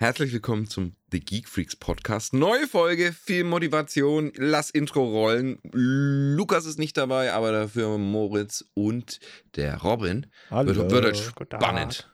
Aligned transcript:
Herzlich 0.00 0.32
willkommen 0.32 0.68
zum 0.68 0.94
The 1.10 1.18
Geek 1.18 1.48
Freaks 1.48 1.74
Podcast. 1.74 2.32
Neue 2.32 2.68
Folge, 2.68 3.12
viel 3.12 3.42
Motivation. 3.42 4.30
Lass 4.36 4.70
Intro 4.70 5.02
rollen. 5.02 5.58
Lukas 5.72 6.66
ist 6.66 6.78
nicht 6.78 6.96
dabei, 6.96 7.32
aber 7.32 7.50
dafür 7.50 7.98
Moritz 7.98 8.64
und 8.74 9.18
der 9.56 9.78
Robin. 9.78 10.26
Hallo. 10.52 10.88
Wird, 10.88 10.92
wird 10.92 11.16
spannend. 11.16 12.08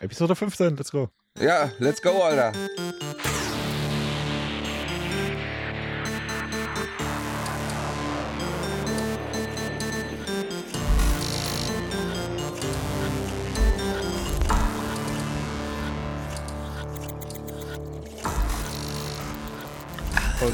Episode 0.00 0.34
15, 0.34 0.78
let's 0.78 0.90
go. 0.90 1.10
Ja, 1.38 1.70
let's 1.78 2.00
go, 2.00 2.22
Alter. 2.22 2.54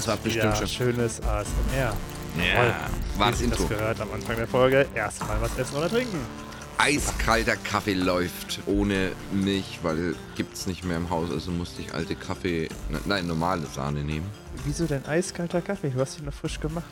Das 0.02 0.08
war 0.08 0.16
bestimmt 0.16 0.56
schon. 0.56 0.66
schönes 0.66 1.22
ASMR. 1.22 1.94
Ja, 2.36 2.90
war 3.18 3.30
das 3.30 3.40
Intro. 3.40 3.58
das 3.58 3.68
gehört 3.68 4.00
am 4.00 4.10
Anfang 4.12 4.34
der 4.34 4.48
Folge. 4.48 4.84
Erstmal 4.96 5.40
was 5.40 5.56
essen 5.56 5.76
oder 5.76 5.88
trinken. 5.88 6.18
Eiskalter 6.76 7.54
Kaffee 7.54 7.94
läuft 7.94 8.58
ohne 8.66 9.12
Milch, 9.30 9.78
weil 9.84 10.16
gibt's 10.34 10.66
nicht 10.66 10.82
mehr 10.82 10.96
im 10.96 11.08
Haus. 11.08 11.30
Also 11.30 11.52
musste 11.52 11.82
ich 11.82 11.94
alte 11.94 12.16
Kaffee, 12.16 12.68
nein, 13.04 13.28
normale 13.28 13.64
Sahne 13.66 14.02
nehmen. 14.02 14.26
Wieso 14.64 14.86
denn 14.86 15.06
eiskalter 15.06 15.60
Kaffee? 15.60 15.90
Du 15.90 16.00
hast 16.00 16.18
ihn 16.18 16.24
noch 16.24 16.34
frisch 16.34 16.58
gemacht. 16.58 16.84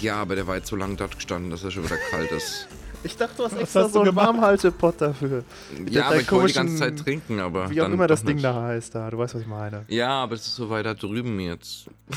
Ja, 0.00 0.16
aber 0.16 0.34
der 0.34 0.46
war 0.46 0.56
jetzt 0.56 0.68
so 0.68 0.76
lange 0.76 0.96
dort 0.96 1.14
gestanden, 1.14 1.50
dass 1.50 1.64
er 1.64 1.70
schon 1.70 1.84
wieder 1.84 1.96
kalt 2.10 2.30
ist. 2.32 2.68
Ich 3.04 3.16
dachte, 3.16 3.36
du 3.36 3.44
hast 3.44 3.54
Was 3.54 3.60
extra 3.62 3.82
hast 3.84 3.92
so 3.92 4.00
einen? 4.02 4.14
Warmhaltepott 4.14 5.00
dafür. 5.00 5.44
Ja, 5.88 6.06
aber 6.06 6.20
ich 6.20 6.30
wollte 6.30 6.48
die 6.48 6.54
ganze 6.54 6.76
Zeit 6.76 6.98
trinken, 6.98 7.40
aber. 7.40 7.68
Wie 7.70 7.80
auch 7.80 7.86
dann 7.86 7.94
immer 7.94 8.06
das 8.06 8.22
Ding 8.24 8.36
nicht. 8.36 8.44
da 8.44 8.62
heißt 8.62 8.94
da. 8.94 9.10
Du 9.10 9.18
weißt, 9.18 9.34
was 9.34 9.42
ich 9.42 9.48
meine. 9.48 9.84
Ja, 9.88 10.10
aber 10.10 10.34
es 10.34 10.46
ist 10.46 10.54
so 10.56 10.70
weiter 10.70 10.94
drüben 10.94 11.40
jetzt. 11.40 11.86
Oh, 12.10 12.14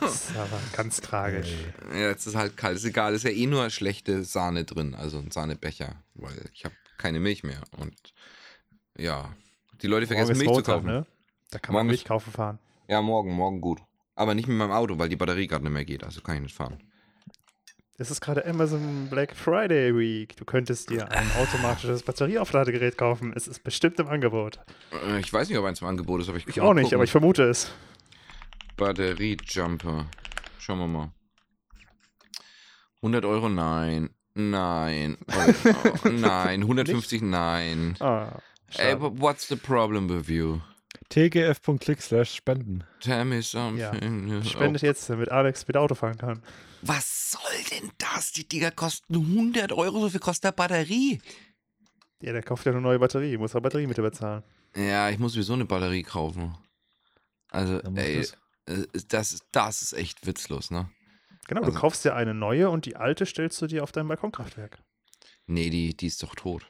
das 0.00 0.30
ist 0.30 0.36
aber 0.36 0.58
ganz 0.76 1.00
tragisch. 1.00 1.52
Ja, 1.92 2.08
jetzt 2.08 2.26
ist 2.26 2.34
halt 2.34 2.56
kalt. 2.56 2.76
Ist 2.76 2.84
egal, 2.84 3.14
ist 3.14 3.24
ja 3.24 3.30
eh 3.30 3.46
nur 3.46 3.70
schlechte 3.70 4.24
Sahne 4.24 4.64
drin, 4.64 4.94
also 4.94 5.18
ein 5.18 5.30
Sahnebecher, 5.30 5.94
weil 6.14 6.50
ich 6.52 6.64
habe 6.64 6.74
keine 6.98 7.20
Milch 7.20 7.44
mehr. 7.44 7.60
Und 7.78 7.94
ja, 8.96 9.28
die 9.82 9.86
Leute 9.86 10.06
vergessen 10.06 10.36
Milch 10.36 10.48
zu 10.48 10.54
Montag, 10.54 10.74
kaufen. 10.74 10.86
ne? 10.86 11.06
Da 11.50 11.58
kann 11.58 11.72
Morgen 11.72 11.86
man 11.86 11.92
Milch 11.92 12.04
kaufen 12.04 12.32
fahren. 12.32 12.58
Ja, 12.88 13.00
morgen, 13.02 13.32
morgen 13.32 13.60
gut. 13.60 13.80
Aber 14.16 14.34
nicht 14.34 14.48
mit 14.48 14.56
meinem 14.56 14.72
Auto, 14.72 14.98
weil 14.98 15.08
die 15.08 15.16
Batterie 15.16 15.46
gerade 15.46 15.64
nicht 15.64 15.72
mehr 15.72 15.84
geht, 15.84 16.04
also 16.04 16.20
kann 16.20 16.36
ich 16.36 16.42
nicht 16.42 16.54
fahren. 16.56 16.78
Es 17.96 18.10
ist 18.10 18.20
gerade 18.20 18.44
Amazon 18.44 19.06
Black 19.08 19.36
Friday 19.36 19.96
Week. 19.96 20.36
Du 20.36 20.44
könntest 20.44 20.90
dir 20.90 21.10
ein 21.12 21.30
automatisches 21.38 22.02
Batterieaufladegerät 22.02 22.98
kaufen. 22.98 23.32
Es 23.36 23.46
ist 23.46 23.62
bestimmt 23.62 24.00
im 24.00 24.08
Angebot. 24.08 24.58
Äh, 25.06 25.20
Ich 25.20 25.32
weiß 25.32 25.48
nicht, 25.48 25.58
ob 25.58 25.64
eins 25.64 25.80
im 25.80 25.86
Angebot 25.86 26.20
ist, 26.20 26.28
aber 26.28 26.38
ich 26.38 26.46
Ich 26.48 26.60
auch 26.60 26.74
nicht, 26.74 26.84
gucken. 26.84 26.96
aber 26.96 27.04
ich 27.04 27.12
vermute 27.12 27.44
es. 27.44 27.70
Batteriejumper. 28.76 30.06
Schauen 30.58 30.78
wir 30.80 30.86
mal. 30.88 31.12
100 32.96 33.24
Euro, 33.24 33.48
nein. 33.48 34.10
Nein. 34.34 35.16
Euro, 35.28 36.08
nein. 36.12 36.62
150, 36.62 37.22
nein. 37.22 37.94
Ah, 38.00 38.38
Ey, 38.76 38.96
what's 38.98 39.46
the 39.46 39.54
problem 39.54 40.08
with 40.08 40.28
you? 40.28 40.60
tgf.click 41.08 42.00
slash 42.02 42.34
spenden. 42.34 42.84
Tell 43.00 43.24
me 43.24 43.42
something. 43.42 44.42
Spendet 44.44 44.82
jetzt, 44.82 45.08
damit 45.10 45.30
Alex 45.30 45.66
wieder 45.68 45.80
Auto 45.80 45.94
fahren 45.94 46.16
kann. 46.18 46.42
Was 46.82 47.30
soll 47.32 47.40
denn 47.80 47.90
das? 47.98 48.32
Die 48.32 48.46
Dinger 48.48 48.70
kosten 48.70 49.14
100 49.14 49.72
Euro, 49.72 50.00
so 50.00 50.08
viel 50.10 50.20
kostet 50.20 50.44
der 50.44 50.52
Batterie. 50.52 51.20
Ja, 52.22 52.32
der 52.32 52.42
kauft 52.42 52.64
ja 52.66 52.72
eine 52.72 52.80
neue 52.80 52.98
Batterie, 52.98 53.36
muss 53.36 53.54
er 53.54 53.60
Batterie 53.60 53.86
mit 53.86 53.96
bezahlen. 53.96 54.42
Ja, 54.76 55.10
ich 55.10 55.18
muss 55.18 55.32
sowieso 55.34 55.52
eine 55.54 55.64
Batterie 55.66 56.02
kaufen. 56.02 56.56
Also, 57.50 57.80
ey, 57.94 58.18
das- 58.18 58.36
äh, 58.66 58.86
das, 59.08 59.32
ist- 59.32 59.46
das 59.52 59.82
ist 59.82 59.92
echt 59.92 60.26
witzlos, 60.26 60.70
ne? 60.70 60.90
Genau, 61.46 61.60
Also- 61.60 61.72
du 61.72 61.78
kaufst 61.78 62.04
dir 62.04 62.14
eine 62.16 62.34
neue 62.34 62.70
und 62.70 62.86
die 62.86 62.96
alte 62.96 63.26
stellst 63.26 63.60
du 63.62 63.66
dir 63.66 63.82
auf 63.82 63.92
dein 63.92 64.08
Balkonkraftwerk. 64.08 64.78
Nee, 65.46 65.68
die, 65.70 65.94
die 65.96 66.06
ist 66.06 66.22
doch 66.22 66.34
tot. 66.34 66.66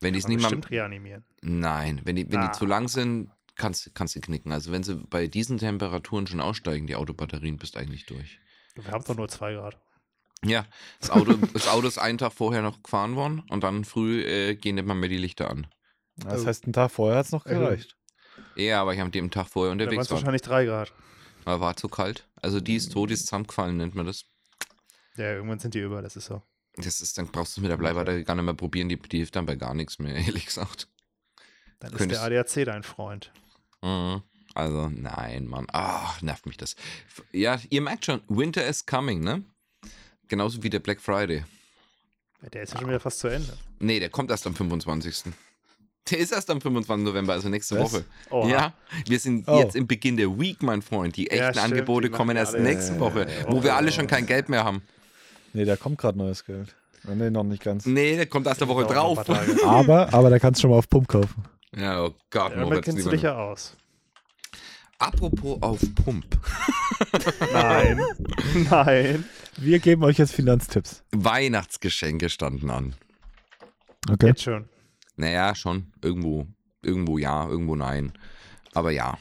Wenn 0.00 0.12
die 0.12 0.18
es 0.20 0.28
nicht 0.28 0.36
mal. 0.36 0.42
bestimmt 0.48 0.70
reanimieren. 0.70 1.24
Nein, 1.42 2.00
wenn 2.04 2.16
die, 2.16 2.30
wenn 2.30 2.40
Ah. 2.40 2.48
die 2.48 2.58
zu 2.58 2.66
lang 2.66 2.88
sind, 2.88 3.30
kannst, 3.58 3.94
kannst 3.94 4.16
du 4.16 4.20
knicken. 4.20 4.52
Also 4.52 4.72
wenn 4.72 4.82
sie 4.82 4.94
bei 4.96 5.26
diesen 5.26 5.58
Temperaturen 5.58 6.26
schon 6.26 6.40
aussteigen, 6.40 6.86
die 6.86 6.96
Autobatterien, 6.96 7.58
bist 7.58 7.74
du 7.74 7.80
eigentlich 7.80 8.06
durch. 8.06 8.38
Wir 8.74 8.90
haben 8.92 9.04
doch 9.04 9.16
nur 9.16 9.28
zwei 9.28 9.52
Grad. 9.54 9.76
Ja, 10.44 10.66
das 11.00 11.10
Auto, 11.10 11.34
das 11.52 11.68
Auto 11.68 11.86
ist 11.88 11.98
einen 11.98 12.18
Tag 12.18 12.32
vorher 12.32 12.62
noch 12.62 12.82
gefahren 12.82 13.16
worden 13.16 13.42
und 13.50 13.64
dann 13.64 13.84
früh 13.84 14.22
äh, 14.24 14.54
gehen 14.54 14.76
nicht 14.76 14.86
mal 14.86 14.94
mehr 14.94 15.08
die 15.08 15.18
Lichter 15.18 15.50
an. 15.50 15.66
Das 16.16 16.42
Oh. 16.42 16.46
heißt, 16.46 16.64
einen 16.64 16.72
Tag 16.72 16.90
vorher 16.90 17.18
hat 17.18 17.26
es 17.26 17.32
noch 17.32 17.44
gereicht. 17.44 17.96
Ja, 18.56 18.80
aber 18.80 18.94
ich 18.94 19.00
habe 19.00 19.10
dem 19.10 19.30
Tag 19.30 19.48
vorher 19.48 19.74
Da 19.74 19.78
waren 19.80 19.88
es 19.88 19.92
unterwegs 19.92 20.10
war. 20.10 20.16
wahrscheinlich 20.18 20.42
drei 20.42 20.64
Grad. 20.64 20.92
Aber 21.44 21.60
war 21.60 21.76
zu 21.76 21.88
kalt. 21.88 22.28
Also 22.36 22.60
die 22.60 22.76
ist 22.76 22.92
tot, 22.92 23.10
die 23.10 23.14
ist 23.14 23.26
zusammengefallen, 23.26 23.76
nennt 23.76 23.94
man 23.94 24.06
das. 24.06 24.24
Ja, 25.16 25.32
irgendwann 25.32 25.58
sind 25.58 25.74
die 25.74 25.80
über, 25.80 26.02
das 26.02 26.14
ist 26.16 26.26
so. 26.26 26.42
Das 26.76 27.00
ist, 27.00 27.18
dann 27.18 27.26
brauchst 27.26 27.56
du 27.56 27.60
es 27.60 27.62
mit 27.62 27.70
der 27.72 27.76
Bleibatterie 27.76 28.22
gar 28.22 28.34
nicht 28.36 28.44
mehr 28.44 28.54
probieren, 28.54 28.88
die, 28.88 28.96
die 28.96 29.16
hilft 29.18 29.34
dann 29.34 29.46
bei 29.46 29.56
gar 29.56 29.74
nichts 29.74 29.98
mehr, 29.98 30.14
ehrlich 30.26 30.46
gesagt. 30.46 30.88
Dann 31.80 31.92
ist 31.92 31.98
Könntest- 31.98 32.22
der 32.24 32.40
ADAC 32.40 32.64
dein 32.66 32.82
Freund. 32.84 33.32
Mhm. 33.82 34.22
Also, 34.54 34.88
nein, 34.88 35.46
Mann. 35.46 35.66
Ach, 35.72 36.20
nervt 36.22 36.46
mich 36.46 36.56
das. 36.56 36.74
Ja, 37.32 37.58
ihr 37.70 37.80
merkt 37.80 38.04
schon, 38.06 38.20
Winter 38.28 38.66
is 38.66 38.84
coming, 38.86 39.20
ne? 39.20 39.44
Genauso 40.26 40.62
wie 40.62 40.70
der 40.70 40.80
Black 40.80 41.00
Friday. 41.00 41.44
Ja, 42.42 42.48
der 42.50 42.62
ist 42.62 42.72
ja 42.74 42.80
schon 42.80 42.88
wieder 42.88 43.00
fast 43.00 43.20
zu 43.20 43.28
Ende. 43.28 43.56
Nee, 43.78 44.00
der 44.00 44.08
kommt 44.10 44.30
erst 44.30 44.46
am 44.46 44.54
25. 44.54 45.32
Der 46.10 46.18
ist 46.18 46.32
erst 46.32 46.50
am 46.50 46.60
25. 46.60 47.04
November, 47.04 47.34
also 47.34 47.48
nächste 47.48 47.78
Was? 47.78 47.92
Woche. 47.92 48.04
Oha. 48.30 48.48
Ja, 48.48 48.72
wir 49.06 49.18
sind 49.20 49.46
Oh. 49.46 49.58
jetzt 49.60 49.76
im 49.76 49.86
Beginn 49.86 50.16
der 50.16 50.38
Week, 50.38 50.62
mein 50.62 50.80
Freund. 50.82 51.16
Die 51.16 51.24
Ja, 51.24 51.32
echten 51.48 51.58
stimmt, 51.60 51.64
Angebote 51.72 52.08
die 52.08 52.14
kommen 52.16 52.34
ja 52.36 52.42
erst 52.42 52.54
alle- 52.54 52.64
nächste 52.64 52.98
Woche, 52.98 53.26
Ja, 53.28 53.52
wo 53.52 53.62
wir 53.62 53.68
ja. 53.70 53.76
alle 53.76 53.92
schon 53.92 54.06
kein 54.06 54.24
Geld 54.26 54.48
mehr 54.48 54.64
haben. 54.64 54.82
Nee, 55.52 55.64
da 55.66 55.76
kommt 55.76 55.98
gerade 55.98 56.16
neues 56.18 56.44
Geld. 56.44 56.74
Nee, 57.04 57.30
noch 57.30 57.44
nicht 57.44 57.62
ganz. 57.62 57.86
Nee, 57.86 58.16
der 58.16 58.26
kommt 58.26 58.46
erst 58.46 58.60
eine 58.62 58.70
Woche 58.70 58.86
drauf. 58.86 59.18
Aber, 59.64 60.12
aber 60.12 60.30
da 60.30 60.38
kannst 60.38 60.58
du 60.58 60.62
schon 60.62 60.70
mal 60.70 60.78
auf 60.78 60.88
Pump 60.88 61.08
kaufen. 61.08 61.44
Ja, 61.76 62.04
oh 62.04 62.14
Gott, 62.30 62.52
Damit 62.52 62.64
Moritz. 62.68 62.84
kennst 62.84 63.06
du 63.06 63.10
dich 63.10 63.22
ja 63.22 63.36
aus. 63.36 63.76
Apropos 64.98 65.62
auf 65.62 65.80
Pump. 65.94 66.26
Nein. 67.52 68.00
Nein. 68.68 69.24
Wir 69.56 69.78
geben 69.78 70.02
euch 70.02 70.18
jetzt 70.18 70.32
Finanztipps. 70.34 71.04
Weihnachtsgeschenke 71.12 72.28
standen 72.28 72.70
an. 72.70 72.96
Okay. 74.10 74.28
Jetzt 74.28 74.42
schon. 74.42 74.68
Naja, 75.16 75.54
schon. 75.54 75.92
Irgendwo, 76.02 76.46
irgendwo 76.82 77.18
ja, 77.18 77.46
irgendwo 77.46 77.76
nein. 77.76 78.12
Aber 78.72 78.90
ja. 78.90 79.18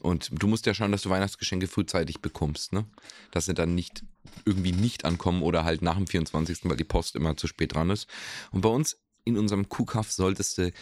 Und 0.00 0.30
du 0.32 0.46
musst 0.46 0.66
ja 0.66 0.74
schauen, 0.74 0.92
dass 0.92 1.02
du 1.02 1.10
Weihnachtsgeschenke 1.10 1.66
frühzeitig 1.66 2.20
bekommst, 2.20 2.72
ne? 2.72 2.86
Dass 3.30 3.46
sie 3.46 3.54
dann 3.54 3.74
nicht 3.74 4.04
irgendwie 4.44 4.72
nicht 4.72 5.04
ankommen 5.04 5.42
oder 5.42 5.64
halt 5.64 5.82
nach 5.82 5.96
dem 5.96 6.06
24., 6.06 6.60
weil 6.64 6.76
die 6.76 6.84
Post 6.84 7.16
immer 7.16 7.36
zu 7.36 7.46
spät 7.46 7.74
dran 7.74 7.90
ist. 7.90 8.08
Und 8.50 8.62
bei 8.62 8.68
uns 8.68 8.96
in 9.24 9.38
unserem 9.38 9.68
Kuhkaff 9.68 10.10
solltest 10.10 10.58
du 10.58 10.72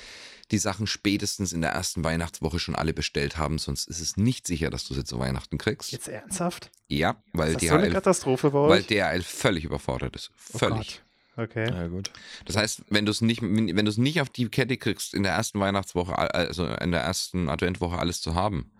die 0.50 0.58
Sachen 0.58 0.86
spätestens 0.86 1.52
in 1.52 1.60
der 1.60 1.70
ersten 1.70 2.02
Weihnachtswoche 2.02 2.58
schon 2.58 2.74
alle 2.74 2.92
bestellt 2.92 3.36
haben, 3.36 3.58
sonst 3.58 3.88
ist 3.88 4.00
es 4.00 4.16
nicht 4.16 4.46
sicher, 4.46 4.70
dass 4.70 4.84
du 4.84 4.94
sie 4.94 5.04
zu 5.04 5.18
Weihnachten 5.18 5.58
kriegst. 5.58 5.92
Jetzt 5.92 6.08
ernsthaft? 6.08 6.70
Ja, 6.88 7.22
weil 7.32 7.52
Ist 7.52 7.62
das 7.62 7.68
so 7.68 7.74
eine 7.74 7.86
DHL, 7.86 7.92
Katastrophe 7.92 8.50
bei 8.50 8.68
weil 8.68 8.80
euch? 8.80 8.86
DHL 8.86 9.22
völlig 9.22 9.64
überfordert 9.64 10.16
ist. 10.16 10.30
Oh 10.52 10.58
Völlig. 10.58 11.00
Gott. 11.36 11.48
Okay. 11.48 11.70
Ja, 11.70 11.86
gut. 11.86 12.10
Das 12.44 12.56
heißt, 12.56 12.82
wenn 12.90 13.06
du 13.06 13.12
es 13.12 13.20
nicht, 13.20 13.40
wenn 13.40 13.66
du 13.68 13.88
es 13.88 13.96
nicht 13.96 14.20
auf 14.20 14.28
die 14.28 14.48
Kette 14.48 14.76
kriegst, 14.76 15.14
in 15.14 15.22
der 15.22 15.32
ersten 15.32 15.60
Weihnachtswoche, 15.60 16.18
also 16.18 16.66
in 16.66 16.90
der 16.90 17.00
ersten 17.00 17.48
Adventwoche 17.48 17.98
alles 17.98 18.20
zu 18.20 18.34
haben, 18.34 18.72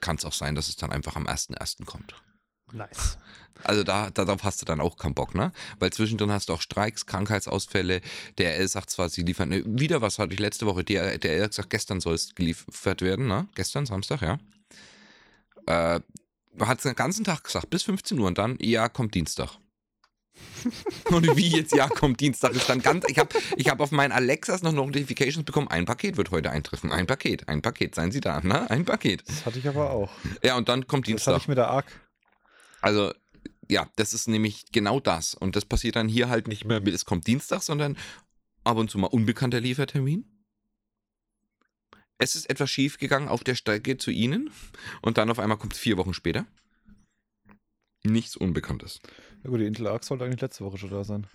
kann 0.00 0.16
es 0.16 0.24
auch 0.24 0.34
sein, 0.34 0.54
dass 0.54 0.68
es 0.68 0.76
dann 0.76 0.92
einfach 0.92 1.16
am 1.16 1.26
1.1. 1.26 1.84
kommt. 1.84 2.14
Nice. 2.72 3.18
Also 3.62 3.84
da, 3.84 4.10
darauf 4.10 4.42
hast 4.42 4.60
du 4.60 4.66
dann 4.66 4.80
auch 4.80 4.96
keinen 4.96 5.14
Bock, 5.14 5.34
ne? 5.34 5.52
Weil 5.78 5.90
zwischendrin 5.92 6.30
hast 6.32 6.48
du 6.48 6.54
auch 6.54 6.60
Streiks, 6.60 7.06
Krankheitsausfälle. 7.06 8.00
DRL 8.38 8.68
sagt 8.68 8.90
zwar, 8.90 9.08
sie 9.08 9.22
liefern, 9.22 9.48
ne, 9.50 9.62
wieder 9.64 10.02
was 10.02 10.18
hatte 10.18 10.34
ich 10.34 10.40
letzte 10.40 10.66
Woche, 10.66 10.84
DRL, 10.84 11.18
DRL 11.18 11.42
hat 11.44 11.50
gesagt, 11.50 11.70
gestern 11.70 12.00
soll 12.00 12.14
es 12.14 12.34
geliefert 12.34 13.00
werden, 13.00 13.26
ne? 13.26 13.48
Gestern, 13.54 13.86
Samstag, 13.86 14.22
ja. 14.22 14.38
Äh, 15.66 16.00
hat 16.60 16.78
es 16.78 16.82
den 16.82 16.94
ganzen 16.94 17.24
Tag 17.24 17.44
gesagt, 17.44 17.70
bis 17.70 17.84
15 17.84 18.18
Uhr 18.18 18.26
und 18.26 18.38
dann, 18.38 18.58
ja, 18.60 18.88
kommt 18.88 19.14
Dienstag. 19.14 19.50
Und 21.10 21.36
wie 21.36 21.48
jetzt, 21.48 21.74
ja, 21.76 21.88
kommt 21.88 22.18
Dienstag, 22.20 22.54
ist 22.54 22.68
dann 22.68 22.82
ganz, 22.82 23.04
ich 23.08 23.18
habe 23.18 23.28
ich 23.56 23.68
hab 23.68 23.78
auf 23.80 23.92
meinen 23.92 24.10
Alexas 24.10 24.62
noch 24.62 24.72
Notifications 24.72 25.44
bekommen, 25.44 25.68
ein 25.68 25.84
Paket 25.84 26.16
wird 26.16 26.32
heute 26.32 26.50
eintreffen, 26.50 26.90
ein 26.90 27.06
Paket, 27.06 27.48
ein 27.48 27.62
Paket, 27.62 27.94
seien 27.94 28.10
Sie 28.10 28.20
da, 28.20 28.40
ne? 28.40 28.68
Ein 28.68 28.84
Paket. 28.84 29.22
Das 29.28 29.46
hatte 29.46 29.60
ich 29.60 29.68
aber 29.68 29.90
auch. 29.90 30.10
Ja, 30.42 30.56
und 30.56 30.68
dann 30.68 30.88
kommt 30.88 31.06
Das 31.06 31.12
hatte 31.12 31.36
Dienstag. 31.36 31.36
ich 31.42 31.48
mit 31.48 31.58
der 31.58 31.68
ARC. 31.68 31.86
Also, 32.80 33.12
ja, 33.68 33.88
das 33.96 34.12
ist 34.12 34.28
nämlich 34.28 34.66
genau 34.72 35.00
das. 35.00 35.34
Und 35.34 35.56
das 35.56 35.64
passiert 35.64 35.96
dann 35.96 36.08
hier 36.08 36.28
halt 36.28 36.48
nicht 36.48 36.64
mehr, 36.64 36.80
mit, 36.80 36.94
es 36.94 37.04
kommt 37.04 37.26
Dienstag, 37.26 37.62
sondern 37.62 37.96
ab 38.64 38.76
und 38.76 38.90
zu 38.90 38.98
mal 38.98 39.08
unbekannter 39.08 39.60
Liefertermin. 39.60 40.24
Es 42.18 42.36
ist 42.36 42.48
etwas 42.48 42.70
schief 42.70 42.98
gegangen 42.98 43.28
auf 43.28 43.44
der 43.44 43.54
Strecke 43.54 43.98
zu 43.98 44.10
Ihnen 44.10 44.50
und 45.02 45.18
dann 45.18 45.30
auf 45.30 45.38
einmal 45.38 45.58
kommt 45.58 45.74
es 45.74 45.78
vier 45.78 45.96
Wochen 45.96 46.14
später. 46.14 46.46
Nichts 48.04 48.36
Unbekanntes. 48.36 49.00
Ja 49.42 49.50
gut, 49.50 49.60
die 49.60 49.66
Intel 49.66 49.86
ARC 49.86 50.04
sollte 50.04 50.24
eigentlich 50.24 50.40
letzte 50.40 50.64
Woche 50.64 50.78
schon 50.78 50.90
da 50.90 51.04
sein. 51.04 51.26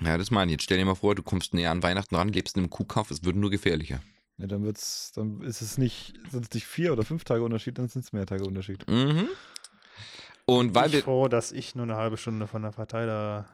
Ja, 0.00 0.16
das 0.16 0.30
meine 0.30 0.50
ich. 0.50 0.54
Jetzt 0.54 0.64
stell 0.64 0.78
dir 0.78 0.84
mal 0.84 0.94
vor, 0.94 1.14
du 1.14 1.22
kommst 1.22 1.52
näher 1.52 1.70
an 1.70 1.82
Weihnachten 1.82 2.14
ran, 2.14 2.28
lebst 2.28 2.56
in 2.56 2.62
einem 2.62 2.70
Kuhkauf, 2.70 3.10
es 3.10 3.24
wird 3.24 3.36
nur 3.36 3.50
gefährlicher. 3.50 4.00
Ja, 4.38 4.46
dann 4.46 4.64
wird's, 4.64 5.12
dann 5.12 5.42
ist 5.42 5.60
es 5.60 5.76
nicht, 5.76 6.14
sind 6.30 6.46
es 6.46 6.54
nicht 6.54 6.66
vier 6.66 6.92
oder 6.92 7.04
fünf 7.04 7.24
Tage 7.24 7.42
Unterschied, 7.42 7.76
dann 7.76 7.88
sind 7.88 8.04
es 8.04 8.12
mehr 8.12 8.24
Tage 8.24 8.44
Unterschied. 8.44 8.88
Mhm. 8.88 9.28
Und 10.58 10.74
weil 10.74 10.86
ich 10.88 10.92
wir. 10.94 11.02
froh, 11.02 11.28
dass 11.28 11.52
ich 11.52 11.74
nur 11.74 11.84
eine 11.84 11.96
halbe 11.96 12.16
Stunde 12.16 12.46
von 12.46 12.62
der 12.62 12.72
Verteiler, 12.72 13.46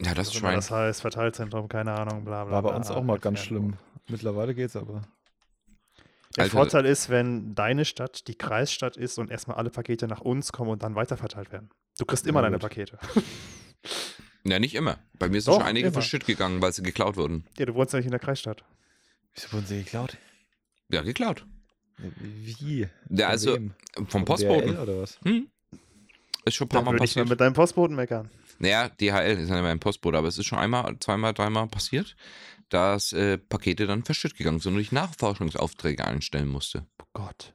Ja, 0.00 0.14
das 0.14 0.30
immer 0.30 0.40
Schwein. 0.40 0.54
das 0.56 0.70
heißt, 0.70 1.00
Verteilzentrum, 1.02 1.68
keine 1.68 1.92
Ahnung, 1.92 2.24
bla 2.24 2.44
bla. 2.44 2.54
War 2.54 2.62
bei 2.62 2.74
uns 2.76 2.90
auch 2.90 3.02
mal 3.02 3.18
ganz 3.18 3.40
schlimm. 3.40 3.74
Mittlerweile 4.08 4.54
geht's 4.54 4.76
aber. 4.76 5.02
Der 6.36 6.44
Alter. 6.44 6.56
Vorteil 6.56 6.86
ist, 6.86 7.10
wenn 7.10 7.54
deine 7.54 7.84
Stadt 7.84 8.26
die 8.28 8.36
Kreisstadt 8.36 8.96
ist 8.96 9.18
und 9.18 9.30
erstmal 9.30 9.56
alle 9.56 9.70
Pakete 9.70 10.06
nach 10.06 10.20
uns 10.20 10.52
kommen 10.52 10.70
und 10.70 10.82
dann 10.82 10.94
weiterverteilt 10.94 11.50
werden. 11.52 11.70
Du 11.98 12.04
kriegst 12.04 12.26
immer 12.26 12.38
Ja, 12.40 12.42
deine 12.44 12.56
gut. 12.58 12.62
Pakete. 12.62 12.98
Ja, 14.42 14.58
nicht 14.58 14.74
immer. 14.74 14.98
Bei 15.18 15.28
mir 15.28 15.38
sind 15.42 15.52
Doch, 15.52 15.58
schon 15.60 15.68
einige 15.68 15.88
immer. 15.88 15.92
verschütt 15.92 16.24
gegangen, 16.24 16.62
weil 16.62 16.72
sie 16.72 16.82
geklaut 16.82 17.18
wurden. 17.18 17.44
Ja, 17.58 17.66
du 17.66 17.74
wohnst 17.74 17.92
ja 17.92 17.98
nicht 17.98 18.06
in 18.06 18.10
der 18.10 18.20
Kreisstadt. 18.20 18.64
Wieso 19.34 19.52
wurden 19.52 19.66
sie 19.66 19.80
geklaut? 19.84 20.16
Ja, 20.90 21.02
geklaut. 21.02 21.44
Wie? 21.98 22.88
Ja, 23.10 23.28
also 23.28 23.58
vom 24.08 24.24
Postboten. 24.24 24.72
DHL 24.72 24.78
oder 24.82 25.02
was? 25.02 25.18
Hm? 25.24 25.50
Ist 26.50 26.56
schon 26.56 26.66
ein 26.66 26.68
paar 26.68 26.82
Mal 26.82 26.92
würde 26.92 27.04
ich 27.04 27.16
mal 27.16 27.22
passiert. 27.22 27.28
mit 27.30 27.40
deinem 27.40 27.54
Postboten 27.54 27.96
meckern. 27.96 28.30
Naja, 28.58 28.88
DHL 28.88 29.38
ist 29.38 29.48
ja 29.48 29.62
mein 29.62 29.80
Postbote, 29.80 30.18
aber 30.18 30.28
es 30.28 30.36
ist 30.38 30.46
schon 30.46 30.58
einmal, 30.58 30.96
zweimal, 31.00 31.32
dreimal 31.32 31.66
passiert, 31.68 32.14
dass 32.68 33.12
äh, 33.12 33.38
Pakete 33.38 33.86
dann 33.86 34.04
verschütt 34.04 34.36
gegangen 34.36 34.60
sind 34.60 34.74
und 34.74 34.80
ich 34.80 34.92
Nachforschungsaufträge 34.92 36.04
einstellen 36.04 36.48
musste. 36.48 36.86
Oh 37.02 37.06
Gott. 37.14 37.54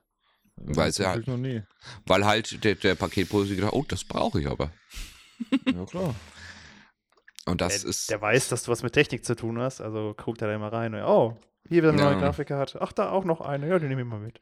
Weil 0.58 0.88
Das 0.88 1.00
halt- 1.00 1.28
noch 1.28 1.38
nie. 1.38 1.62
Weil 2.06 2.26
halt 2.26 2.64
der, 2.64 2.76
der 2.76 2.96
sich 2.96 3.56
gedacht 3.58 3.74
oh, 3.74 3.86
das 3.88 4.04
brauche 4.04 4.40
ich 4.42 4.48
aber. 4.48 4.72
Ja, 5.72 5.86
klar. 5.86 6.16
Und 7.46 7.62
das 7.62 7.82
der, 7.82 7.90
ist. 7.90 8.10
der 8.10 8.22
weiß, 8.22 8.50
dass 8.50 8.64
du 8.64 8.72
was 8.72 8.82
mit 8.82 8.94
Technik 8.94 9.24
zu 9.26 9.36
tun 9.36 9.60
hast, 9.60 9.82
also 9.82 10.16
guckt 10.18 10.42
er 10.42 10.48
da 10.48 10.56
immer 10.56 10.74
rein. 10.74 10.96
Und, 10.96 11.04
oh, 11.04 11.38
hier 11.68 11.84
wieder 11.84 11.90
eine 11.92 12.02
Ja. 12.02 12.12
neue 12.12 12.20
Grafikkarte. 12.20 12.82
Ach, 12.82 12.92
da 12.94 13.10
auch 13.12 13.26
noch 13.26 13.42
eine. 13.42 13.68
Ja, 13.68 13.78
die 13.80 13.88
nehme 13.88 14.02
ich 14.02 14.08
mal 14.08 14.20
mit. 14.20 14.42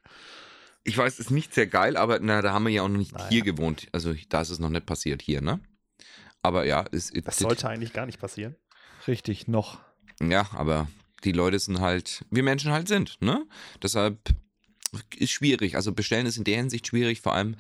Ich 0.86 0.98
weiß, 0.98 1.20
ist 1.20 1.32
nicht 1.32 1.54
sehr 1.54 1.68
geil, 1.68 1.96
aber 1.96 2.20
na, 2.20 2.42
da 2.42 2.52
haben 2.54 2.66
wir 2.66 2.72
ja 2.74 2.82
auch 2.84 2.90
noch 2.90 2.98
nicht 2.98 3.14
Naja. 3.14 3.30
hier 3.30 3.42
gewohnt. 3.42 3.88
Also 3.92 4.14
da 4.30 4.42
ist 4.42 4.50
es 4.50 4.60
noch 4.60 4.70
nicht 4.70 4.86
passiert 4.86 5.22
hier, 5.22 5.42
ne? 5.42 5.60
Aber 6.42 6.66
ja, 6.66 6.82
ist, 6.82 7.14
Das 7.26 7.40
sollte 7.40 7.70
eigentlich 7.70 7.94
gar 7.94 8.06
nicht 8.06 8.20
passieren. 8.20 8.56
Richtig, 9.08 9.48
noch. 9.48 9.80
Ja, 10.22 10.50
aber 10.54 10.88
die 11.24 11.32
Leute 11.32 11.58
sind 11.58 11.80
halt, 11.80 12.26
wie 12.32 12.42
Menschen 12.42 12.72
halt 12.72 12.90
sind, 12.90 13.22
ne? 13.22 13.46
Deshalb 13.82 14.18
ist 15.16 15.32
schwierig. 15.32 15.76
Also 15.78 15.94
bestellen 15.94 16.26
ist 16.26 16.38
in 16.38 16.44
der 16.44 16.58
Hinsicht 16.58 16.88
schwierig, 16.88 17.22
vor 17.22 17.34
allem 17.34 17.56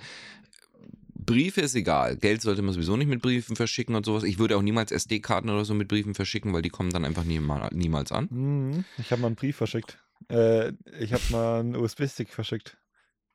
Briefe 1.15 1.61
ist 1.61 1.75
egal. 1.75 2.17
Geld 2.17 2.41
sollte 2.41 2.61
man 2.61 2.73
sowieso 2.73 2.97
nicht 2.97 3.07
mit 3.07 3.21
Briefen 3.21 3.55
verschicken 3.55 3.95
und 3.95 4.05
sowas. 4.05 4.23
Ich 4.23 4.39
würde 4.39 4.57
auch 4.57 4.61
niemals 4.61 4.91
SD-Karten 4.91 5.49
oder 5.49 5.63
so 5.63 5.73
mit 5.73 5.87
Briefen 5.87 6.13
verschicken, 6.15 6.51
weil 6.53 6.61
die 6.61 6.69
kommen 6.69 6.89
dann 6.89 7.05
einfach 7.05 7.23
niemal, 7.23 7.69
niemals 7.73 8.11
an. 8.11 8.27
Mhm. 8.29 8.85
Ich 8.97 9.11
habe 9.11 9.21
mal 9.21 9.27
einen 9.27 9.35
Brief 9.37 9.55
verschickt. 9.55 9.97
Äh, 10.29 10.73
ich 10.99 11.13
habe 11.13 11.23
mal 11.29 11.59
einen 11.61 11.75
USB-Stick 11.77 12.29
verschickt. 12.29 12.77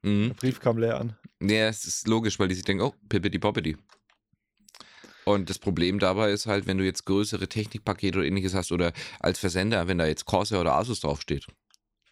Mhm. 0.03 0.29
Der 0.29 0.35
Brief 0.35 0.61
kam 0.61 0.79
leer 0.79 1.01
an. 1.01 1.17
Ja, 1.41 1.69
es 1.69 1.85
ist 1.85 2.09
logisch, 2.09 2.39
weil 2.39 2.49
die 2.49 2.55
sich 2.55 2.65
denken, 2.65 2.83
oh, 2.83 2.95
pippity 3.09 3.39
poppity. 3.39 3.77
Und 5.25 5.51
das 5.51 5.59
Problem 5.59 5.99
dabei 5.99 6.33
ist 6.33 6.47
halt, 6.47 6.67
wenn 6.67 6.79
du 6.79 6.85
jetzt 6.85 7.05
größere 7.05 7.49
Technikpakete 7.49 8.19
oder 8.19 8.27
ähnliches 8.27 8.55
hast 8.55 8.73
oder 8.73 8.93
als 9.21 9.39
Versender, 9.39 9.87
wenn 9.87 9.99
da 9.99 10.07
jetzt 10.07 10.25
Corsair 10.25 10.61
oder 10.61 10.75
Asus 10.75 11.01
draufsteht. 11.01 11.47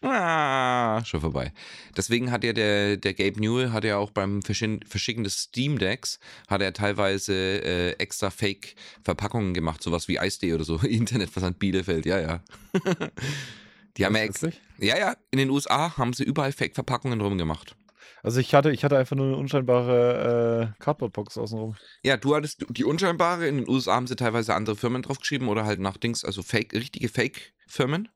Ah, 0.03 1.03
schon 1.03 1.21
vorbei. 1.21 1.51
Deswegen 1.95 2.31
hat 2.31 2.43
ja 2.43 2.53
der, 2.53 2.97
der 2.97 3.15
Gabe 3.15 3.41
Newell, 3.41 3.71
hat 3.71 3.83
ja 3.83 3.97
auch 3.97 4.11
beim 4.11 4.43
Verschicken 4.43 5.23
des 5.23 5.39
Steam 5.39 5.79
Decks, 5.79 6.19
hat 6.47 6.61
er 6.61 6.73
teilweise 6.73 7.33
äh, 7.33 7.91
extra 7.93 8.29
Fake-Verpackungen 8.29 9.55
gemacht, 9.55 9.81
sowas 9.81 10.07
wie 10.07 10.19
Eisdee 10.19 10.53
oder 10.53 10.63
so. 10.63 10.77
Internetversand 10.83 11.57
Bielefeld, 11.57 12.05
ja, 12.05 12.19
ja. 12.19 12.43
Die 13.97 14.05
haben 14.05 14.15
ja 14.15 14.21
ex 14.21 14.41
ja, 14.79 14.97
ja, 14.97 15.15
in 15.31 15.39
den 15.39 15.49
USA 15.49 15.97
haben 15.97 16.13
sie 16.13 16.23
überall 16.23 16.51
Fake-Verpackungen 16.51 17.19
drum 17.19 17.37
gemacht. 17.37 17.75
Also 18.23 18.39
ich 18.39 18.53
hatte, 18.53 18.71
ich 18.71 18.83
hatte 18.83 18.97
einfach 18.97 19.15
nur 19.15 19.27
eine 19.27 19.37
unscheinbare 19.37 20.73
äh, 20.77 20.83
Cardboard-Box 20.83 21.37
außenrum. 21.37 21.75
Ja, 22.03 22.17
du 22.17 22.35
hattest 22.35 22.65
die 22.69 22.83
unscheinbare, 22.83 23.47
in 23.47 23.57
den 23.57 23.69
USA 23.69 23.95
haben 23.95 24.07
sie 24.07 24.15
teilweise 24.15 24.53
andere 24.53 24.75
Firmen 24.75 25.01
draufgeschrieben 25.01 25.47
oder 25.47 25.65
halt 25.65 25.79
nach 25.79 25.97
Dings, 25.97 26.23
also 26.23 26.43
Fake, 26.43 26.73
richtige 26.73 27.09
Fake-Firmen. 27.09 28.09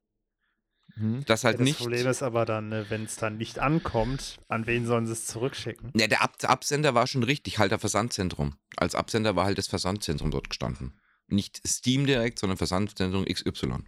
Mhm. 0.95 1.23
Das 1.25 1.43
halt 1.43 1.59
das 1.59 1.63
nicht. 1.63 1.79
Problem 1.79 2.07
ist 2.07 2.23
aber 2.23 2.45
dann, 2.45 2.69
ne, 2.69 2.85
wenn 2.89 3.05
es 3.05 3.15
dann 3.15 3.37
nicht 3.37 3.59
ankommt, 3.59 4.39
an 4.47 4.67
wen 4.67 4.85
sollen 4.85 5.05
sie 5.05 5.13
es 5.13 5.25
zurückschicken? 5.25 5.91
Ja, 5.95 6.07
der 6.07 6.21
Ab 6.21 6.35
Absender 6.43 6.93
war 6.93 7.07
schon 7.07 7.23
richtig, 7.23 7.59
halt 7.59 7.71
der 7.71 7.79
Versandzentrum. 7.79 8.55
Als 8.77 8.95
Absender 8.95 9.35
war 9.35 9.45
halt 9.45 9.57
das 9.57 9.67
Versandzentrum 9.67 10.31
dort 10.31 10.49
gestanden. 10.49 10.99
Nicht 11.27 11.61
Steam 11.65 12.05
direkt, 12.05 12.39
sondern 12.39 12.57
Versandzentrum 12.57 13.25
XY. 13.25 13.85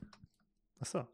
Achso. 0.79 1.07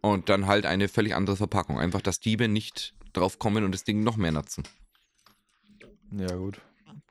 Und 0.00 0.28
dann 0.28 0.46
halt 0.46 0.66
eine 0.66 0.88
völlig 0.88 1.14
andere 1.14 1.36
Verpackung. 1.36 1.78
Einfach, 1.78 2.00
dass 2.00 2.20
Diebe 2.20 2.48
nicht 2.48 2.94
drauf 3.12 3.38
kommen 3.38 3.64
und 3.64 3.72
das 3.72 3.84
Ding 3.84 4.02
noch 4.02 4.16
mehr 4.16 4.32
nutzen. 4.32 4.64
Ja, 6.12 6.34
gut. 6.36 6.60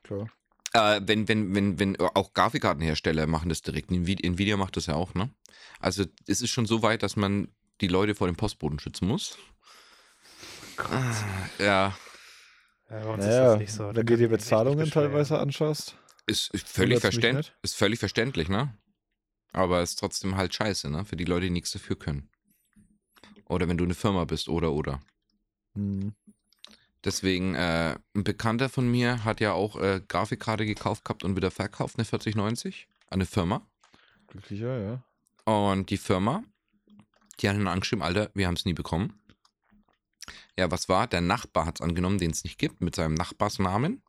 Klar. 0.04 0.30
Äh, 0.74 1.02
wenn, 1.06 1.28
wenn, 1.28 1.54
wenn, 1.56 1.80
wenn 1.80 2.00
auch 2.00 2.34
Grafikkartenhersteller 2.34 3.28
machen 3.28 3.50
das 3.50 3.62
direkt. 3.62 3.92
Nvidia, 3.92 4.25
Nvidia 4.30 4.58
macht 4.58 4.78
das 4.78 4.86
ja 4.86 4.96
auch, 4.96 5.13
ne? 5.13 5.30
Also 5.80 6.06
es 6.28 6.42
ist 6.42 6.50
schon 6.52 6.66
so 6.66 6.81
weit, 6.81 7.04
dass 7.04 7.16
man 7.16 7.50
die 7.81 7.88
Leute 7.88 8.16
vor 8.16 8.28
dem 8.28 8.36
Postboden 8.38 8.80
schützen 8.80 9.08
muss. 9.08 9.38
Ah, 10.78 11.13
ja, 11.60 11.98
Ja, 12.90 13.04
bei 13.04 13.06
uns 13.06 13.28
ist 13.28 13.30
Naja, 13.30 13.44
das 13.52 13.58
nicht 13.60 13.74
so. 13.74 13.92
Da 13.92 14.02
wenn 14.02 14.06
du 14.06 14.18
dir 14.18 14.30
Bezahlungen 14.30 14.90
teilweise 14.92 15.40
anschaust. 15.40 15.98
ist, 16.25 16.54
ist, 16.54 16.68
völlig 16.68 16.98
Wundert's 16.98 17.12
mich 17.16 17.22
verständ, 17.22 17.38
nicht. 17.38 17.56
ist 17.63 17.75
völlig 17.75 18.00
verständlich, 18.00 18.50
ne? 18.50 18.78
Aber 19.54 19.81
ist 19.81 19.98
trotzdem 20.00 20.38
halt 20.38 20.54
scheiße, 20.56 20.90
ne? 20.90 21.06
Für 21.06 21.18
die 21.18 21.25
Leute, 21.25 21.46
die 21.48 21.52
nichts 21.52 21.72
dafür 21.72 21.98
können. 22.00 22.31
Oder 23.51 23.68
wenn 23.68 23.77
du 23.77 23.83
eine 23.83 23.95
Firma 23.95 24.24
bist, 24.24 24.48
oder, 24.48 24.71
oder. 24.71 25.01
Mhm. 25.74 26.13
Deswegen, 27.03 27.53
äh, 27.56 27.98
ein 28.15 28.24
Bekannter 28.24 28.69
von 28.69 28.89
mir 28.89 29.25
hat 29.25 29.42
ja 29.42 29.51
auch 29.51 29.75
äh, 29.75 30.01
Grafikkarte 30.07 30.65
gekauft 30.65 31.03
gehabt 31.03 31.25
und 31.25 31.36
wieder 31.36 31.51
verkauft, 31.51 31.98
eine 31.98 32.06
4090, 32.06 32.88
an 33.07 33.15
eine 33.15 33.25
Firma. 33.25 33.68
Glücklicher, 34.27 34.80
ja. 34.80 35.03
Und 35.44 35.89
die 35.89 35.98
Firma, 35.98 36.44
die 37.39 37.50
hat 37.50 37.57
ihn 37.57 37.68
angeschrieben, 37.68 38.03
Alter, 38.03 38.31
wir 38.36 38.48
haben 38.48 38.53
es 38.53 38.63
nie 38.63 38.74
bekommen. 38.74 39.19
Ja, 40.57 40.71
was 40.71 40.88
war? 40.88 41.07
Der 41.07 41.21
Nachbar 41.21 41.65
hat 41.65 41.80
es 41.80 41.81
angenommen, 41.81 42.19
den 42.19 42.31
es 42.31 42.45
nicht 42.45 42.57
gibt, 42.57 42.80
mit 42.80 42.95
seinem 42.95 43.15
Nachbarsnamen. 43.15 44.01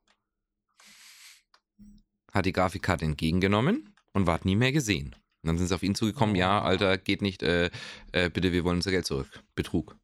Hat 2.33 2.47
die 2.47 2.53
Grafikkarte 2.53 3.05
entgegengenommen 3.05 3.93
und 4.13 4.29
war 4.29 4.39
nie 4.45 4.57
mehr 4.57 4.73
gesehen. 4.73 5.17
Und 5.43 5.49
dann 5.49 5.59
sind 5.59 5.67
sie 5.69 5.75
auf 5.75 5.83
ihn 5.83 5.95
zugekommen, 5.95 6.37
ja. 6.37 6.63
Alter, 6.63 6.99
geht 6.99 7.21
nicht, 7.23 7.43
äh, 7.43 7.71
äh, 8.13 8.31
bitte, 8.31 8.53
wir 8.53 8.63
wollen 8.65 8.77
unser 8.77 8.93
Geld 8.93 9.07
zurück. 9.07 9.43
Betrug. 9.55 9.97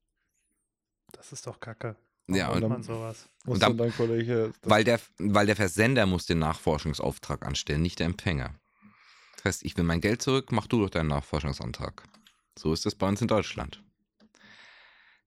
Das 1.13 1.33
ist 1.33 1.47
doch 1.47 1.61
kacke. 1.61 1.97
Ja, 2.29 2.51
und 2.51 2.69
man 2.69 2.83
sowas? 2.83 3.29
Muss 3.45 3.59
dann- 3.59 3.77
dann 3.77 3.89
dein 3.89 3.97
Kollege. 3.97 4.53
Weil 4.63 4.85
der, 4.85 5.01
weil 5.19 5.47
der 5.47 5.57
Versender 5.57 6.05
muss 6.07 6.27
den 6.27 6.41
Nachforschungsauftrag 6.41 7.47
anstellen, 7.47 7.81
nicht 7.83 8.01
der 8.01 8.07
Empfänger. 8.07 8.55
Das 9.37 9.45
heißt, 9.45 9.65
ich 9.65 9.77
will 9.77 9.85
mein 9.85 10.01
Geld 10.01 10.21
zurück, 10.21 10.51
mach 10.53 10.67
du 10.67 10.81
doch 10.83 10.91
deinen 10.91 11.07
Nachforschungsantrag. 11.09 12.03
So 12.59 12.73
ist 12.73 12.85
das 12.85 12.97
bei 12.97 13.09
uns 13.09 13.23
in 13.23 13.29
Deutschland. 13.29 13.83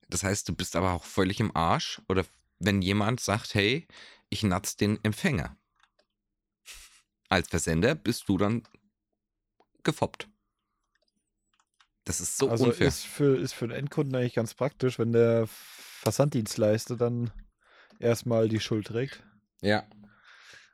Das 0.09 0.23
heißt, 0.23 0.47
du 0.49 0.53
bist 0.53 0.75
aber 0.75 0.91
auch 0.91 1.05
völlig 1.05 1.39
im 1.39 1.55
Arsch 1.55 2.01
oder 2.09 2.25
wenn 2.59 2.81
jemand 2.81 3.21
sagt, 3.21 3.55
hey, 3.55 3.87
ich 4.29 4.43
natz 4.43 4.75
den 4.75 4.99
Empfänger. 5.03 5.55
Als 7.29 7.47
Versender 7.47 7.95
bist 7.95 8.27
du 8.27 8.37
dann 8.37 8.63
gefoppt. 9.83 10.27
Das 12.03 12.19
ist 12.19 12.37
so 12.37 12.49
also 12.49 12.65
unfair. 12.65 12.87
Ist 12.87 13.05
für, 13.05 13.37
ist 13.37 13.53
für 13.53 13.67
den 13.67 13.77
Endkunden 13.77 14.15
eigentlich 14.15 14.33
ganz 14.33 14.53
praktisch, 14.53 14.97
wenn 14.97 15.11
der 15.11 15.47
Versanddienstleister 15.47 16.97
dann 16.97 17.31
erstmal 17.99 18.49
die 18.49 18.59
Schuld 18.59 18.87
trägt. 18.87 19.23
ja. 19.61 19.85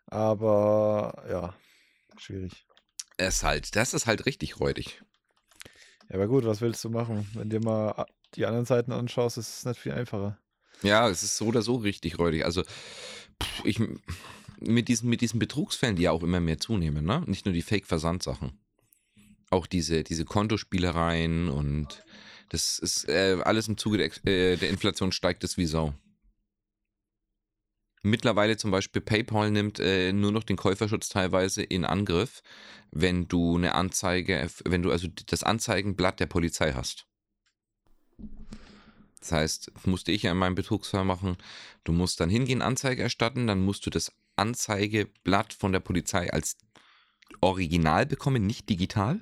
Aber 0.10 1.26
ja, 1.30 1.54
schwierig. 2.18 2.66
Es 3.18 3.44
halt, 3.44 3.76
das 3.76 3.94
ist 3.94 4.08
halt 4.08 4.26
richtig 4.26 4.58
räudig. 4.62 5.04
Ja, 6.08 6.16
aber 6.16 6.28
gut, 6.28 6.46
was 6.46 6.62
willst 6.62 6.82
du 6.86 6.90
machen? 6.90 7.30
Wenn 7.34 7.50
dir 7.50 7.60
mal 7.60 8.06
die 8.36 8.46
anderen 8.46 8.66
Seiten 8.66 8.94
anschaust, 8.94 9.38
ist 9.38 9.58
es 9.58 9.66
nicht 9.66 9.80
viel 9.82 9.92
einfacher. 9.92 10.40
Ja, 10.82 11.10
es 11.10 11.24
ist 11.24 11.36
so 11.36 11.48
oder 11.48 11.62
so 11.62 11.76
richtig 11.76 12.20
räudig. 12.20 12.46
Also, 12.46 12.64
ich, 13.66 13.82
mit 14.60 14.88
diesen, 14.88 15.10
mit 15.10 15.22
diesen 15.22 15.40
Betrugsfällen, 15.40 15.96
die 15.96 16.04
ja 16.04 16.12
auch 16.12 16.24
immer 16.24 16.40
mehr 16.40 16.60
zunehmen, 16.60 17.04
ne? 17.04 17.24
Nicht 17.26 17.46
nur 17.46 17.54
die 17.54 17.62
Fake-Versandsachen. 17.62 18.58
Auch 19.50 19.68
diese, 19.68 20.04
diese 20.04 20.26
Kontospielereien 20.26 21.50
und 21.50 22.04
das 22.50 22.80
ist 22.80 23.08
äh, 23.10 23.38
alles 23.44 23.68
im 23.68 23.78
Zuge 23.78 23.98
der, 23.98 24.08
äh, 24.26 24.58
der 24.58 24.70
Inflation 24.70 25.12
steigt 25.12 25.44
es 25.44 25.58
wie 25.58 25.66
Sau. 25.66 25.94
Mittlerweile 28.04 28.58
zum 28.58 28.72
Beispiel 28.72 29.02
PayPal 29.02 29.52
nimmt 29.52 29.80
äh, 29.80 30.14
nur 30.14 30.32
noch 30.32 30.44
den 30.44 30.56
Käuferschutz 30.56 31.10
teilweise 31.10 31.64
in 31.64 31.84
Angriff, 31.84 32.42
wenn 32.92 33.28
du 33.28 33.58
eine 33.58 33.76
Anzeige, 33.76 34.50
wenn 34.64 34.82
du 34.82 34.92
also 34.92 35.08
das 35.26 35.44
Anzeigenblatt 35.44 36.20
der 36.20 36.28
Polizei 36.28 36.74
hast. 36.74 37.06
Das 39.20 39.32
heißt, 39.32 39.72
musste 39.86 40.12
ich 40.12 40.24
ja 40.24 40.32
in 40.32 40.38
meinem 40.38 40.56
Betrugsfall 40.56 41.04
machen. 41.04 41.38
Du 41.84 41.92
musst 41.92 42.20
dann 42.22 42.30
hingehen, 42.30 42.62
Anzeige 42.62 43.04
erstatten, 43.04 43.48
dann 43.48 43.60
musst 43.60 43.86
du 43.86 43.90
das 43.90 44.14
Anzeigeblatt 44.36 45.54
von 45.54 45.74
der 45.74 45.80
Polizei 45.80 46.32
als 46.32 46.58
Original 47.42 48.06
bekommen, 48.06 48.46
nicht 48.46 48.70
digital, 48.70 49.20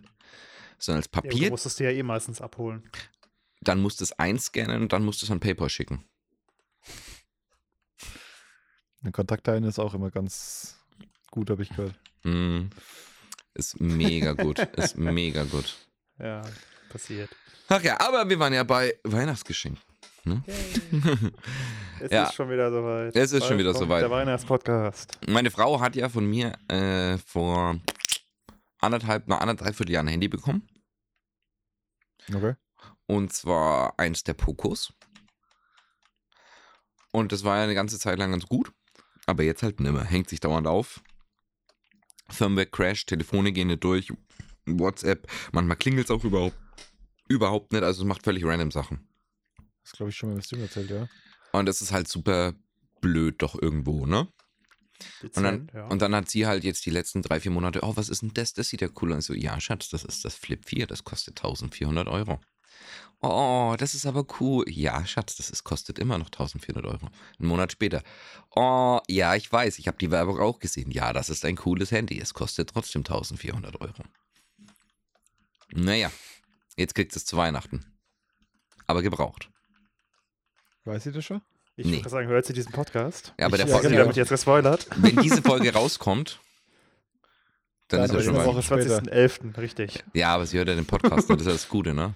sondern 0.77 1.03
als 1.03 1.09
Ja, 1.13 1.19
aber 1.19 1.27
du 1.27 1.29
Papier. 1.35 1.49
musstest 1.49 1.79
dir 1.79 1.91
ja 1.91 1.97
eh 1.97 2.03
meistens 2.03 2.41
abholen. 2.41 2.89
dann 3.61 3.81
musst 3.81 3.99
du 3.99 4.03
es 4.03 4.11
einscannen 4.13 4.81
und 4.81 4.93
dann 4.93 5.03
musst 5.03 5.21
du 5.21 5.25
es 5.25 5.31
an 5.31 5.39
PayPal 5.39 5.69
schicken. 5.69 6.05
Eine 9.01 9.11
Kontaktdaten 9.11 9.63
ist 9.65 9.79
auch 9.79 9.93
immer 9.93 10.09
ganz 10.11 10.77
gut, 11.31 11.49
habe 11.49 11.63
ich 11.63 11.69
gehört. 11.69 11.93
Mm. 12.23 12.67
Ist 13.53 13.79
mega 13.79 14.33
gut. 14.33 14.59
ist 14.77 14.97
mega 14.97 15.43
gut. 15.43 15.75
Ja, 16.19 16.41
passiert. 16.89 17.29
Ach 17.69 17.81
ja, 17.81 17.99
aber 17.99 18.27
wir 18.29 18.39
waren 18.39 18.53
ja 18.53 18.63
bei 18.63 18.97
Weihnachtsgeschenk. 19.03 19.77
Es 22.01 22.11
Ja. 22.11 22.25
ist 22.25 22.33
schon 22.33 22.49
wieder 22.49 22.69
soweit. 22.71 23.15
Es 23.15 23.31
ist 23.31 23.43
schon 23.45 23.51
Bald 23.51 23.59
wieder 23.59 23.71
kommt 23.71 23.85
soweit. 23.85 24.01
Der 24.01 24.11
Weihnachtspodcast. 24.11 25.17
Meine 25.27 25.49
Frau 25.49 25.79
hat 25.79 25.95
ja 25.95 26.09
von 26.09 26.25
mir 26.25 26.51
äh, 26.67 27.17
vor 27.19 27.79
anderthalb, 28.85 29.25
na, 29.27 29.39
anderthalb 29.39 29.89
Jahren 29.89 30.07
ein 30.07 30.11
Handy 30.11 30.27
bekommen. 30.27 30.67
Okay. 32.33 32.55
Und 33.07 33.33
zwar 33.33 33.99
eins 33.99 34.23
der 34.23 34.33
Pokos. 34.33 34.93
Und 37.11 37.31
das 37.31 37.43
war 37.43 37.57
ja 37.57 37.63
eine 37.63 37.75
ganze 37.75 37.99
Zeit 37.99 38.17
lang 38.17 38.31
ganz 38.31 38.45
gut. 38.45 38.71
Aber 39.25 39.43
jetzt 39.43 39.63
halt 39.63 39.79
nimmer. 39.79 40.03
Hängt 40.03 40.29
sich 40.29 40.39
dauernd 40.39 40.67
auf. 40.67 41.01
Firmware 42.29 42.67
crasht, 42.67 43.07
Telefone 43.07 43.51
gehen 43.51 43.67
nicht 43.67 43.83
durch, 43.83 44.11
WhatsApp. 44.65 45.27
Manchmal 45.51 45.77
klingelt 45.77 46.05
es 46.05 46.11
auch 46.11 46.23
überhaupt, 46.23 46.57
überhaupt 47.27 47.71
nicht. 47.71 47.83
Also 47.83 48.03
es 48.03 48.07
macht 48.07 48.23
völlig 48.23 48.43
random 48.43 48.71
Sachen. 48.71 49.07
Das 49.83 49.93
glaube 49.93 50.09
ich 50.09 50.17
schon 50.17 50.29
mal, 50.29 50.39
was 50.39 50.47
du 50.47 50.55
mir 50.55 50.63
erzählt, 50.63 50.89
ja. 50.89 51.07
Und 51.51 51.67
das 51.67 51.81
ist 51.81 51.91
halt 51.91 52.07
super 52.07 52.53
blöd 53.01 53.41
doch 53.41 53.61
irgendwo, 53.61 54.05
ne? 54.05 54.27
Und 55.21 55.37
dann, 55.37 55.43
Dezent, 55.67 55.73
ja. 55.73 55.87
und 55.87 56.01
dann 56.01 56.15
hat 56.15 56.29
sie 56.29 56.45
halt 56.45 56.63
jetzt 56.63 56.85
die 56.85 56.89
letzten 56.89 57.21
drei, 57.21 57.39
vier 57.39 57.51
Monate, 57.51 57.81
oh, 57.83 57.95
was 57.95 58.09
ist 58.09 58.21
denn 58.21 58.33
das? 58.33 58.53
Das 58.53 58.69
sieht 58.69 58.81
ja 58.81 58.87
cool 59.01 59.13
aus. 59.13 59.25
So, 59.25 59.33
ja, 59.33 59.59
Schatz, 59.59 59.89
das 59.89 60.03
ist 60.03 60.25
das 60.25 60.35
Flip 60.35 60.63
4, 60.63 60.87
das 60.87 61.03
kostet 61.03 61.37
1400 61.37 62.07
Euro. 62.07 62.39
Oh, 63.21 63.75
das 63.77 63.95
ist 63.95 64.05
aber 64.05 64.25
cool. 64.39 64.65
Ja, 64.69 65.05
Schatz, 65.05 65.35
das 65.35 65.49
ist, 65.49 65.63
kostet 65.63 65.99
immer 65.99 66.17
noch 66.17 66.27
1400 66.27 66.85
Euro. 66.85 67.09
Einen 67.39 67.47
Monat 67.47 67.71
später. 67.71 68.03
Oh, 68.55 68.99
ja, 69.07 69.35
ich 69.35 69.51
weiß, 69.51 69.79
ich 69.79 69.87
habe 69.87 69.97
die 69.97 70.11
Werbung 70.11 70.39
auch 70.39 70.59
gesehen. 70.59 70.91
Ja, 70.91 71.13
das 71.13 71.29
ist 71.29 71.45
ein 71.45 71.55
cooles 71.55 71.91
Handy. 71.91 72.19
Es 72.19 72.33
kostet 72.33 72.69
trotzdem 72.69 73.01
1400 73.01 73.79
Euro. 73.81 74.03
Naja, 75.71 76.11
jetzt 76.77 76.93
kriegt 76.93 77.15
es 77.15 77.25
zu 77.25 77.37
Weihnachten. 77.37 77.85
Aber 78.85 79.01
gebraucht. 79.01 79.49
Weiß 80.83 81.03
sie 81.03 81.11
das 81.11 81.25
schon? 81.25 81.41
Ich 81.77 81.85
nee. 81.85 81.97
würde 81.97 82.09
sagen, 82.09 82.27
hört 82.27 82.45
sie 82.45 82.53
diesen 82.53 82.71
Podcast? 82.71 83.33
Ja, 83.39 83.47
aber 83.47 83.55
Ich- 83.57 83.63
der 83.63 83.67
ja, 83.69 83.73
Folge, 83.75 83.89
genau. 83.89 84.01
damit 84.03 84.15
jetzt 84.17 84.29
gespoilert? 84.29 84.87
wenn 84.97 85.15
diese 85.17 85.41
Folge 85.41 85.73
rauskommt, 85.73 86.39
dann 87.87 87.99
Dann 87.99 88.09
ist 88.09 88.15
er 88.15 88.23
schon 88.23 88.33
mal. 88.35 88.45
Woche 88.45 88.63
später. 88.63 88.97
20.11., 88.99 89.57
richtig. 89.57 90.03
Ja, 90.13 90.33
aber 90.33 90.45
sie 90.45 90.57
hört 90.57 90.67
ja 90.69 90.75
den 90.75 90.85
Podcast, 90.87 91.29
das 91.29 91.41
ist 91.41 91.45
ja 91.45 91.51
das 91.53 91.69
Gute, 91.69 91.93
ne? 91.93 92.13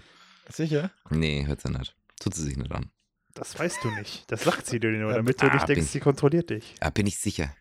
Sicher? 0.51 0.91
Nee, 1.11 1.45
hört 1.45 1.61
sie 1.61 1.69
nicht. 1.71 1.95
Tut 2.19 2.33
sie 2.33 2.43
sich 2.43 2.57
nicht 2.57 2.71
an. 2.71 2.89
Das 3.35 3.57
weißt 3.57 3.83
du 3.83 3.91
nicht. 3.91 4.29
Das 4.31 4.43
sagt 4.43 4.65
sie 4.65 4.79
dir 4.79 4.89
nur, 4.89 5.11
Ja, 5.11 5.17
damit 5.17 5.39
du 5.41 5.45
ah, 5.49 5.53
nicht 5.53 5.67
denkst, 5.67 5.81
bin- 5.81 5.87
sie 5.87 5.99
kontrolliert 5.99 6.49
dich. 6.49 6.75
Ja, 6.81 6.89
bin 6.89 7.05
ich 7.05 7.19
sicher. 7.19 7.53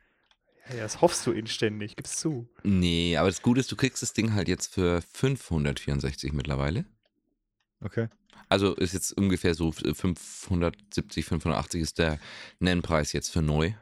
Ja, 0.71 0.77
ja, 0.77 0.83
das 0.83 1.01
hoffst 1.03 1.27
du 1.27 1.33
inständig, 1.33 1.97
gib's 1.97 2.17
zu. 2.17 2.49
Nee, 2.63 3.17
aber 3.19 3.29
das 3.29 3.43
Gute 3.43 3.61
ist, 3.61 3.71
du 3.71 3.77
kriegst 3.77 4.03
das 4.03 4.15
Ding 4.15 4.33
halt 4.35 4.49
jetzt 4.49 4.73
für 4.73 5.03
564 5.13 6.33
mittlerweile. 6.33 6.87
Okay. 7.81 8.09
Also 8.49 8.75
ist 8.75 8.95
jetzt 8.95 9.13
ungefähr 9.13 9.55
so 9.55 9.73
570, 9.73 11.25
580 11.25 11.81
ist 11.83 11.99
der 11.99 12.19
Nennpreis 12.61 13.13
jetzt 13.13 13.31
für 13.31 13.43
neu. 13.43 13.73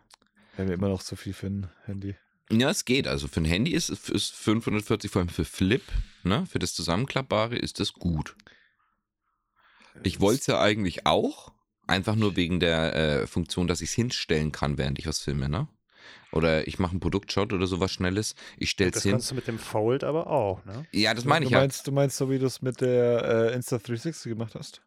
Wir 0.54 0.64
haben 0.64 0.68
ja 0.68 0.74
immer 0.74 0.88
noch 0.88 1.02
so 1.02 1.16
viel 1.16 1.32
für 1.32 1.46
ein 1.46 1.68
Handy. 1.84 2.16
Ja, 2.50 2.70
es 2.70 2.84
geht. 2.84 3.06
Also 3.06 3.28
für 3.28 3.40
ein 3.40 3.44
Handy 3.44 3.72
ist, 3.72 3.90
ist 3.90 4.34
540, 4.34 5.10
vor 5.10 5.20
allem 5.20 5.28
für 5.28 5.44
Flip, 5.44 5.82
ne, 6.22 6.46
für 6.46 6.58
das 6.58 6.74
Zusammenklappbare 6.74 7.56
ist 7.56 7.80
das 7.80 7.92
gut. 7.92 8.36
Ich 10.02 10.20
wollte 10.20 10.40
es 10.40 10.46
ja 10.46 10.60
eigentlich 10.60 11.06
auch, 11.06 11.52
einfach 11.86 12.16
nur 12.16 12.36
wegen 12.36 12.60
der 12.60 12.94
äh, 12.94 13.26
Funktion, 13.26 13.66
dass 13.66 13.80
ich 13.80 13.90
es 13.90 13.94
hinstellen 13.94 14.52
kann, 14.52 14.78
während 14.78 14.98
ich 14.98 15.06
was 15.06 15.20
filme, 15.20 15.48
ne? 15.48 15.68
Oder 16.36 16.68
ich 16.68 16.78
mache 16.78 16.92
einen 16.92 17.00
Produktshot 17.00 17.52
oder 17.52 17.66
sowas 17.66 17.92
Schnelles. 17.92 18.34
Ich 18.58 18.70
stelle 18.70 18.90
es 18.90 18.94
Das 18.94 19.02
hin. 19.02 19.12
kannst 19.12 19.30
du 19.30 19.34
mit 19.34 19.48
dem 19.48 19.58
Fold 19.58 20.04
aber 20.04 20.26
auch, 20.28 20.64
ne? 20.64 20.86
Ja, 20.92 21.14
das 21.14 21.24
meine 21.24 21.44
ich 21.46 21.50
ja. 21.50 21.58
meinst, 21.58 21.86
Du 21.86 21.92
meinst 21.92 22.16
so, 22.16 22.30
wie 22.30 22.38
du 22.38 22.46
es 22.46 22.62
mit 22.62 22.80
der 22.80 23.52
äh, 23.52 23.56
Insta360 23.56 24.28
gemacht 24.28 24.54
hast? 24.54 24.82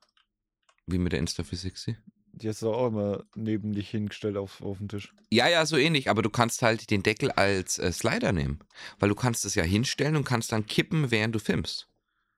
Wie 0.85 0.97
mit 0.99 1.13
der 1.13 1.21
Insta360. 1.21 1.95
Die 2.33 2.47
hast 2.47 2.61
du 2.61 2.71
auch 2.71 2.87
immer 2.87 3.23
neben 3.35 3.73
dich 3.73 3.89
hingestellt 3.89 4.37
auf, 4.37 4.61
auf 4.61 4.77
den 4.77 4.87
Tisch. 4.87 5.13
Ja, 5.31 5.47
ja, 5.49 5.65
so 5.65 5.77
ähnlich, 5.77 6.09
aber 6.09 6.21
du 6.21 6.29
kannst 6.29 6.61
halt 6.61 6.89
den 6.91 7.03
Deckel 7.03 7.31
als 7.31 7.79
äh, 7.79 7.91
Slider 7.91 8.31
nehmen. 8.31 8.59
Weil 8.99 9.09
du 9.09 9.15
kannst 9.15 9.43
es 9.45 9.55
ja 9.55 9.63
hinstellen 9.63 10.15
und 10.15 10.23
kannst 10.25 10.51
dann 10.51 10.65
kippen, 10.67 11.11
während 11.11 11.33
du 11.35 11.39
filmst. 11.39 11.87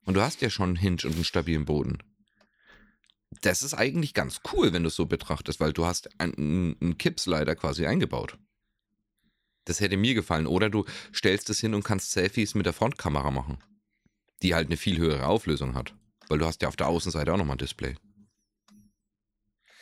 Und 0.05 0.15
du 0.15 0.21
hast 0.21 0.41
ja 0.41 0.49
schon 0.49 0.69
einen 0.69 0.75
Hinge 0.77 1.01
und 1.05 1.15
einen 1.15 1.23
stabilen 1.25 1.65
Boden. 1.65 1.99
Das 3.41 3.61
ist 3.61 3.73
eigentlich 3.73 4.13
ganz 4.13 4.41
cool, 4.53 4.73
wenn 4.73 4.83
du 4.83 4.87
es 4.87 4.95
so 4.95 5.05
betrachtest, 5.05 5.59
weil 5.59 5.73
du 5.73 5.85
hast 5.85 6.09
einen, 6.19 6.75
einen 6.81 6.97
Kippslider 6.97 7.55
quasi 7.55 7.85
eingebaut. 7.85 8.37
Das 9.65 9.79
hätte 9.79 9.97
mir 9.97 10.13
gefallen. 10.13 10.47
Oder 10.47 10.69
du 10.69 10.85
stellst 11.13 11.49
es 11.49 11.59
hin 11.59 11.73
und 11.73 11.83
kannst 11.83 12.11
Selfies 12.11 12.55
mit 12.55 12.65
der 12.65 12.73
Frontkamera 12.73 13.31
machen. 13.31 13.59
Die 14.41 14.55
halt 14.55 14.67
eine 14.67 14.77
viel 14.77 14.97
höhere 14.97 15.27
Auflösung 15.27 15.75
hat. 15.75 15.93
Weil 16.29 16.39
du 16.39 16.45
hast 16.45 16.61
ja 16.61 16.67
auf 16.67 16.75
der 16.75 16.87
Außenseite 16.87 17.33
auch 17.33 17.37
nochmal 17.37 17.55
ein 17.55 17.59
Display. 17.59 17.95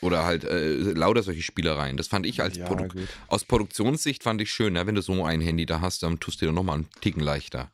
Oder 0.02 0.24
halt 0.24 0.46
äh, 0.46 0.76
lauter 0.76 1.24
solche 1.24 1.42
Spielereien. 1.42 1.98
Das 1.98 2.08
fand 2.08 2.26
ich 2.26 2.42
als 2.42 2.58
ja, 2.58 2.66
Produkt 2.66 2.94
gut. 2.94 3.08
aus 3.28 3.44
Produktionssicht 3.44 4.24
fand 4.24 4.42
ich 4.42 4.52
schön, 4.52 4.74
ne? 4.74 4.88
wenn 4.88 4.96
du 4.96 5.02
so 5.02 5.26
ein 5.26 5.42
Handy 5.42 5.66
da 5.66 5.82
hast, 5.82 6.04
dann 6.04 6.20
tust 6.20 6.42
du 6.42 6.46
dir 6.46 6.52
nochmal 6.52 6.76
einen 6.76 6.90
Ticken 7.02 7.22
leichter. 7.22 7.70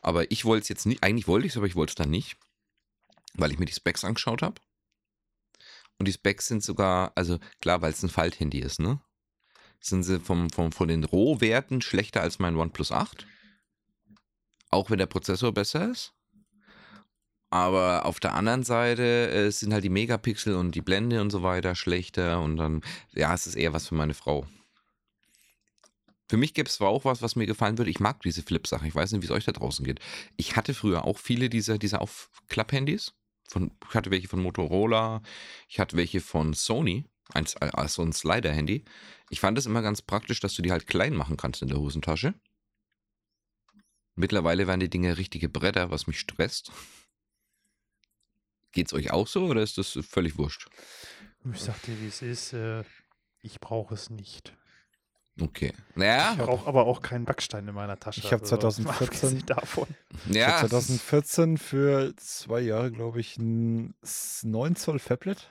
Aber 0.00 0.30
ich 0.30 0.46
wollte 0.46 0.62
es 0.62 0.68
jetzt 0.70 0.86
nicht, 0.86 1.02
eigentlich 1.02 1.28
wollte 1.28 1.46
ich 1.46 1.52
es, 1.52 1.56
aber 1.58 1.66
ich 1.66 1.76
wollte 1.76 1.90
es 1.90 1.94
dann 1.96 2.10
nicht, 2.10 2.38
weil 3.34 3.52
ich 3.52 3.58
mir 3.58 3.66
die 3.66 3.74
Specs 3.74 4.04
angeschaut 4.04 4.40
habe. 4.40 4.60
Und 5.98 6.08
die 6.08 6.12
Specs 6.12 6.46
sind 6.46 6.64
sogar, 6.64 7.12
also 7.14 7.38
klar, 7.60 7.82
weil 7.82 7.92
es 7.92 8.02
ein 8.02 8.08
Falthandy 8.08 8.60
ist, 8.60 8.80
ne? 8.80 9.00
Sind 9.80 10.02
sie 10.02 10.20
vom, 10.20 10.50
vom, 10.50 10.72
von 10.72 10.88
den 10.88 11.04
Rohwerten 11.04 11.80
schlechter 11.80 12.20
als 12.20 12.38
mein 12.38 12.56
OnePlus 12.56 12.92
8. 12.92 13.26
Auch 14.70 14.90
wenn 14.90 14.98
der 14.98 15.06
Prozessor 15.06 15.52
besser 15.52 15.90
ist. 15.90 16.12
Aber 17.50 18.06
auf 18.06 18.20
der 18.20 18.34
anderen 18.34 18.62
Seite 18.62 19.30
äh, 19.30 19.50
sind 19.50 19.72
halt 19.72 19.82
die 19.82 19.90
Megapixel 19.90 20.54
und 20.54 20.74
die 20.76 20.82
Blende 20.82 21.20
und 21.20 21.30
so 21.30 21.42
weiter 21.42 21.74
schlechter. 21.74 22.40
Und 22.40 22.56
dann, 22.56 22.82
ja, 23.12 23.34
es 23.34 23.48
ist 23.48 23.56
eher 23.56 23.72
was 23.72 23.88
für 23.88 23.96
meine 23.96 24.14
Frau. 24.14 24.46
Für 26.28 26.36
mich 26.36 26.54
gäbe 26.54 26.68
es 26.68 26.76
zwar 26.76 26.90
auch 26.90 27.04
was, 27.04 27.22
was 27.22 27.34
mir 27.34 27.46
gefallen 27.46 27.76
würde. 27.76 27.90
Ich 27.90 27.98
mag 27.98 28.22
diese 28.22 28.42
Flip-Sache. 28.42 28.86
Ich 28.86 28.94
weiß 28.94 29.10
nicht, 29.10 29.22
wie 29.22 29.26
es 29.26 29.32
euch 29.32 29.46
da 29.46 29.50
draußen 29.50 29.84
geht. 29.84 29.98
Ich 30.36 30.54
hatte 30.54 30.74
früher 30.74 31.04
auch 31.04 31.18
viele 31.18 31.48
dieser, 31.48 31.76
dieser 31.76 32.00
Aufklapp-Handys. 32.00 33.14
Ich 33.52 33.94
hatte 33.94 34.12
welche 34.12 34.28
von 34.28 34.40
Motorola. 34.40 35.22
Ich 35.68 35.80
hatte 35.80 35.96
welche 35.96 36.20
von 36.20 36.54
Sony. 36.54 37.04
Ein, 37.34 37.46
also 37.60 38.02
ein 38.02 38.12
Slider-Handy. 38.12 38.84
Ich 39.28 39.40
fand 39.40 39.58
es 39.58 39.66
immer 39.66 39.82
ganz 39.82 40.02
praktisch, 40.02 40.40
dass 40.40 40.54
du 40.54 40.62
die 40.62 40.72
halt 40.72 40.86
klein 40.86 41.14
machen 41.14 41.36
kannst 41.36 41.62
in 41.62 41.68
der 41.68 41.78
Hosentasche. 41.78 42.34
Mittlerweile 44.14 44.66
werden 44.66 44.80
die 44.80 44.90
Dinge 44.90 45.16
richtige 45.16 45.48
Bretter, 45.48 45.90
was 45.90 46.06
mich 46.06 46.18
stresst. 46.20 46.72
Geht's 48.72 48.92
euch 48.92 49.10
auch 49.10 49.26
so 49.26 49.46
oder 49.46 49.62
ist 49.62 49.78
das 49.78 49.98
völlig 50.08 50.38
wurscht? 50.38 50.68
Ich 51.52 51.60
sag 51.60 51.80
dir, 51.82 52.00
wie 52.00 52.08
es 52.08 52.22
ist. 52.22 52.52
Äh, 52.52 52.84
ich 53.42 53.58
brauche 53.60 53.94
es 53.94 54.10
nicht. 54.10 54.54
Okay. 55.40 55.72
Naja, 55.94 56.32
Ich 56.32 56.38
brauche 56.38 56.68
aber 56.68 56.86
auch 56.86 57.00
keinen 57.00 57.24
Backstein 57.24 57.66
in 57.66 57.74
meiner 57.74 57.98
Tasche. 57.98 58.20
Ich 58.20 58.32
hab 58.32 58.42
also, 58.42 58.56
2014 58.56 59.06
abgesehen 59.06 59.46
davon. 59.46 59.88
Ich 60.28 60.36
ja. 60.36 60.58
habe 60.58 60.68
2014 60.68 61.56
für 61.56 62.14
zwei 62.16 62.60
Jahre, 62.60 62.90
glaube 62.90 63.20
ich, 63.20 63.38
ein 63.38 63.94
9 64.42 64.76
Zoll 64.76 64.98
Fablet 64.98 65.50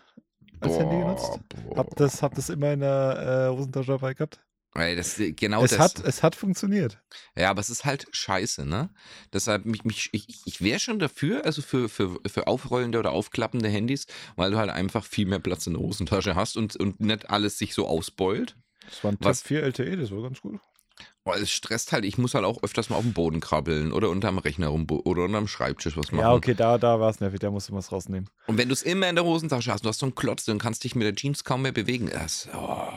als 0.62 0.78
Handy 0.78 0.98
genutzt. 0.98 1.40
boah. 1.68 1.78
Hab 1.78 1.96
das, 1.96 2.22
hab 2.22 2.36
das 2.36 2.50
immer 2.50 2.74
in 2.74 2.82
der 2.82 3.50
äh, 3.52 3.56
Hosentasche 3.56 3.92
dabei 3.92 4.14
gehabt. 4.14 4.42
Ey, 4.76 4.96
das, 4.96 5.16
genau 5.18 5.64
es, 5.64 5.72
das. 5.72 5.80
hat, 5.80 6.00
es 6.06 6.22
hat 6.22 6.36
funktioniert. 6.36 7.02
Ja, 7.36 7.50
aber 7.50 7.60
es 7.60 7.72
ist 7.72 7.86
halt 7.86 8.06
scheiße, 8.12 8.66
ne? 8.68 8.92
Deshalb, 9.34 9.66
mich, 9.66 9.84
mich, 9.84 10.10
ich, 10.12 10.28
ich 10.46 10.62
wäre 10.62 10.80
schon 10.80 11.00
dafür, 11.00 11.44
also 11.44 11.64
für, 11.64 11.90
für, 11.90 12.20
für 12.28 12.46
aufrollende 12.46 13.00
oder 13.00 13.12
aufklappende 13.12 13.68
Handys, 13.68 14.06
weil 14.36 14.52
du 14.52 14.58
halt 14.58 14.70
einfach 14.70 15.06
viel 15.06 15.26
mehr 15.26 15.40
Platz 15.40 15.66
in 15.66 15.74
der 15.74 15.82
Hosentasche 15.82 16.36
hast 16.36 16.56
und, 16.56 16.76
und 16.76 17.00
nicht 17.00 17.32
alles 17.32 17.58
sich 17.58 17.74
so 17.74 17.88
ausbeult. 17.88 18.58
Das 18.86 19.04
war 19.04 19.12
ein 19.12 19.18
Was- 19.22 19.42
Tab 19.42 19.48
4 19.48 19.64
LTE, 19.64 19.98
das 19.98 20.12
war 20.12 20.22
ganz 20.22 20.40
gut. 20.40 20.60
Weil 21.30 21.44
es 21.44 21.52
stresst 21.52 21.92
halt, 21.92 22.06
ich 22.06 22.18
muss 22.18 22.34
halt 22.34 22.46
auch 22.46 22.64
öfters 22.64 22.90
mal 22.90 22.98
auf 22.98 23.04
dem 23.04 23.14
Boden 23.14 23.40
krabbeln 23.40 23.92
oder 23.92 24.10
unterm 24.10 24.38
Rechner 24.38 24.68
rum 24.68 24.88
oder 24.90 25.24
unterm 25.24 25.48
Schreibtisch 25.48 25.96
was 25.98 26.12
machen. 26.12 26.22
Ja, 26.22 26.34
okay, 26.34 26.54
da, 26.54 26.78
da 26.78 27.00
war 27.00 27.10
es 27.10 27.20
nervig, 27.20 27.40
da 27.40 27.52
musst 27.52 27.70
du 27.70 27.74
was 27.74 27.92
rausnehmen. 27.92 28.30
Und 28.48 28.58
wenn 28.58 28.68
du 28.68 28.74
es 28.74 28.82
immer 28.82 29.10
in 29.10 29.16
der 29.16 29.26
Hosentasche 29.26 29.72
hast, 29.72 29.86
du 29.86 29.90
hast 29.90 30.00
so 30.00 30.06
einen 30.06 30.16
Klotz, 30.16 30.46
dann 30.46 30.60
kannst 30.60 30.84
dich 30.84 30.96
mit 30.96 31.06
der 31.06 31.16
Jeans 31.16 31.44
kaum 31.44 31.62
mehr 31.62 31.72
bewegen. 31.72 32.10
Das, 32.12 32.50
oh. 32.54 32.88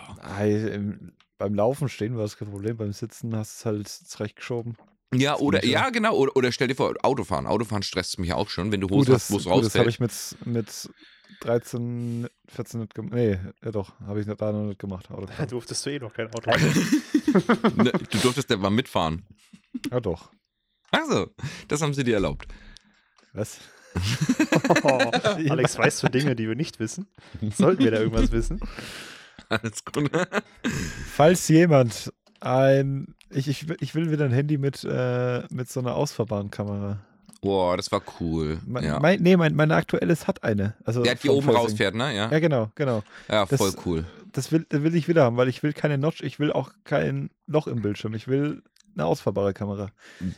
Im, 0.43 1.13
beim 1.39 1.55
Laufen 1.55 1.89
stehen 1.89 2.17
war 2.17 2.23
das 2.23 2.37
kein 2.37 2.51
Problem, 2.51 2.77
beim 2.77 2.93
Sitzen 2.93 3.37
hast 3.37 3.53
du 3.53 3.59
es 3.59 3.65
halt 3.67 3.89
zurechtgeschoben. 3.89 4.77
Ja, 5.15 5.37
oder, 5.39 5.65
ja, 5.65 5.91
genau, 5.91 6.15
oder, 6.15 6.37
oder 6.37 6.53
stell 6.53 6.69
dir 6.69 6.75
vor, 6.75 6.95
Autofahren. 7.03 7.47
Autofahren 7.47 7.83
stresst 7.83 8.19
mich 8.19 8.33
auch 8.33 8.49
schon, 8.49 8.73
wenn 8.73 8.81
du 8.81 8.89
Hosen 8.89 9.13
das, 9.13 9.25
hast, 9.25 9.33
wo 9.33 9.37
es 9.37 9.45
gut, 9.45 9.65
das 9.65 9.75
habe 9.75 9.91
ich 9.91 10.01
mit, 10.01 10.13
mit 10.45 10.89
13, 11.41 12.29
14 12.49 12.81
nicht 12.81 12.95
gemacht. 12.95 13.15
Nee, 13.15 13.39
ja 13.65 13.71
doch, 13.71 13.99
habe 14.01 14.21
ich 14.21 14.27
da 14.27 14.53
noch 14.53 14.65
nicht 14.67 14.79
gemacht. 14.79 15.09
Da 15.39 15.47
durftest 15.47 15.85
du 15.87 15.91
eh 15.91 15.99
noch 15.99 16.13
kein 16.13 16.29
Auto. 16.29 16.51
Ne, 17.77 17.93
du 17.93 18.19
durftest 18.19 18.51
ja 18.51 18.57
mal 18.57 18.71
mitfahren. 18.71 19.25
Ja 19.91 20.01
doch. 20.01 20.31
Also, 20.91 21.29
das 21.69 21.81
haben 21.81 21.95
sie 21.95 22.05
dir 22.05 22.15
erlaubt. 22.15 22.47
Was? 23.33 23.59
Oh, 24.85 24.89
Alex, 25.49 25.79
weißt 25.79 26.03
du 26.03 26.09
Dinge, 26.09 26.37
die 26.37 26.47
wir 26.49 26.55
nicht 26.57 26.79
wissen? 26.81 27.07
Sollten 27.55 27.83
wir 27.85 27.91
da 27.91 28.01
irgendwas 28.01 28.33
wissen? 28.33 28.61
Alles 29.49 29.85
gut. 29.85 30.11
Falls 31.15 31.49
jemand 31.49 32.13
ein. 32.41 33.15
Ich, 33.31 33.49
ich, 33.49 33.69
will- 33.69 33.77
ich 33.81 33.95
will 33.95 34.11
wieder 34.11 34.27
ein 34.27 34.31
Handy 34.33 34.59
mit, 34.59 34.85
äh, 34.85 35.43
mit 35.51 35.71
so 35.71 35.81
einer 35.81 35.95
ausfahrbaren 35.95 36.51
Kamera. 36.51 37.01
Boah, 37.43 37.77
das 37.77 37.93
war 37.93 38.01
cool. 38.21 38.61
Mein, 38.67 38.85
ja. 38.85 38.99
mein, 39.01 39.21
nee, 39.21 39.37
mein, 39.37 39.55
meine 39.55 39.75
aktuelles 39.75 40.27
hat 40.27 40.45
eine. 40.45 40.75
Also 40.85 41.03
Der 41.03 41.13
hat 41.13 41.23
die 41.25 41.29
oben 41.29 41.43
Facing. 41.47 41.61
rausfährt, 41.61 41.95
ne? 41.95 42.15
Ja, 42.15 42.31
Ja, 42.31 42.39
genau, 42.39 42.71
genau. 42.77 43.03
ja 43.29 43.45
das- 43.45 43.59
voll 43.59 43.73
cool. 43.85 44.05
Das 44.33 44.51
will, 44.51 44.65
das 44.71 44.83
will 44.83 44.95
ich 44.95 45.09
wieder 45.09 45.25
haben, 45.25 45.37
weil 45.37 45.49
ich 45.49 45.63
will 45.63 45.75
keine 45.75 45.99
Notch, 45.99 46.23
ich 46.23 46.39
will 46.39 46.53
auch 46.53 46.71
kein 46.85 47.29
Loch 47.47 47.67
im 47.67 47.83
Bildschirm. 47.83 48.15
Ich 48.15 48.29
will 48.29 48.63
eine 48.95 49.05
ausfahrbare 49.05 49.53
Kamera. 49.53 49.91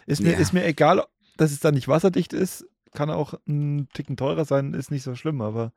Ist 0.06 0.20
mir, 0.20 0.32
Ja. 0.32 0.38
ist 0.38 0.52
mir 0.52 0.64
egal, 0.64 1.04
dass 1.37 1.52
es 1.52 1.61
dann 1.61 1.75
nicht 1.75 1.87
wasserdicht 1.87 2.32
ist. 2.32 2.66
Kann 2.92 3.11
auch 3.11 3.34
ein 3.46 3.88
Ticken 3.92 4.16
teurer 4.16 4.44
sein, 4.46 4.73
ist 4.75 4.90
nicht 4.90 5.02
so 5.04 5.14
schlimm, 5.14 5.40
aber 5.42 5.73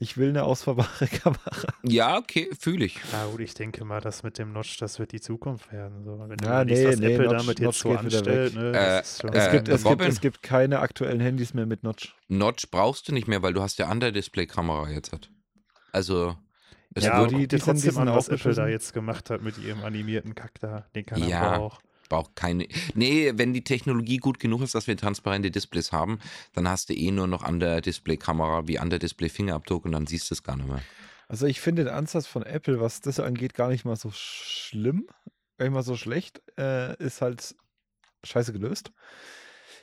ich 0.00 0.16
will 0.16 0.30
eine 0.30 0.42
ausfahrbare 0.42 1.06
Kamera. 1.22 1.52
Ja, 1.82 2.16
okay, 2.18 2.50
fühle 2.58 2.84
ich. 2.86 2.98
Ja 3.12 3.26
gut, 3.26 3.40
ich 3.40 3.54
denke 3.54 3.84
mal, 3.84 4.00
das 4.00 4.22
mit 4.24 4.38
dem 4.38 4.52
Notch, 4.52 4.78
das 4.78 4.98
wird 4.98 5.12
die 5.12 5.20
Zukunft 5.20 5.70
werden. 5.72 6.02
So, 6.04 6.18
wenn 6.18 6.30
du 6.36 6.44
Ja, 6.44 6.62
überlegst, 6.62 6.82
nee, 6.82 6.88
was 6.92 6.98
nee, 6.98 7.14
Apple 7.14 7.26
Notch- 7.26 7.36
damit 7.38 7.60
Notch 7.60 7.76
jetzt 7.76 7.78
so 7.80 7.90
anstellt, 7.96 8.54
ne, 8.54 8.72
Äh, 8.72 8.98
Es, 9.00 9.20
Äh, 9.22 9.50
gibt, 9.52 9.68
es, 9.68 9.82
gibt, 9.82 9.84
Robin? 9.84 10.08
es 10.08 10.20
gibt 10.20 10.42
keine 10.42 10.80
aktuellen 10.80 11.20
Handys 11.20 11.54
mehr 11.54 11.66
mit 11.66 11.82
Notch. 11.84 12.14
Notch 12.28 12.70
brauchst 12.70 13.06
du 13.08 13.12
nicht 13.12 13.28
mehr, 13.28 13.42
weil 13.42 13.52
du 13.52 13.62
hast 13.62 13.78
ja 13.78 13.90
Under-Display-Kamera 13.90 14.88
jetzt. 14.90 15.12
Hat. 15.12 15.30
Also, 15.92 16.34
es 16.94 17.04
ja, 17.04 17.12
aber 17.12 17.22
wird, 17.24 17.30
aber 17.34 17.38
die- 17.40 17.48
die 17.48 17.56
sind- 17.58 17.76
die 17.78 17.88
trotzdem 17.88 17.98
an, 18.08 18.14
was 18.14 18.28
Apple 18.28 18.54
da 18.54 18.66
jetzt 18.68 18.92
gemacht 18.94 19.30
hat 19.30 19.42
mit 19.42 19.58
ihrem 19.58 19.82
animierten 19.84 20.34
Kack 20.34 20.58
da, 20.60 20.86
den 20.94 21.06
keiner 21.06 21.26
Ja. 21.28 21.56
braucht. 21.58 21.84
Braucht 22.10 22.36
keine. 22.36 22.66
Nee, 22.94 23.32
wenn 23.36 23.54
die 23.54 23.64
Technologie 23.64 24.18
gut 24.18 24.38
genug 24.38 24.60
ist, 24.60 24.74
dass 24.74 24.86
wir 24.86 24.98
transparente 24.98 25.50
Displays 25.50 25.92
haben, 25.92 26.18
dann 26.52 26.68
hast 26.68 26.90
du 26.90 26.94
eh 26.94 27.10
nur 27.10 27.26
noch 27.26 27.48
Under-Display-Kamera 27.48 28.68
wie 28.68 28.78
Under-Display-Fingerabdruck 28.78 29.86
und 29.86 29.92
dann 29.92 30.06
siehst 30.06 30.30
du 30.30 30.34
es 30.34 30.42
gar 30.42 30.56
nicht 30.56 30.68
mehr. 30.68 30.82
Also 31.28 31.46
ich 31.46 31.60
finde 31.60 31.84
den 31.84 31.94
Ansatz 31.94 32.26
von 32.26 32.42
Apple, 32.42 32.80
was 32.80 33.00
das 33.00 33.20
angeht, 33.20 33.54
gar 33.54 33.68
nicht 33.68 33.86
mal 33.86 33.96
so 33.96 34.10
schlimm, 34.12 35.06
gar 35.56 35.64
nicht 35.64 35.74
mal 35.74 35.82
so 35.82 35.96
schlecht. 35.96 36.42
Äh, 36.58 37.02
ist 37.02 37.22
halt 37.22 37.54
scheiße 38.24 38.52
gelöst. 38.52 38.92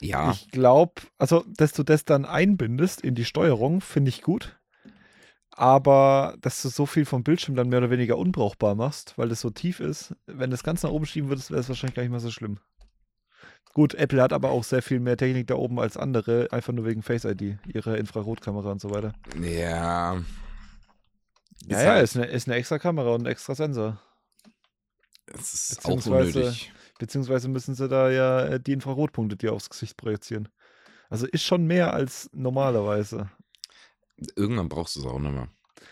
Ja, 0.02 0.32
Ich 0.32 0.52
glaube, 0.52 1.02
also, 1.18 1.44
dass 1.48 1.72
du 1.74 1.84
das 1.84 2.06
dann 2.06 2.26
einbindest 2.26 3.02
in 3.02 3.16
die 3.16 3.26
Steuerung, 3.26 3.82
finde 3.82 4.10
ich 4.10 4.22
gut. 4.22 4.57
Aber 5.60 6.36
dass 6.42 6.62
du 6.62 6.70
so 6.70 6.86
viel 6.86 7.04
vom 7.06 7.24
Bildschirm 7.24 7.56
dann 7.56 7.70
mehr 7.70 7.80
oder 7.80 7.90
weniger 7.90 8.18
unbrauchbar 8.18 8.76
machst, 8.76 9.18
weil 9.18 9.28
das 9.28 9.42
so 9.42 9.50
tief 9.50 9.80
ist, 9.80 10.16
wenn 10.28 10.52
das 10.52 10.64
ganz 10.64 10.84
nach 10.84 10.92
oben 10.92 11.06
schieben 11.08 11.30
würdest, 11.30 11.50
wäre 11.50 11.60
es 11.62 11.68
wahrscheinlich 11.68 11.96
gar 11.96 12.04
nicht 12.04 12.12
mal 12.12 12.20
so 12.20 12.30
schlimm. 12.30 12.60
Gut, 13.74 13.96
Apple 13.96 14.22
hat 14.22 14.34
aber 14.34 14.52
auch 14.52 14.64
sehr 14.64 14.82
viel 14.84 15.00
mehr 15.00 15.18
Technik 15.18 15.48
da 15.48 15.56
oben 15.56 15.80
als 15.80 15.98
andere, 15.98 16.48
einfach 16.52 16.74
nur 16.74 16.86
wegen 16.86 17.02
Face 17.04 17.26
ID, 17.26 17.58
ihre 17.74 17.98
Infrarotkamera 17.98 18.72
und 18.72 18.82
so 18.82 18.92
weiter. 18.92 19.14
ja. 19.42 20.22
Ja, 21.66 21.78
Ist 21.78 21.84
ja, 21.84 21.90
halt- 21.92 22.04
ist 22.04 22.16
eine, 22.16 22.26
ist 22.28 22.48
eine 22.48 22.56
extra 22.56 22.78
Kamera 22.78 23.10
und 23.16 23.24
ein 23.24 23.32
extra 23.32 23.56
Sensor. 23.56 24.00
Es 25.26 25.54
ist 25.54 25.80
auch 25.86 25.96
Beziehungsweise- 25.96 26.40
unnötig. 26.40 26.74
Beziehungsweise 27.00 27.48
müssen 27.50 27.74
sie 27.76 27.88
da 27.88 28.10
ja 28.12 28.42
äh, 28.46 28.60
die 28.60 28.74
Infrarotpunkte 28.74 29.36
dir 29.36 29.54
aufs 29.54 29.70
Gesicht 29.70 29.98
projizieren. 29.98 30.50
Also 31.10 31.26
ist 31.28 31.44
schon 31.44 31.66
mehr 31.66 31.94
als 31.94 32.30
normalerweise. 32.34 33.30
Irgendwann 34.36 34.70
brauchst 34.70 34.96
du 34.96 35.02
es 35.02 35.06
auch 35.06 35.20
nicht 35.20 35.34
mehr. 35.34 35.50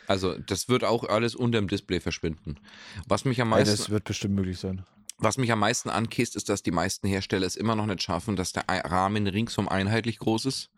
Also, 0.07 0.37
das 0.37 0.67
wird 0.69 0.83
auch 0.83 1.03
alles 1.03 1.35
unter 1.35 1.59
dem 1.59 1.67
Display 1.67 1.99
verschwinden. 1.99 2.59
Was 3.07 3.25
mich 3.25 3.41
am 3.41 3.49
Ja, 3.49 3.57
meisten, 3.57 3.77
das 3.77 3.89
wird 3.89 4.03
bestimmt 4.05 4.35
möglich 4.35 4.57
sein. 4.59 4.85
was 5.17 5.37
mich 5.37 5.51
am 5.51 5.59
meisten 5.59 5.89
ankäst, 5.89 6.35
ist, 6.35 6.49
dass 6.49 6.63
die 6.63 6.71
meisten 6.71 7.07
Hersteller 7.07 7.45
es 7.47 7.55
immer 7.55 7.75
noch 7.75 7.85
nicht 7.85 8.01
schaffen, 8.03 8.35
dass 8.35 8.51
der 8.53 8.65
Rahmen 8.67 9.27
ringsum 9.27 9.67
einheitlich 9.69 10.19
groß 10.19 10.45
ist. 10.45 10.69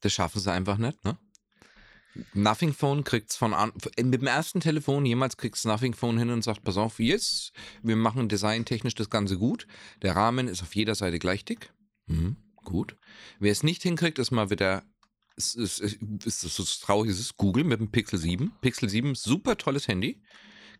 Das 0.00 0.12
schaffen 0.12 0.40
sie 0.40 0.52
einfach 0.52 0.76
nicht, 0.78 1.02
ne? 1.04 1.16
Nothing 2.32 2.72
Phone 2.72 3.02
kriegt's 3.02 3.34
von 3.36 3.52
an, 3.54 3.72
mit 4.00 4.20
dem 4.20 4.26
ersten 4.28 4.60
Telefon 4.60 5.04
jemals 5.04 5.36
kriegt's 5.36 5.64
Nothing 5.64 5.94
Phone 5.94 6.16
hin 6.16 6.30
und 6.30 6.44
sagt, 6.44 6.62
pass 6.62 6.76
auf, 6.76 7.00
yes, 7.00 7.50
wir 7.82 7.96
machen 7.96 8.28
designtechnisch 8.28 8.94
das 8.94 9.10
Ganze 9.10 9.36
gut. 9.36 9.66
Der 10.02 10.14
Rahmen 10.14 10.46
ist 10.46 10.62
auf 10.62 10.76
jeder 10.76 10.94
Seite 10.94 11.18
gleich 11.18 11.44
dick. 11.44 11.72
Mhm, 12.06 12.36
gut. 12.62 12.94
Wer 13.40 13.50
es 13.50 13.64
nicht 13.64 13.82
hinkriegt, 13.82 14.20
ist 14.20 14.30
mal 14.30 14.48
wieder, 14.50 14.84
es 15.36 15.54
ist, 15.54 15.80
es 15.80 15.94
ist, 16.24 16.44
es 16.44 16.58
ist 16.58 16.82
traurig, 16.82 17.10
es 17.10 17.20
ist 17.20 17.36
Google 17.36 17.64
mit 17.64 17.80
dem 17.80 17.90
Pixel 17.90 18.18
7. 18.18 18.52
Pixel 18.60 18.88
7, 18.88 19.14
super 19.14 19.56
tolles 19.56 19.88
Handy. 19.88 20.22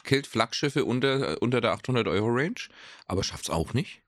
Killt 0.05 0.27
Flaggschiffe 0.27 0.85
unter, 0.85 1.41
unter 1.43 1.61
der 1.61 1.73
800 1.73 2.07
Euro 2.09 2.29
Range, 2.29 2.61
aber 3.07 3.25
schafft's 3.25 3.51
auch 3.51 3.73
nicht. 3.73 4.03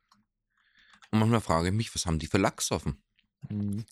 Und 1.11 1.21
manchmal 1.21 1.41
frage 1.41 1.69
ich 1.69 1.75
mich, 1.75 1.95
was 1.95 2.07
haben 2.07 2.19
die 2.19 2.27
für 2.27 2.39
Lachs 2.39 2.71
offen? 2.71 2.99
Mhm. 3.49 3.85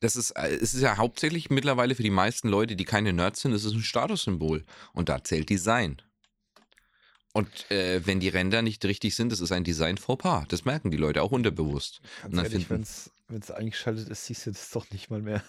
Das 0.00 0.16
ist, 0.16 0.32
äh, 0.32 0.54
es 0.54 0.74
ist 0.74 0.82
ja 0.82 0.96
hauptsächlich 0.96 1.50
mittlerweile 1.50 1.94
für 1.94 2.02
die 2.02 2.10
meisten 2.10 2.48
Leute, 2.48 2.76
die 2.76 2.84
keine 2.84 3.12
Nerds 3.12 3.40
sind, 3.40 3.52
das 3.52 3.64
ist 3.64 3.74
ein 3.74 3.82
Statussymbol. 3.82 4.64
Und 4.92 5.08
da 5.08 5.22
zählt 5.22 5.50
Design. 5.50 6.02
Und 7.32 7.70
äh, 7.70 8.04
wenn 8.06 8.20
die 8.20 8.28
Ränder 8.28 8.60
nicht 8.60 8.84
richtig 8.84 9.14
sind, 9.14 9.32
das 9.32 9.40
ist 9.40 9.52
ein 9.52 9.64
Design 9.64 9.96
Fauxpas. 9.96 10.46
Das 10.48 10.64
merken 10.66 10.90
die 10.90 10.98
Leute 10.98 11.22
auch 11.22 11.30
unterbewusst. 11.30 12.02
Ganz 12.22 12.24
Und 12.24 12.36
dann 12.36 12.44
ehrlich, 12.44 12.68
wenn 12.68 12.82
es 12.82 13.50
eingeschaltet 13.50 14.08
ist, 14.10 14.26
siehst 14.26 14.46
du 14.46 14.50
das 14.50 14.68
doch 14.70 14.90
nicht 14.90 15.08
mal 15.08 15.22
mehr 15.22 15.42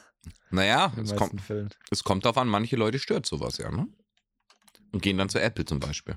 Naja, 0.51 0.93
es 1.01 1.15
kommt, 1.15 1.41
Fällen. 1.41 1.69
es 1.89 2.03
kommt 2.03 2.25
darauf 2.25 2.37
an, 2.37 2.47
manche 2.47 2.75
Leute 2.75 2.99
stört 2.99 3.25
sowas 3.25 3.57
ja, 3.57 3.71
ne? 3.71 3.87
Und 4.91 5.01
gehen 5.01 5.17
dann 5.17 5.29
zu 5.29 5.39
Apple 5.41 5.65
zum 5.65 5.79
Beispiel. 5.79 6.15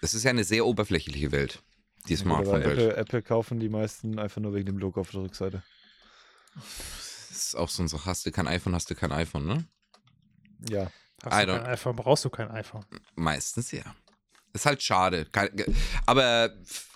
Das 0.00 0.14
ist 0.14 0.22
ja 0.22 0.30
eine 0.30 0.44
sehr 0.44 0.64
oberflächliche 0.64 1.32
Welt, 1.32 1.62
die 2.08 2.14
Ja, 2.14 2.20
Smartphone-Welt. 2.20 2.78
Apple, 2.78 2.96
Apple 2.96 3.22
kaufen 3.22 3.58
die 3.58 3.68
meisten 3.68 4.18
einfach 4.18 4.40
nur 4.40 4.54
wegen 4.54 4.66
dem 4.66 4.78
Logo 4.78 5.00
auf 5.00 5.10
der 5.10 5.22
Rückseite. 5.22 5.62
Das 6.54 7.30
ist 7.30 7.56
auch 7.56 7.68
so 7.68 7.82
ein 7.82 7.88
so, 7.88 8.04
hast 8.04 8.24
du 8.24 8.30
kein 8.30 8.46
iPhone, 8.46 8.74
hast 8.74 8.90
du 8.90 8.94
kein 8.94 9.12
iPhone, 9.12 9.46
ne? 9.46 9.66
Ja. 10.68 10.90
Hast 11.22 11.42
I 11.42 11.46
du 11.46 11.52
kein 11.52 11.66
iPhone, 11.66 11.96
brauchst 11.96 12.24
du 12.24 12.30
kein 12.30 12.50
iPhone. 12.50 12.84
Meistens 13.16 13.72
ja. 13.72 13.82
Ist 14.52 14.66
halt 14.66 14.82
schade. 14.82 15.26
Aber 16.06 16.50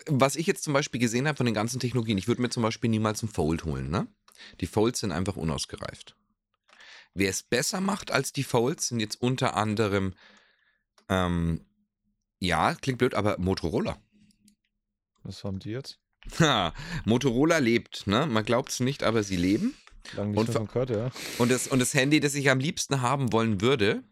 was 0.07 0.37
ich 0.37 0.47
jetzt 0.47 0.65
zum 0.65 0.73
Beispiel 0.73 1.01
gesehen 1.01 1.29
habe 1.29 1.37
von 1.37 1.47
den 1.47 1.55
ganzen 1.55 1.79
Technologien, 1.79 2.19
ich 2.19 2.27
würde 2.27 2.43
mir 2.43 2.51
zum 2.51 2.63
Beispiel 2.63 2.91
niemals 2.91 3.23
ein 3.23 3.29
Fold 3.29 3.65
holen, 3.65 3.91
ne? 3.91 4.07
Die 4.61 4.67
Folds 4.67 5.01
sind 5.01 5.13
einfach 5.13 5.37
unausgereift. 5.37 6.17
Wer 7.15 7.31
es 7.31 7.43
besser 7.43 7.81
macht 7.81 8.11
als 8.11 8.33
die 8.33 8.43
Folds, 8.43 8.89
sind 8.89 9.01
jetzt 9.01 9.21
unter 9.21 9.57
anderem, 9.57 10.15
ähm, 11.09 11.65
ja, 12.41 12.75
klingt 12.75 12.99
blöd, 12.99 13.15
aber 13.15 13.39
Motorola. 13.39 13.97
Was 15.23 15.45
haben 15.45 15.59
die 15.61 15.71
jetzt? 15.71 15.99
Ha, 16.41 16.73
Motorola 17.05 17.59
lebt, 17.59 18.07
ne? 18.07 18.27
Man 18.27 18.45
glaubt 18.45 18.71
es 18.71 18.81
nicht, 18.81 19.03
aber 19.03 19.23
sie 19.23 19.37
leben. 19.37 19.77
Lange 20.15 20.33
nicht 20.33 20.57
Und 20.57 20.69
gehört, 20.69 20.91
ja. 20.91 21.11
Und 21.39 21.51
das, 21.51 21.69
und 21.69 21.79
das 21.79 21.95
Handy, 21.95 22.21
das 22.21 22.35
ich 22.35 22.51
am 22.51 22.61
liebsten 22.61 23.01
haben 23.01 23.33
wollen 23.33 23.61
würde, 23.61 24.03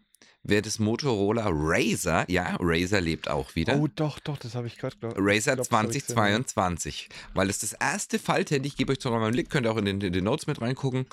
wäre 0.43 0.61
das 0.61 0.77
Motorola 0.79 1.47
Razer. 1.49 2.25
Ja, 2.29 2.57
Razer 2.59 3.01
lebt 3.01 3.29
auch 3.29 3.55
wieder. 3.55 3.77
Oh, 3.79 3.87
doch, 3.87 4.19
doch, 4.19 4.37
das 4.37 4.55
habe 4.55 4.67
ich 4.67 4.77
gerade 4.77 4.95
gehört. 4.97 5.17
Razer 5.19 5.53
Ich 5.53 5.55
glaub, 5.55 5.57
das 5.57 5.71
hab 5.71 5.83
ich 5.89 6.05
gesehen, 6.05 6.17
ja. 6.17 6.23
2022. 6.45 7.09
Weil 7.33 7.49
es 7.49 7.59
das 7.59 7.73
erste 7.73 8.19
Falthandy, 8.19 8.67
ich 8.67 8.75
gebe 8.77 8.91
euch 8.91 8.99
zwar 8.99 9.11
mal 9.13 9.25
einen 9.25 9.35
Link, 9.35 9.49
könnt 9.49 9.65
ihr 9.65 9.71
auch 9.71 9.77
in 9.77 9.85
den, 9.85 10.01
in 10.01 10.13
den 10.13 10.23
Notes 10.23 10.47
mit 10.47 10.61
reingucken, 10.61 11.05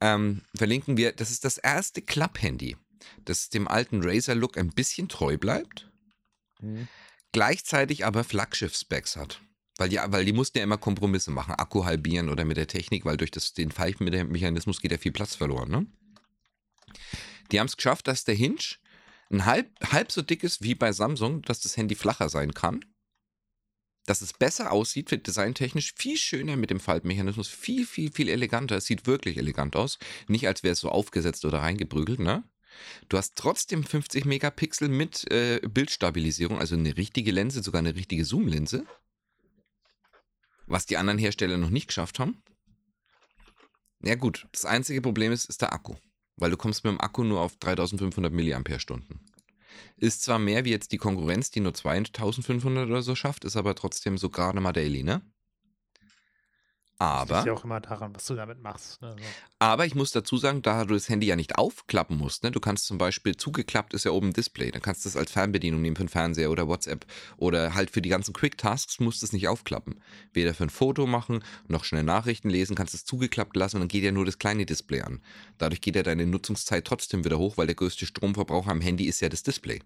ähm, 0.00 0.42
verlinken 0.54 0.96
wir, 0.96 1.12
das 1.12 1.30
ist 1.30 1.44
das 1.44 1.58
erste 1.58 2.02
Klapp-Handy, 2.02 2.76
das 3.24 3.48
dem 3.50 3.66
alten 3.68 4.00
Razer-Look 4.02 4.56
ein 4.56 4.70
bisschen 4.70 5.08
treu 5.08 5.36
bleibt, 5.36 5.90
Mhm. 6.60 6.88
gleichzeitig 7.32 8.04
aber 8.04 8.24
Flaggschiff-Specs 8.24 9.16
hat. 9.16 9.40
Weil 9.76 9.88
die, 9.90 10.00
weil 10.06 10.24
die 10.24 10.32
mussten 10.32 10.58
ja 10.58 10.64
immer 10.64 10.76
Kompromisse 10.76 11.30
machen, 11.30 11.54
Akku 11.54 11.84
halbieren 11.84 12.28
oder 12.30 12.44
mit 12.44 12.56
der 12.56 12.66
Technik, 12.66 13.04
weil 13.04 13.16
durch 13.16 13.30
das, 13.30 13.54
den 13.54 13.70
Pfeifenmechanismus 13.70 14.80
geht 14.80 14.90
ja 14.90 14.98
viel 14.98 15.12
Platz 15.12 15.36
verloren. 15.36 15.70
Ne? 15.70 15.86
Die 17.50 17.60
haben 17.60 17.66
es 17.66 17.76
geschafft, 17.76 18.06
dass 18.08 18.24
der 18.24 18.34
Hinge 18.34 18.58
ein 19.30 19.44
halb, 19.44 19.68
halb 19.92 20.10
so 20.12 20.22
dick 20.22 20.42
ist 20.42 20.62
wie 20.62 20.74
bei 20.74 20.92
Samsung, 20.92 21.42
dass 21.42 21.60
das 21.60 21.76
Handy 21.76 21.94
flacher 21.94 22.28
sein 22.28 22.54
kann. 22.54 22.84
Dass 24.06 24.22
es 24.22 24.32
besser 24.32 24.72
aussieht, 24.72 25.10
wird 25.10 25.26
designtechnisch 25.26 25.92
viel 25.94 26.16
schöner 26.16 26.56
mit 26.56 26.70
dem 26.70 26.80
Faltmechanismus, 26.80 27.48
viel, 27.48 27.84
viel, 27.86 28.10
viel 28.10 28.30
eleganter. 28.30 28.76
Es 28.76 28.86
sieht 28.86 29.06
wirklich 29.06 29.36
elegant 29.36 29.76
aus. 29.76 29.98
Nicht, 30.28 30.46
als 30.46 30.62
wäre 30.62 30.72
es 30.72 30.80
so 30.80 30.88
aufgesetzt 30.88 31.44
oder 31.44 31.58
reingeprügelt, 31.58 32.18
ne? 32.18 32.42
Du 33.08 33.18
hast 33.18 33.36
trotzdem 33.36 33.84
50 33.84 34.24
Megapixel 34.24 34.88
mit 34.88 35.30
äh, 35.30 35.60
Bildstabilisierung, 35.60 36.58
also 36.58 36.74
eine 36.74 36.96
richtige 36.96 37.32
Linse, 37.32 37.62
sogar 37.62 37.80
eine 37.80 37.96
richtige 37.96 38.24
Zoom-Linse. 38.24 38.86
Was 40.66 40.86
die 40.86 40.96
anderen 40.96 41.18
Hersteller 41.18 41.58
noch 41.58 41.70
nicht 41.70 41.88
geschafft 41.88 42.18
haben. 42.18 42.42
Ja 44.02 44.14
gut, 44.14 44.46
das 44.52 44.64
einzige 44.64 45.02
Problem 45.02 45.32
ist, 45.32 45.46
ist 45.46 45.60
der 45.60 45.72
Akku. 45.72 45.96
Weil 46.38 46.50
du 46.50 46.56
kommst 46.56 46.84
mit 46.84 46.92
dem 46.92 47.00
Akku 47.00 47.24
nur 47.24 47.40
auf 47.40 47.56
3500 47.56 48.32
mAh. 48.32 48.62
Ist 49.96 50.22
zwar 50.22 50.38
mehr 50.38 50.64
wie 50.64 50.70
jetzt 50.70 50.92
die 50.92 50.98
Konkurrenz, 50.98 51.50
die 51.50 51.60
nur 51.60 51.74
2500 51.74 52.88
oder 52.88 53.02
so 53.02 53.14
schafft, 53.14 53.44
ist 53.44 53.56
aber 53.56 53.74
trotzdem 53.74 54.16
so 54.18 54.30
gerade 54.30 54.60
mal 54.60 54.72
daily, 54.72 55.02
ne? 55.02 55.22
Aber, 57.00 57.36
liegt 57.36 57.46
ja 57.46 57.52
auch 57.52 57.64
immer 57.64 57.80
daran, 57.80 58.12
was 58.12 58.26
du 58.26 58.34
damit 58.34 58.60
machst. 58.60 59.00
Ne? 59.00 59.14
Aber 59.60 59.86
ich 59.86 59.94
muss 59.94 60.10
dazu 60.10 60.36
sagen, 60.36 60.62
da 60.62 60.84
du 60.84 60.94
das 60.94 61.08
Handy 61.08 61.28
ja 61.28 61.36
nicht 61.36 61.56
aufklappen 61.56 62.16
musst, 62.18 62.42
ne, 62.42 62.50
du 62.50 62.58
kannst 62.58 62.86
zum 62.86 62.98
Beispiel, 62.98 63.36
zugeklappt 63.36 63.94
ist 63.94 64.04
ja 64.04 64.10
oben 64.10 64.28
ein 64.28 64.32
Display, 64.32 64.72
dann 64.72 64.82
kannst 64.82 65.04
du 65.04 65.08
das 65.08 65.16
als 65.16 65.30
Fernbedienung 65.30 65.80
nehmen 65.80 65.94
für 65.94 66.02
den 66.02 66.08
Fernseher 66.08 66.50
oder 66.50 66.66
WhatsApp 66.66 67.06
oder 67.36 67.74
halt 67.74 67.90
für 67.90 68.02
die 68.02 68.08
ganzen 68.08 68.34
Quick-Tasks 68.34 68.98
musst 68.98 69.22
du 69.22 69.26
es 69.26 69.32
nicht 69.32 69.46
aufklappen. 69.46 70.00
Weder 70.32 70.54
für 70.54 70.64
ein 70.64 70.70
Foto 70.70 71.06
machen, 71.06 71.44
noch 71.68 71.84
schnell 71.84 72.02
Nachrichten 72.02 72.50
lesen, 72.50 72.74
kannst 72.74 72.94
es 72.94 73.04
zugeklappt 73.04 73.54
lassen 73.54 73.76
und 73.76 73.82
dann 73.82 73.88
geht 73.88 74.02
ja 74.02 74.10
nur 74.10 74.24
das 74.24 74.38
kleine 74.40 74.66
Display 74.66 75.02
an. 75.02 75.22
Dadurch 75.58 75.80
geht 75.80 75.94
ja 75.94 76.02
deine 76.02 76.26
Nutzungszeit 76.26 76.84
trotzdem 76.84 77.24
wieder 77.24 77.38
hoch, 77.38 77.56
weil 77.56 77.66
der 77.66 77.76
größte 77.76 78.06
Stromverbraucher 78.06 78.72
am 78.72 78.80
Handy 78.80 79.04
ist 79.04 79.20
ja 79.20 79.28
das 79.28 79.44
Display. 79.44 79.80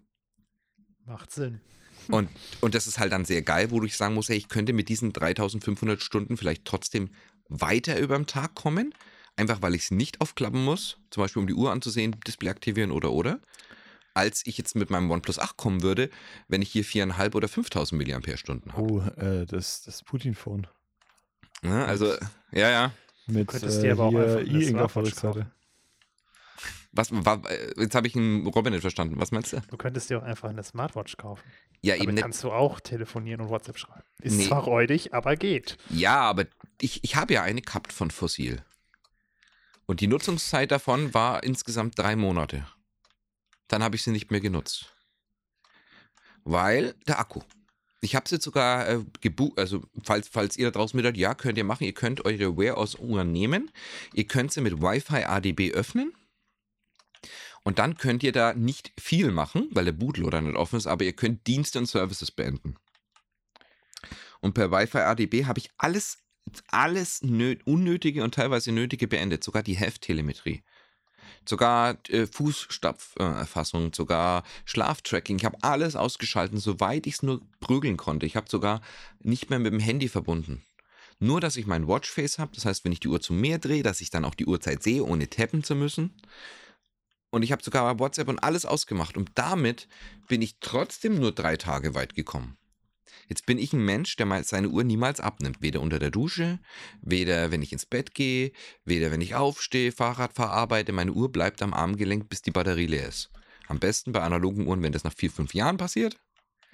Macht 1.05 1.31
Sinn. 1.31 1.61
Und, 2.09 2.29
und 2.61 2.75
das 2.75 2.87
ist 2.87 2.99
halt 2.99 3.11
dann 3.11 3.25
sehr 3.25 3.41
geil, 3.41 3.71
wo 3.71 3.81
ich 3.83 3.97
sagen 3.97 4.13
muss, 4.13 4.29
hey, 4.29 4.37
ich 4.37 4.49
könnte 4.49 4.73
mit 4.73 4.89
diesen 4.89 5.13
3500 5.13 6.01
Stunden 6.01 6.37
vielleicht 6.37 6.65
trotzdem 6.65 7.09
weiter 7.49 7.99
über 7.99 8.15
den 8.15 8.27
Tag 8.27 8.55
kommen. 8.55 8.93
Einfach 9.35 9.61
weil 9.61 9.73
ich 9.73 9.83
es 9.83 9.91
nicht 9.91 10.21
aufklappen 10.21 10.63
muss, 10.63 10.97
zum 11.09 11.23
Beispiel 11.23 11.41
um 11.41 11.47
die 11.47 11.55
Uhr 11.55 11.71
anzusehen, 11.71 12.15
Display 12.25 12.49
aktivieren 12.49 12.91
oder 12.91 13.11
oder. 13.11 13.39
Als 14.13 14.45
ich 14.45 14.59
jetzt 14.59 14.75
mit 14.75 14.91
meinem 14.91 15.09
OnePlus 15.09 15.39
8 15.39 15.57
kommen 15.57 15.81
würde, 15.81 16.11
wenn 16.47 16.61
ich 16.61 16.71
hier 16.71 16.85
4.500 16.85 17.35
oder 17.35 17.47
5.000 17.47 17.95
mAh 17.95 18.73
habe. 18.73 18.81
Oh, 18.83 19.01
äh, 19.19 19.47
das, 19.47 19.81
das 19.81 20.03
Putin-Phone. 20.03 20.67
Ja, 21.63 21.85
also, 21.85 22.13
ja, 22.51 22.69
ja. 22.69 22.91
Mit 23.25 23.47
könntest 23.47 23.79
äh, 23.79 23.81
dir 23.83 23.93
aber 23.93 24.03
auch 24.05 24.15
einfach 24.15 24.39
eine 24.39 24.65
Smartwatch 24.65 25.15
Was, 26.95 27.09
war, 27.11 27.41
äh, 27.49 27.73
jetzt 27.81 27.95
habe 27.95 28.05
ich 28.07 28.15
einen 28.15 28.45
Robin 28.47 28.71
nicht 28.71 28.81
verstanden. 28.81 29.19
Was 29.19 29.31
meinst 29.31 29.51
du? 29.53 29.59
Du 29.67 29.77
könntest 29.77 30.09
dir 30.11 30.19
auch 30.19 30.23
einfach 30.23 30.49
eine 30.49 30.63
Smartwatch 30.63 31.17
kaufen. 31.17 31.43
Ja, 31.81 31.93
Damit 31.95 32.03
eben 32.03 32.13
nicht. 32.13 32.21
kannst 32.21 32.43
du 32.43 32.51
auch 32.51 32.79
telefonieren 32.79 33.41
und 33.41 33.49
WhatsApp 33.49 33.77
schreiben. 33.79 34.03
Ist 34.21 34.35
Nee. 34.37 34.47
zwar 34.47 34.63
räudig, 34.63 35.13
aber 35.13 35.35
geht. 35.35 35.77
Ja, 35.89 36.21
aber 36.21 36.45
ich, 36.79 37.03
ich 37.03 37.15
habe 37.15 37.33
ja 37.33 37.41
eine 37.41 37.61
gehabt 37.61 37.91
von 37.91 38.11
Fossil. 38.11 38.63
Und 39.87 39.99
die 40.01 40.07
Nutzungszeit 40.07 40.71
davon 40.71 41.13
war 41.13 41.43
insgesamt 41.43 41.97
drei 41.97 42.15
Monate. 42.15 42.65
Dann 43.67 43.83
habe 43.83 43.95
ich 43.95 44.03
sie 44.03 44.11
nicht 44.11 44.29
mehr 44.31 44.39
genutzt. 44.39 44.93
Weil 46.43 46.93
der 47.07 47.19
Akku. 47.19 47.41
Ich 48.01 48.15
habe 48.15 48.27
sie 48.27 48.35
jetzt 48.35 48.43
sogar 48.45 48.87
äh, 48.87 48.99
gebucht, 49.21 49.57
also 49.57 49.81
falls, 50.03 50.27
falls 50.27 50.57
ihr 50.57 50.65
da 50.67 50.71
draußen 50.71 50.99
mit 51.01 51.17
ja, 51.17 51.33
könnt 51.33 51.57
ihr 51.57 51.63
machen, 51.63 51.85
ihr 51.85 51.93
könnt 51.93 52.25
eure 52.25 52.57
Wear 52.57 52.77
aus 52.77 52.95
Uhren 52.95 53.31
nehmen, 53.31 53.71
ihr 54.13 54.25
könnt 54.27 54.51
sie 54.51 54.59
mit 54.61 54.81
Wi-Fi 54.81 55.23
ADB 55.23 55.71
öffnen 55.73 56.13
und 57.63 57.79
dann 57.79 57.97
könnt 57.97 58.23
ihr 58.23 58.31
da 58.31 58.53
nicht 58.53 58.91
viel 58.99 59.31
machen, 59.31 59.69
weil 59.71 59.85
der 59.85 59.93
Bootloader 59.93 60.41
nicht 60.41 60.55
offen 60.55 60.77
ist, 60.77 60.87
aber 60.87 61.05
ihr 61.05 61.13
könnt 61.13 61.47
Dienste 61.47 61.79
und 61.79 61.85
Services 61.85 62.31
beenden. 62.31 62.75
Und 64.41 64.53
per 64.53 64.71
Wi-Fi 64.71 64.99
ADB 64.99 65.45
habe 65.45 65.59
ich 65.59 65.69
alles, 65.77 66.19
alles 66.67 67.21
nö 67.21 67.55
unnötige 67.63 68.23
und 68.23 68.35
teilweise 68.35 68.73
nötige 68.73 69.07
beendet, 69.07 69.43
sogar 69.43 69.63
die 69.63 69.77
Hefttelemetrie. 69.77 70.63
Sogar 71.45 71.97
äh, 72.09 72.27
Fußstapferfassung, 72.27 73.93
sogar 73.93 74.43
Schlaftracking. 74.65 75.37
Ich 75.37 75.45
habe 75.45 75.57
alles 75.61 75.95
ausgeschalten, 75.95 76.57
soweit 76.57 77.07
ich 77.07 77.15
es 77.15 77.23
nur 77.23 77.41
prügeln 77.61 77.95
konnte. 77.95 78.25
Ich 78.25 78.35
habe 78.35 78.49
sogar 78.49 78.81
nicht 79.19 79.49
mehr 79.49 79.59
mit 79.59 79.71
dem 79.71 79.79
Handy 79.79 80.09
verbunden. 80.09 80.63
Nur, 81.19 81.39
dass 81.39 81.55
ich 81.55 81.65
mein 81.65 81.87
Watchface 81.87 82.39
habe. 82.39 82.51
Das 82.53 82.65
heißt, 82.65 82.83
wenn 82.83 82.91
ich 82.91 82.99
die 82.99 83.07
Uhr 83.07 83.21
zum 83.21 83.39
Meer 83.39 83.59
drehe, 83.59 83.83
dass 83.83 84.01
ich 84.01 84.09
dann 84.09 84.25
auch 84.25 84.35
die 84.35 84.45
Uhrzeit 84.45 84.83
sehe, 84.83 85.03
ohne 85.03 85.29
tappen 85.29 85.63
zu 85.63 85.75
müssen. 85.75 86.13
Und 87.33 87.41
ich 87.41 87.51
habe 87.51 87.63
sogar 87.63 87.97
WhatsApp 87.97 88.27
und 88.27 88.43
alles 88.43 88.63
ausgemacht. 88.63 89.17
Und 89.17 89.31
damit 89.33 89.87
bin 90.27 90.43
ich 90.43 90.57
trotzdem 90.59 91.15
nur 91.19 91.31
drei 91.31 91.57
Tage 91.57 91.95
weit 91.95 92.13
gekommen. 92.13 92.57
Jetzt 93.27 93.47
bin 93.47 93.57
ich 93.57 93.73
ein 93.73 93.83
Mensch, 93.83 94.15
der 94.17 94.27
mal 94.27 94.43
seine 94.43 94.69
Uhr 94.69 94.83
niemals 94.83 95.19
abnimmt. 95.19 95.59
Weder 95.59 95.81
unter 95.81 95.97
der 95.97 96.11
Dusche, 96.11 96.59
weder 97.01 97.49
wenn 97.49 97.63
ich 97.63 97.73
ins 97.73 97.87
Bett 97.87 98.13
gehe, 98.13 98.51
weder 98.85 99.09
wenn 99.09 99.19
ich 99.19 99.33
aufstehe, 99.33 99.91
Fahrrad 99.91 100.33
fahre, 100.33 100.51
arbeite. 100.51 100.91
Meine 100.91 101.11
Uhr 101.11 101.31
bleibt 101.31 101.63
am 101.63 101.73
Armgelenk, 101.73 102.29
bis 102.29 102.43
die 102.43 102.51
Batterie 102.51 102.85
leer 102.85 103.07
ist. 103.07 103.31
Am 103.67 103.79
besten 103.79 104.11
bei 104.11 104.21
analogen 104.21 104.67
Uhren, 104.67 104.83
wenn 104.83 104.91
das 104.91 105.03
nach 105.03 105.15
vier, 105.17 105.31
fünf 105.31 105.55
Jahren 105.55 105.77
passiert. 105.77 106.19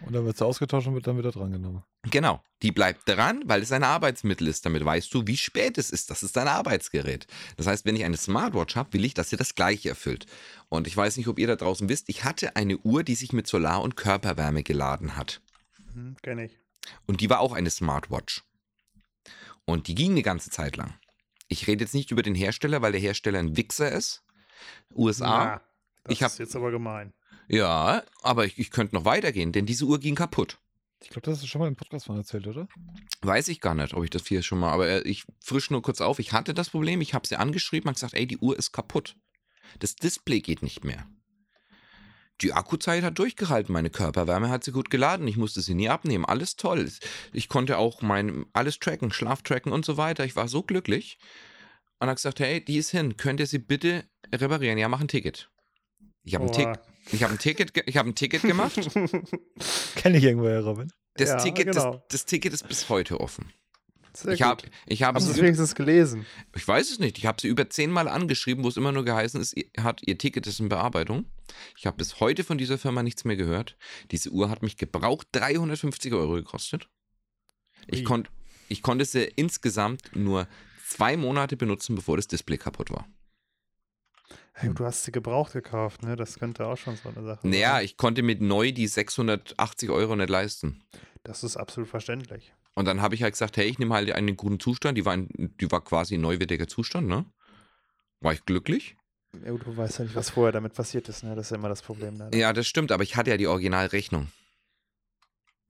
Und 0.05 0.13
dann 0.13 0.25
wird 0.25 0.37
sie 0.37 0.45
ausgetauscht 0.45 0.87
und 0.87 0.93
wird 0.95 1.07
dann 1.07 1.17
wieder 1.17 1.31
drangenommen. 1.31 1.83
Genau, 2.09 2.41
die 2.61 2.71
bleibt 2.71 3.07
dran, 3.07 3.41
weil 3.45 3.61
es 3.61 3.71
ein 3.73 3.83
Arbeitsmittel 3.83 4.47
ist. 4.47 4.65
Damit 4.65 4.83
weißt 4.85 5.13
du, 5.13 5.27
wie 5.27 5.35
spät 5.35 5.77
es 5.77 5.89
ist. 5.89 6.09
Das 6.09 6.23
ist 6.23 6.37
dein 6.37 6.47
Arbeitsgerät. 6.47 7.27
Das 7.57 7.67
heißt, 7.67 7.85
wenn 7.85 7.95
ich 7.97 8.05
eine 8.05 8.15
Smartwatch 8.17 8.75
habe, 8.77 8.93
will 8.93 9.03
ich, 9.03 9.13
dass 9.13 9.29
sie 9.29 9.35
das 9.37 9.55
Gleiche 9.55 9.89
erfüllt. 9.89 10.25
Und 10.69 10.87
ich 10.87 10.95
weiß 10.95 11.17
nicht, 11.17 11.27
ob 11.27 11.37
ihr 11.37 11.47
da 11.47 11.57
draußen 11.57 11.89
wisst, 11.89 12.07
ich 12.07 12.23
hatte 12.23 12.55
eine 12.55 12.77
Uhr, 12.77 13.03
die 13.03 13.15
sich 13.15 13.33
mit 13.33 13.47
Solar- 13.47 13.81
und 13.81 13.97
Körperwärme 13.97 14.63
geladen 14.63 15.17
hat. 15.17 15.41
Hm, 15.93 16.15
Kenn 16.21 16.39
ich. 16.39 16.57
Und 17.05 17.19
die 17.21 17.29
war 17.29 17.41
auch 17.41 17.51
eine 17.53 17.69
Smartwatch. 17.69 18.43
Und 19.65 19.87
die 19.87 19.95
ging 19.95 20.11
eine 20.11 20.23
ganze 20.23 20.49
Zeit 20.49 20.77
lang. 20.77 20.93
Ich 21.49 21.67
rede 21.67 21.83
jetzt 21.83 21.93
nicht 21.93 22.11
über 22.11 22.21
den 22.23 22.35
Hersteller, 22.35 22.81
weil 22.81 22.91
der 22.93 23.01
Hersteller 23.01 23.39
ein 23.39 23.57
Wichser 23.57 23.91
ist. 23.91 24.23
USA. 24.95 25.25
Na, 25.45 25.61
das 26.03 26.13
ich 26.13 26.23
hab- 26.23 26.31
ist 26.31 26.39
jetzt 26.39 26.55
aber 26.55 26.71
gemein. 26.71 27.13
Ja, 27.49 28.03
aber 28.21 28.45
ich, 28.45 28.59
ich 28.59 28.69
könnte 28.69 28.95
noch 28.95 29.05
weitergehen, 29.05 29.51
denn 29.51 29.65
diese 29.65 29.85
Uhr 29.85 29.99
ging 29.99 30.15
kaputt. 30.15 30.59
Ich 31.01 31.09
glaube, 31.09 31.21
das 31.21 31.35
hast 31.35 31.43
du 31.43 31.47
schon 31.47 31.61
mal 31.61 31.67
im 31.67 31.75
Podcast 31.75 32.05
von 32.05 32.17
erzählt, 32.17 32.45
oder? 32.45 32.67
Weiß 33.21 33.47
ich 33.47 33.59
gar 33.59 33.73
nicht, 33.73 33.93
ob 33.93 34.03
ich 34.03 34.09
das 34.09 34.27
hier 34.27 34.43
schon 34.43 34.59
mal, 34.59 34.71
aber 34.71 34.87
äh, 34.87 35.01
ich 35.01 35.23
frisch 35.39 35.71
nur 35.71 35.81
kurz 35.81 35.99
auf. 36.01 36.19
Ich 36.19 36.31
hatte 36.31 36.53
das 36.53 36.69
Problem, 36.69 37.01
ich 37.01 37.13
habe 37.13 37.27
sie 37.27 37.37
angeschrieben 37.37 37.87
und 37.87 37.95
gesagt, 37.95 38.13
ey, 38.13 38.27
die 38.27 38.37
Uhr 38.37 38.57
ist 38.57 38.71
kaputt. 38.71 39.15
Das 39.79 39.95
Display 39.95 40.41
geht 40.41 40.61
nicht 40.61 40.83
mehr. 40.83 41.07
Die 42.41 42.53
Akkuzeit 42.53 43.03
hat 43.03 43.17
durchgehalten, 43.19 43.73
meine 43.73 43.89
Körperwärme 43.89 44.49
hat 44.49 44.63
sie 44.63 44.71
gut 44.71 44.89
geladen, 44.89 45.27
ich 45.27 45.35
musste 45.35 45.61
sie 45.61 45.73
nie 45.73 45.89
abnehmen, 45.89 46.25
alles 46.25 46.55
toll. 46.55 46.89
Ich 47.33 47.49
konnte 47.49 47.77
auch 47.77 48.01
mein 48.01 48.45
alles 48.53 48.79
tracken, 48.79 49.11
Schlaf 49.11 49.41
tracken 49.41 49.71
und 49.71 49.85
so 49.85 49.97
weiter. 49.97 50.23
Ich 50.23 50.35
war 50.35 50.47
so 50.47 50.63
glücklich. 50.63 51.17
Und 51.99 52.07
hat 52.07 52.15
gesagt, 52.15 52.39
hey, 52.39 52.63
die 52.63 52.77
ist 52.77 52.91
hin, 52.91 53.17
könnt 53.17 53.41
ihr 53.41 53.47
sie 53.47 53.59
bitte 53.59 54.05
reparieren? 54.33 54.77
Ja, 54.77 54.87
mach 54.87 55.01
ein 55.01 55.09
Ticket. 55.09 55.49
Ich 56.23 56.35
habe 56.35 56.45
ein, 56.45 56.51
Tick. 56.51 56.79
Ich 57.11 57.23
hab 57.23 57.31
ein 57.31 57.39
Ticket, 57.39 57.71
ich 57.85 57.97
habe 57.97 58.09
ein 58.09 58.15
Ticket 58.15 58.41
gemacht. 58.41 58.75
Kenne 59.95 60.17
ich 60.17 60.23
irgendwo, 60.23 60.47
Herr 60.47 60.63
Robin. 60.63 60.91
Das, 61.15 61.29
Ja, 61.29 61.37
Ticket, 61.37 61.67
genau. 61.67 61.91
das, 61.93 62.01
das 62.09 62.25
Ticket 62.25 62.53
ist 62.53 62.67
bis 62.67 62.89
heute 62.89 63.19
offen. 63.19 63.51
Sehr 64.13 64.33
Ich 64.33 64.41
habe 64.41 64.63
ich 64.87 65.03
hab 65.03 65.15
Hast 65.15 65.29
du 65.29 65.41
wenigstens 65.41 65.75
gelesen? 65.75 66.25
Ich 66.55 66.67
weiß 66.67 66.91
es 66.91 66.99
nicht. 66.99 67.17
Ich 67.17 67.25
habe 67.25 67.39
sie 67.39 67.47
über 67.47 67.69
zehnmal 67.69 68.07
angeschrieben, 68.07 68.63
wo 68.63 68.67
es 68.67 68.77
immer 68.77 68.91
nur 68.91 69.05
geheißen 69.05 69.39
ist, 69.39 69.55
ihr, 69.55 69.65
hat, 69.79 70.01
ihr 70.05 70.17
Ticket 70.17 70.47
ist 70.47 70.59
in 70.59 70.69
Bearbeitung. 70.69 71.25
Ich 71.77 71.85
habe 71.85 71.97
bis 71.97 72.19
heute 72.19 72.43
von 72.43 72.57
dieser 72.57 72.77
Firma 72.77 73.03
nichts 73.03 73.23
mehr 73.23 73.35
gehört. 73.35 73.77
Diese 74.11 74.29
Uhr 74.31 74.49
hat 74.49 74.63
mich 74.63 74.77
gebraucht 74.77 75.27
350 75.31 76.13
Euro 76.13 76.33
gekostet. 76.33 76.89
Ich, 77.87 77.99
Ui. 77.99 78.03
konnt, 78.03 78.29
ich 78.67 78.81
konnte 78.81 79.05
sie 79.05 79.23
insgesamt 79.35 80.15
nur 80.15 80.47
zwei 80.87 81.15
Monate 81.15 81.55
benutzen, 81.55 81.95
bevor 81.95 82.17
das 82.17 82.27
Display 82.27 82.57
kaputt 82.57 82.91
war. 82.91 83.07
Hey, 84.61 84.73
du 84.73 84.83
hast 84.83 85.05
sie 85.05 85.11
gebraucht 85.13 85.53
gekauft, 85.53 86.03
ne? 86.03 86.17
Das 86.17 86.37
könnte 86.37 86.65
auch 86.67 86.75
schon 86.75 86.97
so 86.97 87.07
eine 87.09 87.23
Sache 87.23 87.47
Naja, 87.47 87.75
sein. 87.75 87.85
ich 87.85 87.95
konnte 87.95 88.23
mit 88.23 88.41
neu 88.41 88.73
die 88.73 88.87
680 88.87 89.89
Euro 89.89 90.17
nicht 90.17 90.29
leisten. 90.29 90.83
Das 91.23 91.45
ist 91.45 91.55
absolut 91.55 91.89
verständlich. 91.89 92.53
Und 92.75 92.85
dann 92.85 93.01
habe 93.01 93.15
ich 93.15 93.23
halt 93.23 93.33
gesagt, 93.33 93.55
hey, 93.55 93.67
ich 93.67 93.79
nehme 93.79 93.93
halt 93.95 94.11
einen 94.11 94.35
guten 94.35 94.59
Zustand. 94.59 94.97
Die 94.97 95.05
war, 95.05 95.13
in, 95.13 95.29
die 95.61 95.71
war 95.71 95.81
quasi 95.81 96.15
ein 96.15 96.21
neuwertiger 96.21 96.67
Zustand, 96.67 97.07
ne? 97.07 97.25
War 98.19 98.33
ich 98.33 98.43
glücklich? 98.43 98.97
Ja, 99.45 99.53
du 99.53 99.77
weißt 99.77 99.99
ja 99.99 100.05
nicht, 100.05 100.15
was 100.15 100.31
vorher 100.31 100.51
damit 100.51 100.73
passiert 100.73 101.07
ist, 101.07 101.23
ne? 101.23 101.35
Das 101.35 101.47
ist 101.47 101.51
ja 101.51 101.57
immer 101.57 101.69
das 101.69 101.81
Problem. 101.81 102.15
Ne? 102.15 102.29
Ja, 102.33 102.51
das 102.51 102.67
stimmt, 102.67 102.91
aber 102.91 103.03
ich 103.03 103.15
hatte 103.15 103.29
ja 103.29 103.37
die 103.37 103.47
Originalrechnung. 103.47 104.27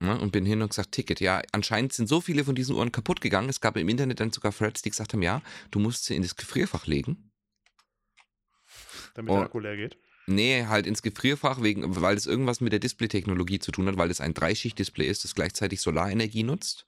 Ne, 0.02 0.18
und 0.18 0.32
bin 0.32 0.46
hin 0.46 0.62
und 0.62 0.70
gesagt, 0.70 0.92
Ticket. 0.92 1.20
Ja, 1.20 1.42
anscheinend 1.52 1.92
sind 1.92 2.08
so 2.08 2.20
viele 2.22 2.42
von 2.44 2.54
diesen 2.54 2.74
Uhren 2.74 2.90
kaputt 2.90 3.20
gegangen. 3.20 3.50
Es 3.50 3.60
gab 3.60 3.76
im 3.76 3.88
Internet 3.88 4.18
dann 4.18 4.32
sogar 4.32 4.50
Threads, 4.52 4.80
die 4.82 4.90
gesagt 4.90 5.12
haben, 5.12 5.20
ja, 5.22 5.42
du 5.70 5.78
musst 5.78 6.06
sie 6.06 6.16
in 6.16 6.22
das 6.22 6.36
Gefrierfach 6.36 6.86
legen. 6.86 7.29
Damit 9.20 9.32
Oh. 9.32 9.36
der 9.36 9.44
Akku 9.44 9.58
leer 9.58 9.76
geht. 9.76 9.96
Nee, 10.26 10.66
halt 10.66 10.86
ins 10.86 11.02
Gefrierfach, 11.02 11.62
wegen, 11.62 12.00
weil 12.00 12.16
es 12.16 12.26
irgendwas 12.26 12.60
mit 12.60 12.72
der 12.72 12.78
Displaytechnologie 12.78 13.58
zu 13.58 13.72
tun 13.72 13.86
hat, 13.86 13.96
weil 13.96 14.10
es 14.10 14.20
ein 14.20 14.32
Dreischicht-Display 14.32 15.06
ist, 15.06 15.24
das 15.24 15.34
gleichzeitig 15.34 15.80
Solarenergie 15.80 16.42
nutzt 16.44 16.86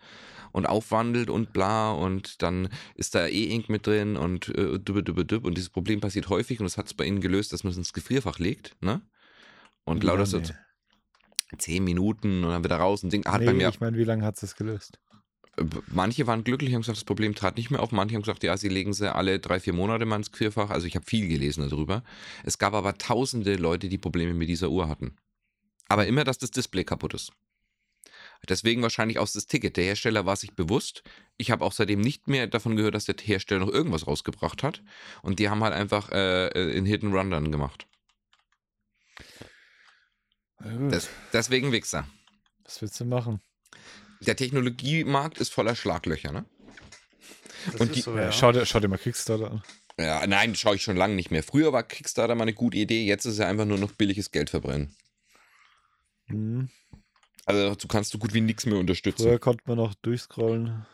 und 0.52 0.66
aufwandelt 0.66 1.28
und 1.28 1.52
bla 1.52 1.90
und 1.92 2.40
dann 2.42 2.68
ist 2.94 3.14
da 3.14 3.26
E-Ink 3.26 3.68
mit 3.68 3.86
drin 3.86 4.16
und 4.16 4.48
äh, 4.50 4.78
dubbe, 4.78 5.02
dubbe, 5.02 5.24
dubbe 5.24 5.46
und 5.48 5.56
dieses 5.56 5.70
Problem 5.70 6.00
passiert 6.00 6.28
häufig 6.28 6.60
und 6.60 6.64
das 6.64 6.76
hat 6.78 6.86
es 6.86 6.94
bei 6.94 7.04
ihnen 7.04 7.20
gelöst, 7.20 7.52
dass 7.52 7.64
man 7.64 7.72
es 7.72 7.76
ins 7.78 7.92
Gefrierfach 7.92 8.38
legt, 8.38 8.76
ne? 8.80 9.00
Und 9.84 10.02
Wie 10.02 10.06
lauter 10.06 10.26
so 10.26 10.38
lange? 10.38 10.56
zehn 11.58 11.82
Minuten 11.84 12.44
und 12.44 12.50
dann 12.50 12.64
wieder 12.64 12.76
raus 12.76 13.02
und 13.02 13.12
Ding 13.12 13.24
hat 13.26 13.40
nee, 13.40 13.46
bei 13.46 13.52
mir 13.54 13.68
ich 13.68 13.80
meine, 13.80 13.98
wie 13.98 14.04
lange 14.04 14.24
hat 14.24 14.40
es 14.42 14.54
gelöst? 14.54 14.98
Äh, 15.56 15.64
Manche 15.86 16.26
waren 16.26 16.44
glücklich, 16.44 16.74
haben 16.74 16.82
gesagt, 16.82 16.98
das 16.98 17.04
Problem 17.04 17.34
trat 17.34 17.56
nicht 17.56 17.70
mehr 17.70 17.80
auf. 17.80 17.92
Manche 17.92 18.14
haben 18.14 18.22
gesagt, 18.22 18.42
ja, 18.44 18.56
sie 18.56 18.68
legen 18.68 18.92
sie 18.92 19.14
alle 19.14 19.38
drei, 19.38 19.60
vier 19.60 19.72
Monate 19.72 20.06
mal 20.06 20.16
ins 20.16 20.32
Querfach. 20.32 20.70
Also 20.70 20.86
ich 20.86 20.96
habe 20.96 21.06
viel 21.06 21.28
gelesen 21.28 21.68
darüber. 21.68 22.02
Es 22.44 22.58
gab 22.58 22.74
aber 22.74 22.98
tausende 22.98 23.56
Leute, 23.56 23.88
die 23.88 23.98
Probleme 23.98 24.34
mit 24.34 24.48
dieser 24.48 24.70
Uhr 24.70 24.88
hatten. 24.88 25.16
Aber 25.88 26.06
immer, 26.06 26.24
dass 26.24 26.38
das 26.38 26.50
Display 26.50 26.84
kaputt 26.84 27.14
ist. 27.14 27.32
Deswegen 28.48 28.82
wahrscheinlich 28.82 29.18
auch 29.18 29.28
das 29.30 29.46
Ticket. 29.46 29.76
Der 29.76 29.84
Hersteller 29.84 30.26
war 30.26 30.34
sich 30.34 30.54
bewusst. 30.54 31.04
Ich 31.36 31.50
habe 31.50 31.64
auch 31.64 31.72
seitdem 31.72 32.00
nicht 32.00 32.26
mehr 32.26 32.48
davon 32.48 32.76
gehört, 32.76 32.94
dass 32.94 33.04
der 33.04 33.14
Hersteller 33.20 33.60
noch 33.60 33.72
irgendwas 33.72 34.06
rausgebracht 34.06 34.64
hat. 34.64 34.82
Und 35.22 35.38
die 35.38 35.48
haben 35.48 35.62
halt 35.62 35.74
einfach 35.74 36.10
äh, 36.10 36.48
in 36.72 36.84
Hidden 36.84 37.12
Run 37.12 37.30
dann 37.30 37.52
gemacht. 37.52 37.86
Das, 40.58 41.08
deswegen 41.32 41.72
Wichser. 41.72 42.06
Was 42.64 42.82
willst 42.82 42.98
du 43.00 43.04
machen? 43.04 43.40
Der 44.26 44.36
Technologiemarkt 44.36 45.38
ist 45.38 45.52
voller 45.52 45.74
Schlaglöcher, 45.74 46.32
ne? 46.32 46.44
Das 47.66 47.80
Und 47.80 47.88
ist 47.90 47.96
die- 47.96 48.00
so, 48.02 48.16
Ja, 48.16 48.22
ja. 48.24 48.32
schau, 48.32 48.52
dir, 48.52 48.66
schau 48.66 48.80
dir 48.80 48.88
mal 48.88 48.98
Kickstarter 48.98 49.50
an. 49.50 49.62
Ja, 49.98 50.26
nein, 50.26 50.54
schaue 50.54 50.76
ich 50.76 50.82
schon 50.82 50.96
lange 50.96 51.14
nicht 51.14 51.30
mehr. 51.30 51.42
Früher 51.42 51.72
war 51.72 51.82
Kickstarter 51.82 52.34
mal 52.34 52.42
eine 52.42 52.54
gute 52.54 52.78
Idee, 52.78 53.04
jetzt 53.04 53.24
ist 53.26 53.38
er 53.38 53.48
einfach 53.48 53.66
nur 53.66 53.78
noch 53.78 53.92
billiges 53.92 54.30
Geld 54.30 54.50
verbrennen. 54.50 54.94
Mhm. 56.28 56.70
Also 57.44 57.74
du 57.74 57.88
kannst 57.88 58.10
so 58.12 58.18
gut 58.18 58.32
wie 58.34 58.40
nichts 58.40 58.66
mehr 58.66 58.78
unterstützen. 58.78 59.24
Früher 59.24 59.38
konnte 59.38 59.62
man 59.66 59.76
noch 59.76 59.94
durchscrollen. 59.94 60.86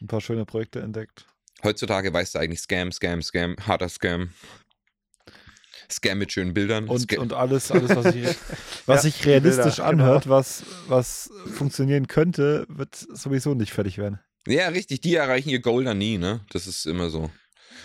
Ein 0.00 0.06
paar 0.06 0.20
schöne 0.20 0.44
Projekte 0.46 0.80
entdeckt. 0.80 1.26
Heutzutage 1.62 2.12
weißt 2.12 2.34
du 2.34 2.38
eigentlich 2.38 2.60
Scam, 2.60 2.90
Scam, 2.92 3.22
Scam, 3.22 3.56
harter 3.66 3.88
Scam. 3.88 4.30
Scam 5.92 6.18
mit 6.18 6.32
schönen 6.32 6.54
Bildern. 6.54 6.88
Und, 6.88 7.00
Scam- 7.00 7.18
und 7.20 7.32
alles, 7.32 7.70
alles, 7.70 7.94
was 7.94 8.12
sich, 8.12 8.24
was 8.86 8.96
Ja, 9.04 9.10
sich 9.10 9.24
realistisch 9.26 9.76
Bilder, 9.76 9.84
anhört, 9.86 10.24
genau. 10.24 10.36
was, 10.36 10.62
was 10.88 11.30
funktionieren 11.54 12.06
könnte, 12.08 12.66
wird 12.68 12.94
sowieso 12.94 13.54
nicht 13.54 13.72
fertig 13.72 13.98
werden. 13.98 14.18
ja, 14.46 14.68
richtig, 14.68 15.00
die 15.00 15.14
erreichen 15.14 15.48
ihr 15.50 15.60
Goal 15.60 15.84
dann 15.84 15.98
nie, 15.98 16.18
ne? 16.18 16.40
Das 16.50 16.66
ist 16.66 16.86
immer 16.86 17.10
so. 17.10 17.30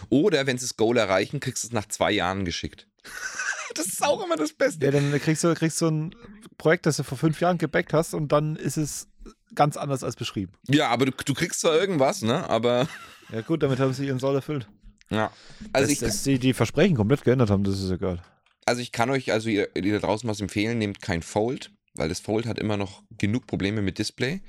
Oder 0.10 0.46
wenn 0.48 0.58
sie 0.58 0.66
das 0.66 0.78
Goal 0.78 0.98
erreichen, 0.98 1.40
kriegst 1.40 1.64
du 1.64 1.68
es 1.68 1.74
nach 1.74 1.88
zwei 1.88 2.12
Jahren 2.12 2.46
geschickt. 2.46 2.88
das 3.76 3.88
ist 3.88 4.04
auch 4.04 4.24
immer 4.24 4.36
das 4.36 4.54
Beste. 4.54 4.86
Ja, 4.86 4.92
dann 4.92 5.12
kriegst 5.20 5.44
du, 5.44 5.54
kriegst 5.54 5.82
du 5.82 5.88
ein 5.88 6.16
Projekt, 6.58 6.86
das 6.86 6.98
du 6.98 7.04
vor 7.04 7.18
fünf 7.18 7.40
Jahren 7.42 7.58
gebackt 7.58 7.94
hast 7.94 8.14
und 8.14 8.32
dann 8.32 8.56
ist 8.56 8.78
es 8.78 9.08
ganz 9.56 9.78
anders 9.78 10.04
als 10.04 10.16
beschrieben. 10.16 10.54
Ja, 10.68 10.90
aber 10.90 11.06
du, 11.06 11.12
du 11.26 11.34
kriegst 11.34 11.62
zwar 11.62 11.74
irgendwas, 11.76 12.22
ne? 12.22 12.48
Aber 12.50 12.88
Ja 13.32 13.42
gut, 13.42 13.64
damit 13.64 13.80
haben 13.80 13.94
sie 13.94 14.06
ihren 14.08 14.20
Soll 14.20 14.36
erfüllt. 14.36 14.68
Ja. 15.10 15.32
Also 15.74 15.88
dass, 15.88 15.92
ich, 15.92 16.00
dass 16.00 16.24
sie 16.24 16.40
die 16.40 16.54
Versprechen 16.54 16.96
komplett 16.96 17.24
geändert 17.24 17.50
haben, 17.50 17.64
das 17.64 17.82
ist 17.82 17.92
egal. 17.92 18.22
Also 18.66 18.82
ich 18.82 18.92
kann 18.92 19.10
euch, 19.10 19.32
also 19.32 19.50
ihr, 19.50 19.70
die 19.76 19.92
da 19.92 20.00
draußen 20.00 20.30
was 20.30 20.42
empfehlen, 20.42 20.78
nehmt 20.78 21.02
kein 21.02 21.22
Fold, 21.22 21.72
weil 21.96 22.10
das 22.10 22.20
Fold 22.20 22.46
hat 22.46 22.60
immer 22.60 22.78
noch 22.78 23.04
genug 23.18 23.48
Probleme 23.48 23.82
mit 23.82 23.98
Display. 23.98 24.42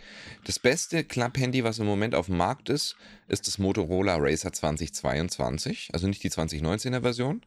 Das 0.45 0.59
beste 0.59 1.05
Club-Handy, 1.05 1.65
was 1.65 1.79
im 1.79 1.87
Moment 1.87 2.15
auf 2.15 2.27
dem 2.27 2.37
Markt 2.37 2.69
ist, 2.69 2.97
ist 3.29 3.47
das 3.47 3.59
Motorola 3.59 4.17
Racer 4.17 4.53
2022, 4.53 5.91
also 5.93 6.09
nicht 6.09 6.23
die 6.25 6.31
2019er 6.31 7.03
Version. 7.03 7.43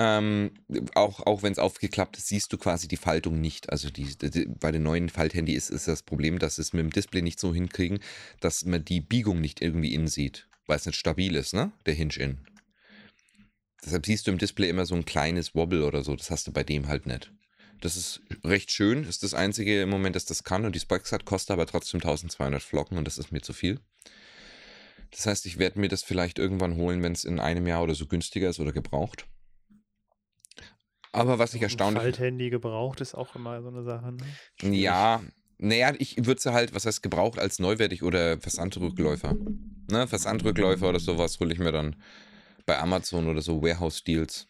Ähm, 0.00 0.52
auch 0.94 1.26
auch 1.26 1.42
wenn 1.42 1.50
es 1.50 1.58
aufgeklappt 1.58 2.18
ist, 2.18 2.28
siehst 2.28 2.52
du 2.52 2.56
quasi 2.56 2.86
die 2.86 2.96
Faltung 2.96 3.40
nicht. 3.40 3.70
Also 3.70 3.90
die, 3.90 4.16
die, 4.16 4.46
bei 4.46 4.70
den 4.70 4.84
neuen 4.84 5.08
Falthandy 5.08 5.54
ist, 5.54 5.70
ist 5.70 5.88
das 5.88 6.02
Problem, 6.04 6.38
dass 6.38 6.58
es 6.58 6.72
mit 6.72 6.82
dem 6.82 6.90
Display 6.90 7.20
nicht 7.20 7.40
so 7.40 7.52
hinkriegen, 7.52 7.98
dass 8.38 8.64
man 8.64 8.84
die 8.84 9.00
Biegung 9.00 9.40
nicht 9.40 9.60
irgendwie 9.60 9.94
innen 9.94 10.06
sieht, 10.06 10.47
weil 10.68 10.76
es 10.76 10.86
nicht 10.86 10.98
stabil 10.98 11.34
ist, 11.34 11.54
ne? 11.54 11.72
Der 11.86 11.94
Hinge-In. 11.94 12.38
Deshalb 13.84 14.06
siehst 14.06 14.26
du 14.26 14.30
im 14.30 14.38
Display 14.38 14.68
immer 14.68 14.86
so 14.86 14.94
ein 14.94 15.04
kleines 15.04 15.54
Wobble 15.54 15.84
oder 15.84 16.02
so. 16.04 16.14
Das 16.14 16.30
hast 16.30 16.46
du 16.46 16.52
bei 16.52 16.62
dem 16.64 16.88
halt 16.88 17.06
nicht. 17.06 17.32
Das 17.80 17.96
ist 17.96 18.20
recht 18.44 18.72
schön, 18.72 19.04
ist 19.04 19.22
das 19.22 19.34
einzige 19.34 19.82
im 19.82 19.88
Moment, 19.88 20.16
das 20.16 20.24
das 20.24 20.42
kann. 20.42 20.64
Und 20.64 20.74
die 20.74 20.80
Spikes 20.80 21.12
hat, 21.12 21.24
kostet 21.24 21.52
aber 21.52 21.66
trotzdem 21.66 21.98
1200 21.98 22.62
Flocken 22.62 22.98
und 22.98 23.04
das 23.06 23.18
ist 23.18 23.30
mir 23.30 23.40
zu 23.40 23.52
viel. 23.52 23.80
Das 25.12 25.26
heißt, 25.26 25.46
ich 25.46 25.58
werde 25.58 25.80
mir 25.80 25.88
das 25.88 26.02
vielleicht 26.02 26.38
irgendwann 26.38 26.76
holen, 26.76 27.02
wenn 27.02 27.12
es 27.12 27.24
in 27.24 27.38
einem 27.40 27.66
Jahr 27.66 27.82
oder 27.82 27.94
so 27.94 28.06
günstiger 28.06 28.50
ist 28.50 28.60
oder 28.60 28.72
gebraucht. 28.72 29.26
Aber 31.12 31.38
was 31.38 31.54
ich 31.54 31.60
Ein 31.60 31.64
erstaunlich. 31.64 32.02
Falthandy 32.02 32.50
gebraucht 32.50 33.00
ist 33.00 33.14
auch 33.14 33.34
immer 33.34 33.62
so 33.62 33.68
eine 33.68 33.82
Sache. 33.82 34.12
Ne? 34.12 34.76
Ja, 34.76 35.22
naja, 35.58 35.92
ich 35.98 36.24
würde 36.24 36.40
sie 36.40 36.52
halt, 36.52 36.74
was 36.74 36.86
heißt 36.86 37.02
gebraucht, 37.02 37.38
als 37.38 37.58
neuwertig 37.58 38.02
oder 38.02 38.38
Versandrückläufer. 38.40 39.36
Ne, 39.90 40.06
Versandrückläufer 40.06 40.88
oder 40.88 41.00
sowas 41.00 41.40
hole 41.40 41.52
ich 41.52 41.58
mir 41.58 41.72
dann 41.72 41.96
bei 42.64 42.78
Amazon 42.78 43.26
oder 43.28 43.42
so 43.42 43.62
Warehouse 43.62 44.04
Deals. 44.04 44.46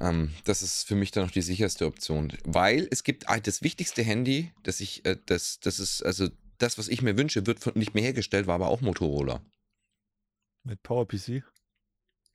Ähm, 0.00 0.32
das 0.44 0.62
ist 0.62 0.86
für 0.86 0.94
mich 0.94 1.10
dann 1.10 1.24
noch 1.24 1.30
die 1.30 1.42
sicherste 1.42 1.86
Option, 1.86 2.32
weil 2.44 2.88
es 2.90 3.02
gibt 3.02 3.28
ah, 3.28 3.38
das 3.38 3.62
wichtigste 3.62 4.02
Handy, 4.02 4.52
das 4.62 4.80
ich, 4.80 5.04
äh, 5.04 5.16
das, 5.26 5.60
das 5.60 5.78
ist, 5.80 6.02
also 6.02 6.28
das, 6.58 6.78
was 6.78 6.88
ich 6.88 7.02
mir 7.02 7.16
wünsche, 7.18 7.46
wird 7.46 7.60
von, 7.60 7.72
nicht 7.74 7.94
mehr 7.94 8.04
hergestellt, 8.04 8.46
war 8.46 8.54
aber 8.54 8.68
auch 8.68 8.80
Motorola. 8.80 9.42
Mit 10.64 10.82
PowerPC. 10.82 11.44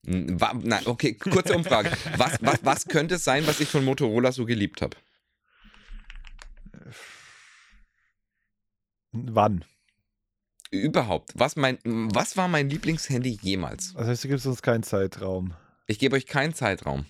War, 0.03 0.55
nein, 0.55 0.83
okay, 0.85 1.13
kurze 1.13 1.55
Umfrage. 1.55 1.91
Was, 2.17 2.39
was, 2.41 2.59
was 2.63 2.85
könnte 2.85 3.15
es 3.15 3.23
sein, 3.23 3.45
was 3.45 3.59
ich 3.59 3.69
von 3.69 3.85
Motorola 3.85 4.31
so 4.31 4.45
geliebt 4.45 4.81
habe? 4.81 4.97
Wann? 9.11 9.65
Überhaupt. 10.71 11.31
Was, 11.35 11.55
mein, 11.57 11.79
was 11.83 12.37
war 12.37 12.47
mein 12.47 12.69
Lieblingshandy 12.69 13.37
jemals? 13.41 13.93
Das 13.93 14.07
heißt, 14.07 14.23
du 14.23 14.27
gibst 14.29 14.45
uns 14.45 14.61
keinen 14.61 14.83
Zeitraum. 14.83 15.53
Ich 15.87 15.99
gebe 15.99 16.15
euch 16.15 16.25
keinen 16.25 16.53
Zeitraum. 16.53 17.05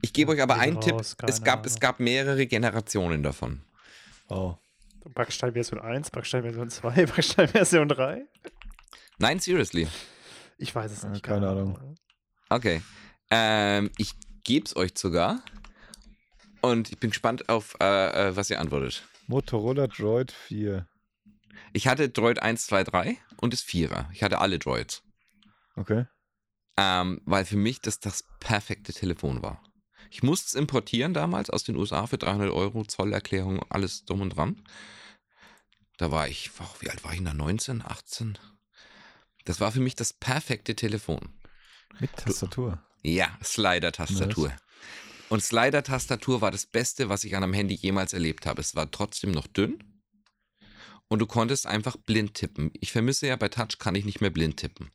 Ich 0.00 0.12
gebe 0.12 0.32
euch 0.32 0.40
aber 0.40 0.54
einen 0.56 0.80
Tipp. 0.80 0.94
raus, 0.94 1.10
Es 1.10 1.16
keine 1.18 1.44
gab, 1.44 1.66
es 1.66 1.72
Ahnung. 1.72 1.80
gab 1.80 2.00
mehrere 2.00 2.46
Generationen 2.46 3.22
davon. 3.22 3.62
Oh. 4.28 4.56
Backsteinversion 5.14 5.80
1, 5.80 6.10
Backsteinversion 6.10 6.70
2, 6.70 7.06
Backsteinversion 7.06 7.88
3? 7.88 8.24
Nein, 9.18 9.38
seriously. 9.40 9.88
Ich 10.58 10.74
weiß 10.74 10.90
es 10.92 11.04
nicht. 11.04 11.22
keine 11.22 11.48
Ahnung. 11.48 11.96
Okay. 12.48 12.82
Ähm, 13.30 13.90
ich 13.98 14.12
gebe 14.44 14.64
es 14.64 14.74
euch 14.76 14.92
sogar. 14.96 15.42
Und 16.60 16.90
ich 16.90 16.98
bin 16.98 17.10
gespannt 17.10 17.48
auf, 17.48 17.74
äh, 17.80 18.28
äh, 18.28 18.36
was 18.36 18.48
ihr 18.48 18.60
antwortet. 18.60 19.02
Motorola 19.26 19.86
Droid 19.86 20.32
4. 20.32 20.86
Ich 21.72 21.86
hatte 21.86 22.08
Droid 22.08 22.40
1, 22.40 22.66
2, 22.66 22.84
3 22.84 23.18
und 23.40 23.52
das 23.52 23.62
Vierer. 23.62 24.08
Ich 24.12 24.22
hatte 24.22 24.38
alle 24.38 24.58
Droids. 24.58 25.02
Okay. 25.76 26.06
Ähm, 26.76 27.20
weil 27.24 27.44
für 27.44 27.56
mich 27.56 27.80
das 27.80 28.00
das 28.00 28.24
perfekte 28.40 28.92
Telefon 28.92 29.42
war. 29.42 29.62
Ich 30.10 30.22
musste 30.22 30.48
es 30.48 30.54
importieren 30.54 31.14
damals 31.14 31.48
aus 31.50 31.64
den 31.64 31.76
USA 31.76 32.06
für 32.06 32.18
300 32.18 32.50
Euro, 32.50 32.84
Zollerklärung, 32.84 33.64
alles 33.70 34.04
drum 34.04 34.20
und 34.20 34.36
dran. 34.36 34.62
Da 35.96 36.10
war 36.10 36.28
ich, 36.28 36.50
wow, 36.58 36.76
wie 36.80 36.90
alt 36.90 37.04
war 37.04 37.12
ich 37.12 37.22
da? 37.22 37.32
19, 37.32 37.82
18? 37.82 38.38
Das 39.44 39.60
war 39.60 39.72
für 39.72 39.80
mich 39.80 39.94
das 39.94 40.12
perfekte 40.12 40.74
Telefon. 40.74 41.20
Mit 42.00 42.14
Tastatur. 42.16 42.82
Ja, 43.02 43.36
Slider-Tastatur. 43.42 44.52
Und 45.32 45.42
Slider-Tastatur 45.42 46.42
war 46.42 46.50
das 46.50 46.66
Beste, 46.66 47.08
was 47.08 47.24
ich 47.24 47.34
an 47.34 47.42
einem 47.42 47.54
Handy 47.54 47.74
jemals 47.74 48.12
erlebt 48.12 48.44
habe. 48.44 48.60
Es 48.60 48.76
war 48.76 48.90
trotzdem 48.90 49.30
noch 49.30 49.46
dünn. 49.46 49.82
Und 51.08 51.20
du 51.20 51.26
konntest 51.26 51.66
einfach 51.66 51.96
blind 51.96 52.34
tippen. 52.34 52.70
Ich 52.74 52.92
vermisse 52.92 53.28
ja, 53.28 53.36
bei 53.36 53.48
Touch 53.48 53.78
kann 53.78 53.94
ich 53.94 54.04
nicht 54.04 54.20
mehr 54.20 54.28
blind 54.28 54.58
tippen. 54.58 54.90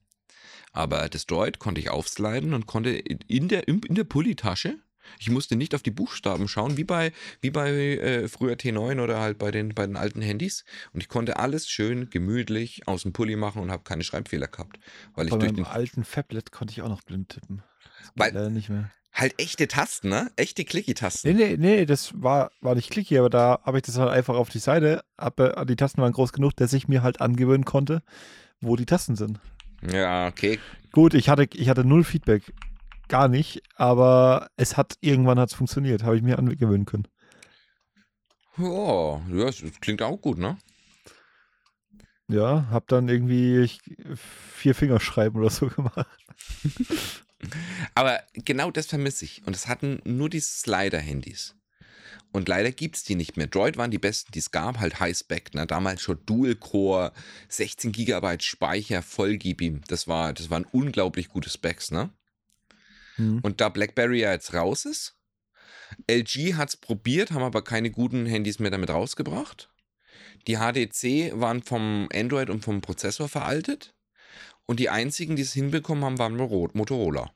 Aber 0.73 1.09
das 1.09 1.25
Droid 1.25 1.57
konnte 1.57 1.81
ich 1.81 1.89
aufsliden 1.89 2.53
und 2.53 2.67
konnte 2.67 2.91
in 2.91 3.47
der, 3.47 3.67
in 3.67 3.81
der 3.95 4.03
Pulli-Tasche, 4.03 4.77
ich 5.17 5.31
musste 5.31 5.55
nicht 5.55 5.73
auf 5.73 5.81
die 5.81 5.89
Buchstaben 5.89 6.47
schauen, 6.47 6.77
wie 6.77 6.83
bei, 6.83 7.13
wie 7.41 7.49
bei 7.49 7.71
äh, 7.71 8.27
früher 8.27 8.57
T9 8.57 9.01
oder 9.01 9.19
halt 9.19 9.39
bei 9.39 9.49
den, 9.49 9.73
bei 9.73 9.87
den 9.87 9.95
alten 9.95 10.21
Handys. 10.21 10.65
Und 10.93 11.01
ich 11.01 11.09
konnte 11.09 11.37
alles 11.37 11.67
schön 11.67 12.11
gemütlich 12.11 12.87
aus 12.87 13.01
dem 13.01 13.11
Pulli 13.11 13.37
machen 13.37 13.63
und 13.63 13.71
habe 13.71 13.81
keine 13.81 14.03
Schreibfehler 14.03 14.49
gehabt. 14.49 14.77
Weil 15.15 15.25
ich 15.25 15.31
Bei 15.31 15.39
durch 15.39 15.53
meinem 15.53 15.63
den, 15.63 15.65
alten 15.65 16.03
Fablet 16.03 16.51
konnte 16.51 16.73
ich 16.73 16.83
auch 16.83 16.89
noch 16.89 17.01
blind 17.01 17.29
tippen. 17.29 17.63
Weil- 18.13 18.35
leider 18.35 18.51
nicht 18.51 18.69
mehr. 18.69 18.91
Halt 19.17 19.33
echte 19.37 19.67
Tasten, 19.67 20.09
ne? 20.09 20.31
Echte 20.35 20.63
Clicky-Tasten. 20.63 21.35
Nee, 21.35 21.55
nee, 21.55 21.57
nee, 21.57 21.85
das 21.85 22.11
war, 22.21 22.51
war 22.61 22.75
nicht 22.75 22.91
clicky, 22.91 23.17
aber 23.17 23.29
da 23.29 23.59
habe 23.63 23.77
ich 23.77 23.83
das 23.83 23.97
halt 23.97 24.09
einfach 24.09 24.35
auf 24.35 24.49
die 24.49 24.59
Seite. 24.59 25.03
Aber 25.17 25.65
die 25.65 25.75
Tasten 25.75 26.01
waren 26.01 26.13
groß 26.13 26.33
genug, 26.33 26.55
dass 26.55 26.73
ich 26.73 26.87
mir 26.87 27.01
halt 27.03 27.19
angewöhnen 27.19 27.65
konnte, 27.65 28.03
wo 28.61 28.75
die 28.75 28.85
Tasten 28.85 29.15
sind. 29.15 29.39
Ja, 29.81 30.27
okay. 30.27 30.59
Gut, 30.91 31.13
ich 31.13 31.29
hatte, 31.29 31.47
ich 31.53 31.69
hatte 31.69 31.83
null 31.83 32.03
Feedback. 32.03 32.53
Gar 33.07 33.27
nicht, 33.27 33.61
aber 33.75 34.49
es 34.57 34.77
hat 34.77 34.95
irgendwann 35.01 35.39
hat's 35.39 35.53
funktioniert, 35.53 36.03
habe 36.03 36.17
ich 36.17 36.23
mir 36.23 36.37
angewöhnen 36.37 36.85
können. 36.85 37.07
Ja, 38.57 39.21
ja, 39.31 39.45
das 39.45 39.61
klingt 39.79 40.01
auch 40.01 40.19
gut, 40.19 40.37
ne? 40.37 40.57
Ja, 42.27 42.67
hab 42.69 42.87
dann 42.87 43.07
irgendwie 43.07 43.69
vier 44.55 44.75
Fingerschreiben 44.75 45.39
oder 45.39 45.49
so 45.49 45.67
gemacht. 45.75 46.07
Aber 47.95 48.21
genau 48.33 48.71
das 48.71 48.87
vermisse 48.87 49.25
ich. 49.25 49.45
Und 49.45 49.55
es 49.55 49.67
hatten 49.67 50.01
nur 50.05 50.29
die 50.29 50.39
Slider-Handys. 50.39 51.55
Und 52.31 52.49
leider 52.49 52.71
gibt 52.71 52.97
es 52.97 53.03
die 53.03 53.15
nicht 53.15 53.37
mehr. 53.37 53.47
Droid 53.47 53.77
waren 53.77 53.91
die 53.91 53.99
besten, 53.99 54.31
die 54.31 54.39
es 54.39 54.51
gab, 54.51 54.79
halt 54.79 54.99
High-Spec, 54.99 55.53
ne? 55.53 55.65
damals 55.65 56.01
schon 56.01 56.19
Dual-Core, 56.25 57.13
16 57.47 57.91
GB 57.91 58.37
Speicher, 58.41 59.01
voll 59.01 59.37
gib 59.37 59.61
ihm. 59.61 59.81
Das, 59.87 60.07
war, 60.07 60.33
das 60.33 60.49
waren 60.49 60.65
unglaublich 60.65 61.29
gute 61.29 61.49
Specs, 61.49 61.91
ne? 61.91 62.09
Hm. 63.15 63.39
Und 63.41 63.61
da 63.61 63.69
BlackBerry 63.69 64.21
ja 64.21 64.33
jetzt 64.33 64.53
raus 64.53 64.85
ist, 64.85 65.15
LG 66.09 66.55
hat 66.55 66.69
es 66.69 66.77
probiert, 66.77 67.31
haben 67.31 67.43
aber 67.43 67.63
keine 67.63 67.91
guten 67.91 68.25
Handys 68.25 68.59
mehr 68.59 68.71
damit 68.71 68.89
rausgebracht. 68.89 69.69
Die 70.47 70.57
HDC 70.57 71.39
waren 71.39 71.63
vom 71.63 72.07
Android 72.13 72.49
und 72.49 72.63
vom 72.63 72.81
Prozessor 72.81 73.29
veraltet. 73.29 73.93
Und 74.67 74.79
die 74.79 74.89
einzigen, 74.89 75.35
die 75.35 75.41
es 75.41 75.53
hinbekommen 75.53 76.03
haben, 76.03 76.19
waren 76.19 76.35
Motorola. 76.35 77.31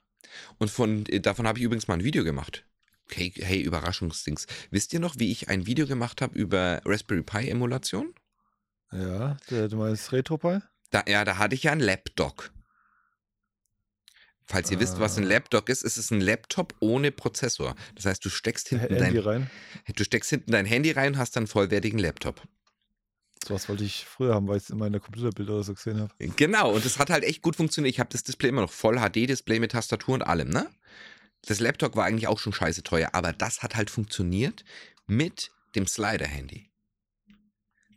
Und 0.58 0.70
von, 0.70 1.04
äh, 1.06 1.20
davon 1.20 1.46
habe 1.48 1.58
ich 1.58 1.64
übrigens 1.64 1.88
mal 1.88 1.94
ein 1.94 2.04
Video 2.04 2.22
gemacht. 2.22 2.64
Okay, 3.06 3.32
hey, 3.36 3.60
Überraschungsdings. 3.60 4.46
Wisst 4.70 4.92
ihr 4.92 5.00
noch, 5.00 5.18
wie 5.18 5.32
ich 5.32 5.48
ein 5.48 5.66
Video 5.66 5.86
gemacht 5.86 6.22
habe 6.22 6.38
über 6.38 6.80
Raspberry 6.84 7.22
Pi 7.22 7.48
Emulation? 7.48 8.14
Ja, 8.92 9.36
du 9.48 9.76
meinst 9.76 10.12
RetroPie? 10.12 10.60
Da, 10.90 11.02
ja, 11.08 11.24
da 11.24 11.38
hatte 11.38 11.54
ich 11.54 11.64
ja 11.64 11.72
ein 11.72 11.80
Lapdog. 11.80 12.52
Falls 14.44 14.70
ihr 14.70 14.80
wisst, 14.80 15.00
was 15.00 15.16
ein 15.16 15.24
Ah. 15.24 15.28
Lapdog 15.28 15.68
ist, 15.68 15.82
ist 15.82 15.96
es 15.96 16.10
ein 16.10 16.20
Laptop 16.20 16.74
ohne 16.80 17.10
Prozessor. 17.10 17.74
Das 17.94 18.04
heißt, 18.04 18.24
du 18.24 18.28
steckst 18.28 18.68
hinten 18.68 18.94
Handy 18.94 19.14
dein 19.14 19.18
rein. 19.18 19.50
Du 19.96 20.04
steckst 20.04 20.30
hinten 20.30 20.52
dein 20.52 20.66
Handy 20.66 20.90
rein, 20.90 21.16
hast 21.16 21.36
dann 21.36 21.42
einen 21.42 21.46
vollwertigen 21.48 21.98
Laptop. 21.98 22.42
Sowas 23.46 23.68
wollte 23.68 23.84
ich 23.84 24.04
früher 24.04 24.34
haben, 24.34 24.46
weil 24.46 24.58
ich 24.58 24.64
es 24.64 24.70
immer 24.70 24.86
in 24.86 24.92
der 24.92 25.00
Computerbilder 25.00 25.54
oder 25.54 25.64
so 25.64 25.74
gesehen 25.74 26.00
habe. 26.00 26.12
Genau, 26.18 26.72
und 26.72 26.84
das 26.84 26.98
hat 26.98 27.10
halt 27.10 27.24
echt 27.24 27.42
gut 27.42 27.56
funktioniert. 27.56 27.92
Ich 27.92 28.00
habe 28.00 28.10
das 28.10 28.22
Display 28.22 28.48
immer 28.48 28.60
noch 28.60 28.72
voll 28.72 28.98
HD-Display 28.98 29.58
mit 29.58 29.72
Tastatur 29.72 30.14
und 30.14 30.22
allem, 30.22 30.48
ne? 30.48 30.70
Das 31.46 31.58
Laptop 31.58 31.96
war 31.96 32.04
eigentlich 32.04 32.28
auch 32.28 32.38
schon 32.38 32.52
scheiße 32.52 32.84
teuer, 32.84 33.10
aber 33.14 33.32
das 33.32 33.62
hat 33.62 33.74
halt 33.74 33.90
funktioniert 33.90 34.64
mit 35.06 35.50
dem 35.74 35.86
Slider-Handy. 35.86 36.68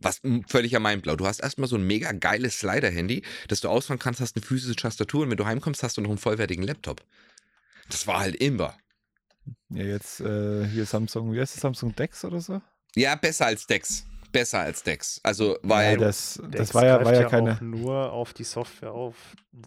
Was 0.02 0.24
ein 0.24 0.44
völliger 0.48 0.80
Mindblau. 0.80 1.16
Du 1.16 1.28
hast 1.28 1.40
erstmal 1.40 1.70
so 1.70 1.76
ein 1.76 1.86
mega 1.86 2.12
geiles 2.12 2.60
Slider-Handy, 2.60 3.24
das 3.48 3.62
du 3.62 3.70
ausfahren 3.70 4.00
kannst, 4.00 4.22
hast 4.22 4.36
eine 4.36 4.44
physische 4.44 4.76
Tastatur 4.76 5.24
und 5.24 5.30
wenn 5.30 5.38
du 5.38 5.46
heimkommst, 5.46 5.84
hast 5.84 5.98
du 5.98 6.02
noch 6.02 6.10
einen 6.10 6.18
vollwertigen 6.18 6.64
Laptop. 6.64 7.04
Das 7.90 8.08
war 8.08 8.20
halt 8.20 8.36
immer. 8.36 8.76
Ja, 9.70 9.84
jetzt 9.84 10.22
äh, 10.22 10.68
hier 10.68 10.86
Samsung, 10.86 11.34
wie 11.34 11.40
heißt 11.40 11.54
das, 11.56 11.62
Samsung 11.62 11.96
Dex 11.96 12.26
oder 12.26 12.42
so? 12.42 12.62
Ja, 12.96 13.16
besser 13.16 13.46
als 13.46 13.68
Dex. 13.68 14.06
Besser 14.36 14.60
als 14.60 14.84
Dex. 14.84 15.20
Also, 15.24 15.58
weil. 15.64 15.94
ja, 15.94 15.98
das, 15.98 16.42
das 16.52 16.74
war 16.74 16.86
ja, 16.86 16.96
war 16.96 17.04
greift 17.04 17.22
ja 17.22 17.30
keine. 17.30 17.54
auch 17.56 17.62
nur 17.62 18.12
auf 18.12 18.34
die 18.34 18.44
Software 18.44 18.92
auf, 18.92 19.16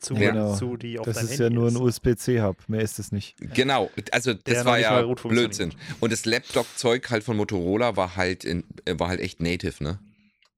zu, 0.01 0.15
Ja. 0.15 0.31
Genau. 0.33 0.55
zu 0.57 0.77
die 0.77 0.99
auf 0.99 1.07
Das 1.07 1.17
dein 1.17 1.25
ist 1.25 1.31
Handy 1.33 1.45
ja 1.45 1.51
nur 1.51 1.69
ein 1.69 1.75
ist. 1.75 1.81
USB-C-Hub, 1.81 2.69
mehr 2.69 2.83
ist 2.83 2.99
es 2.99 3.11
nicht. 3.11 3.35
Genau, 3.55 3.91
also 4.13 4.35
das 4.35 4.43
Der 4.45 4.65
war 4.65 4.79
ja 4.79 5.03
Blödsinn. 5.03 5.73
Und 6.01 6.13
das 6.13 6.25
Laptop-Zeug 6.27 7.09
halt 7.11 7.25
von 7.25 7.37
Motorola 7.37 7.97
war 7.97 8.17
halt, 8.17 8.45
in, 8.45 8.65
äh, 8.85 8.95
war 8.99 9.09
halt 9.09 9.21
echt 9.21 9.41
native, 9.41 9.83
ne? 9.83 9.99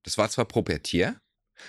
Das 0.02 0.18
war 0.18 0.28
zwar 0.28 0.44
proprietär, 0.46 1.14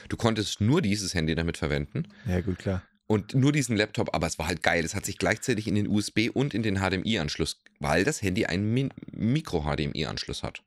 du 0.10 0.18
konntest 0.18 0.62
nur 0.62 0.82
dieses 0.82 1.14
Handy 1.14 1.36
damit 1.36 1.58
verwenden 1.58 2.08
Ja, 2.26 2.40
gut, 2.42 2.58
klar. 2.60 2.82
und 3.08 3.36
nur 3.36 3.52
diesen 3.52 3.76
Laptop, 3.76 4.16
aber 4.16 4.26
es 4.26 4.40
war 4.40 4.48
halt 4.48 4.64
geil. 4.64 4.84
Es 4.86 4.96
hat 4.96 5.06
sich 5.06 5.18
gleichzeitig 5.18 5.68
in 5.68 5.76
den 5.76 5.88
USB 5.88 6.30
und 6.34 6.54
in 6.54 6.64
den 6.64 6.78
HDMI-Anschluss, 6.80 7.62
weil 7.80 8.04
das 8.04 8.22
Handy 8.22 8.46
einen 8.46 8.74
Min 8.74 8.94
Micro-HDMI-Anschluss 9.12 10.44
hat. 10.44 10.64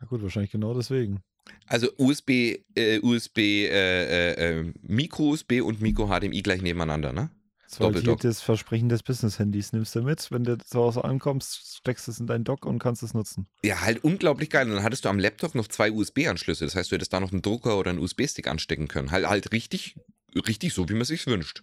Ja, 0.00 0.06
gut, 0.06 0.22
wahrscheinlich 0.22 0.50
genau 0.50 0.74
deswegen. 0.74 1.22
Also 1.66 1.88
USB, 1.98 2.58
äh, 2.74 3.00
USB, 3.00 3.38
äh, 3.38 4.32
äh, 4.32 4.60
äh, 4.60 4.72
Micro-USB 4.82 5.60
und 5.62 5.80
Micro-HDMI 5.80 6.42
gleich 6.42 6.62
nebeneinander, 6.62 7.12
ne? 7.12 7.30
Das 7.68 7.78
war 7.78 7.92
das 8.16 8.40
Versprechen 8.40 8.88
des 8.88 9.04
Business-Handys. 9.04 9.72
Nimmst 9.72 9.94
du 9.94 10.02
mit, 10.02 10.32
wenn 10.32 10.42
du 10.42 10.58
zu 10.58 10.80
Hause 10.80 11.04
ankommst, 11.04 11.76
steckst 11.78 12.08
es 12.08 12.18
in 12.18 12.26
dein 12.26 12.42
Dock 12.42 12.66
und 12.66 12.80
kannst 12.80 13.04
es 13.04 13.14
nutzen. 13.14 13.46
Ja, 13.64 13.82
halt 13.82 14.02
unglaublich 14.02 14.50
geil. 14.50 14.68
Und 14.68 14.74
dann 14.74 14.82
hattest 14.82 15.04
du 15.04 15.08
am 15.08 15.20
Laptop 15.20 15.54
noch 15.54 15.68
zwei 15.68 15.92
USB-Anschlüsse. 15.92 16.64
Das 16.64 16.74
heißt, 16.74 16.90
du 16.90 16.96
hättest 16.96 17.12
da 17.12 17.20
noch 17.20 17.30
einen 17.30 17.42
Drucker 17.42 17.78
oder 17.78 17.90
einen 17.90 18.00
USB-Stick 18.00 18.48
anstecken 18.48 18.88
können. 18.88 19.12
Halt, 19.12 19.28
halt 19.28 19.52
richtig, 19.52 19.94
richtig 20.34 20.74
so, 20.74 20.88
wie 20.88 20.94
man 20.94 21.04
sich 21.04 21.26
wünscht. 21.28 21.62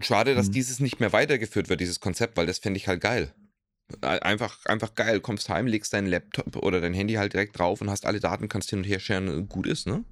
Schade, 0.00 0.34
dass 0.34 0.48
Mhm. 0.48 0.52
dieses 0.52 0.80
nicht 0.80 1.00
mehr 1.00 1.12
weitergeführt 1.12 1.68
wird, 1.68 1.80
dieses 1.80 2.00
Konzept, 2.00 2.38
weil 2.38 2.46
das 2.46 2.58
fände 2.58 2.78
ich 2.78 2.88
halt 2.88 3.02
geil. 3.02 3.34
Äh, 4.00 4.20
Einfach, 4.20 4.64
einfach 4.66 4.94
geil. 4.94 5.20
Kommst 5.20 5.48
heim, 5.48 5.66
legst 5.66 5.92
deinen 5.92 6.06
Laptop 6.06 6.56
oder 6.56 6.80
dein 6.80 6.94
Handy 6.94 7.14
halt 7.14 7.32
direkt 7.32 7.58
drauf 7.58 7.80
und 7.80 7.90
hast 7.90 8.06
alle 8.06 8.20
Daten, 8.20 8.48
kannst 8.48 8.70
hin 8.70 8.80
und 8.80 8.84
her 8.84 9.00
sharen. 9.00 9.28
äh, 9.28 9.42
Gut 9.42 9.66
ist, 9.66 9.86
ne? 9.86 10.04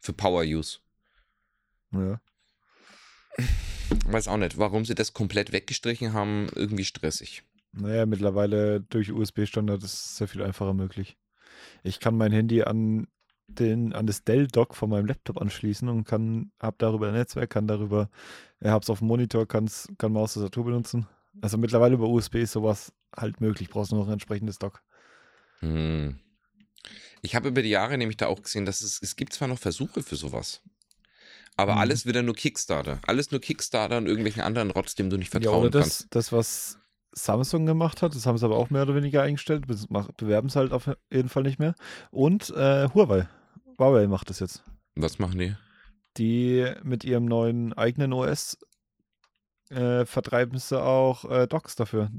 Für 0.00 0.12
Power-Use. 0.12 0.78
Ja. 1.92 2.20
Weiß 4.06 4.28
auch 4.28 4.36
nicht, 4.36 4.58
warum 4.58 4.84
sie 4.84 4.94
das 4.94 5.12
komplett 5.12 5.52
weggestrichen 5.52 6.12
haben. 6.12 6.48
Irgendwie 6.54 6.84
stressig. 6.84 7.42
Naja, 7.72 8.06
mittlerweile 8.06 8.80
durch 8.80 9.12
USB-Standard 9.12 9.82
ist 9.82 9.92
es 9.92 10.16
sehr 10.16 10.28
viel 10.28 10.42
einfacher 10.42 10.74
möglich. 10.74 11.16
Ich 11.82 12.00
kann 12.00 12.16
mein 12.16 12.32
Handy 12.32 12.62
an 12.62 13.06
den, 13.46 13.92
an 13.94 14.06
das 14.06 14.24
Dell-Dock 14.24 14.74
von 14.74 14.90
meinem 14.90 15.06
Laptop 15.06 15.40
anschließen 15.40 15.88
und 15.88 16.04
kann, 16.04 16.52
hab 16.60 16.78
darüber 16.78 17.08
ein 17.08 17.14
Netzwerk, 17.14 17.50
kann 17.50 17.66
darüber, 17.66 18.10
ja, 18.60 18.72
hab's 18.72 18.90
auf 18.90 18.98
dem 18.98 19.08
Monitor, 19.08 19.46
kann's, 19.46 19.88
kann 19.98 20.12
Maus 20.12 20.36
und 20.36 20.42
Tastatur 20.42 20.64
benutzen. 20.66 21.06
Also 21.40 21.56
mittlerweile 21.58 21.94
über 21.94 22.08
USB 22.08 22.36
ist 22.36 22.52
sowas 22.52 22.92
halt 23.16 23.40
möglich, 23.40 23.68
brauchst 23.68 23.92
nur 23.92 24.00
noch 24.00 24.08
ein 24.08 24.14
entsprechendes 24.14 24.58
Dock. 24.58 24.82
Hm. 25.60 26.18
Ich 27.22 27.34
habe 27.34 27.48
über 27.48 27.62
die 27.62 27.68
Jahre 27.70 27.98
nämlich 27.98 28.16
da 28.16 28.26
auch 28.26 28.42
gesehen, 28.42 28.64
dass 28.64 28.80
es, 28.80 29.00
es 29.02 29.16
gibt 29.16 29.32
zwar 29.32 29.48
noch 29.48 29.58
Versuche 29.58 30.02
für 30.02 30.16
sowas, 30.16 30.62
aber 31.56 31.74
Mhm. 31.74 31.78
alles 31.80 32.06
wieder 32.06 32.22
nur 32.22 32.34
Kickstarter. 32.34 33.00
Alles 33.06 33.30
nur 33.30 33.40
Kickstarter 33.40 33.98
und 33.98 34.06
irgendwelchen 34.06 34.42
anderen 34.42 34.70
Rotz, 34.70 34.94
dem 34.94 35.10
du 35.10 35.16
nicht 35.16 35.32
Ja, 35.32 35.40
vertrauen 35.40 35.60
oder 35.62 35.70
das, 35.70 35.82
kannst. 35.82 36.06
das, 36.14 36.32
was 36.32 36.78
Samsung 37.12 37.66
gemacht 37.66 38.02
hat, 38.02 38.14
das 38.14 38.26
haben 38.26 38.38
sie 38.38 38.44
aber 38.44 38.56
auch 38.56 38.70
mehr 38.70 38.82
oder 38.82 38.94
weniger 38.94 39.22
eingestellt, 39.22 39.66
bewerben 39.66 40.48
es 40.48 40.56
halt 40.56 40.72
auf 40.72 40.88
jeden 41.10 41.28
Fall 41.28 41.42
nicht 41.42 41.58
mehr. 41.58 41.74
Und 42.10 42.50
äh, 42.50 42.88
Huawei. 42.94 43.28
Huawei 43.78 44.06
macht 44.06 44.30
das 44.30 44.38
jetzt. 44.40 44.62
Was 44.94 45.18
machen 45.18 45.38
die? 45.38 45.56
Die 46.16 46.72
mit 46.82 47.04
ihrem 47.04 47.24
neuen 47.24 47.72
eigenen 47.72 48.12
OS 48.12 48.58
äh, 49.70 50.04
vertreiben 50.06 50.58
sie 50.58 50.80
auch 50.82 51.24
äh, 51.30 51.46
Docs 51.46 51.76
dafür. 51.76 52.10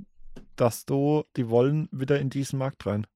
Dass 0.55 0.85
du, 0.85 1.23
die 1.37 1.49
wollen 1.49 1.87
wieder 1.91 2.19
in 2.19 2.29
diesen 2.29 2.59
Markt 2.59 2.85
rein. 2.85 3.07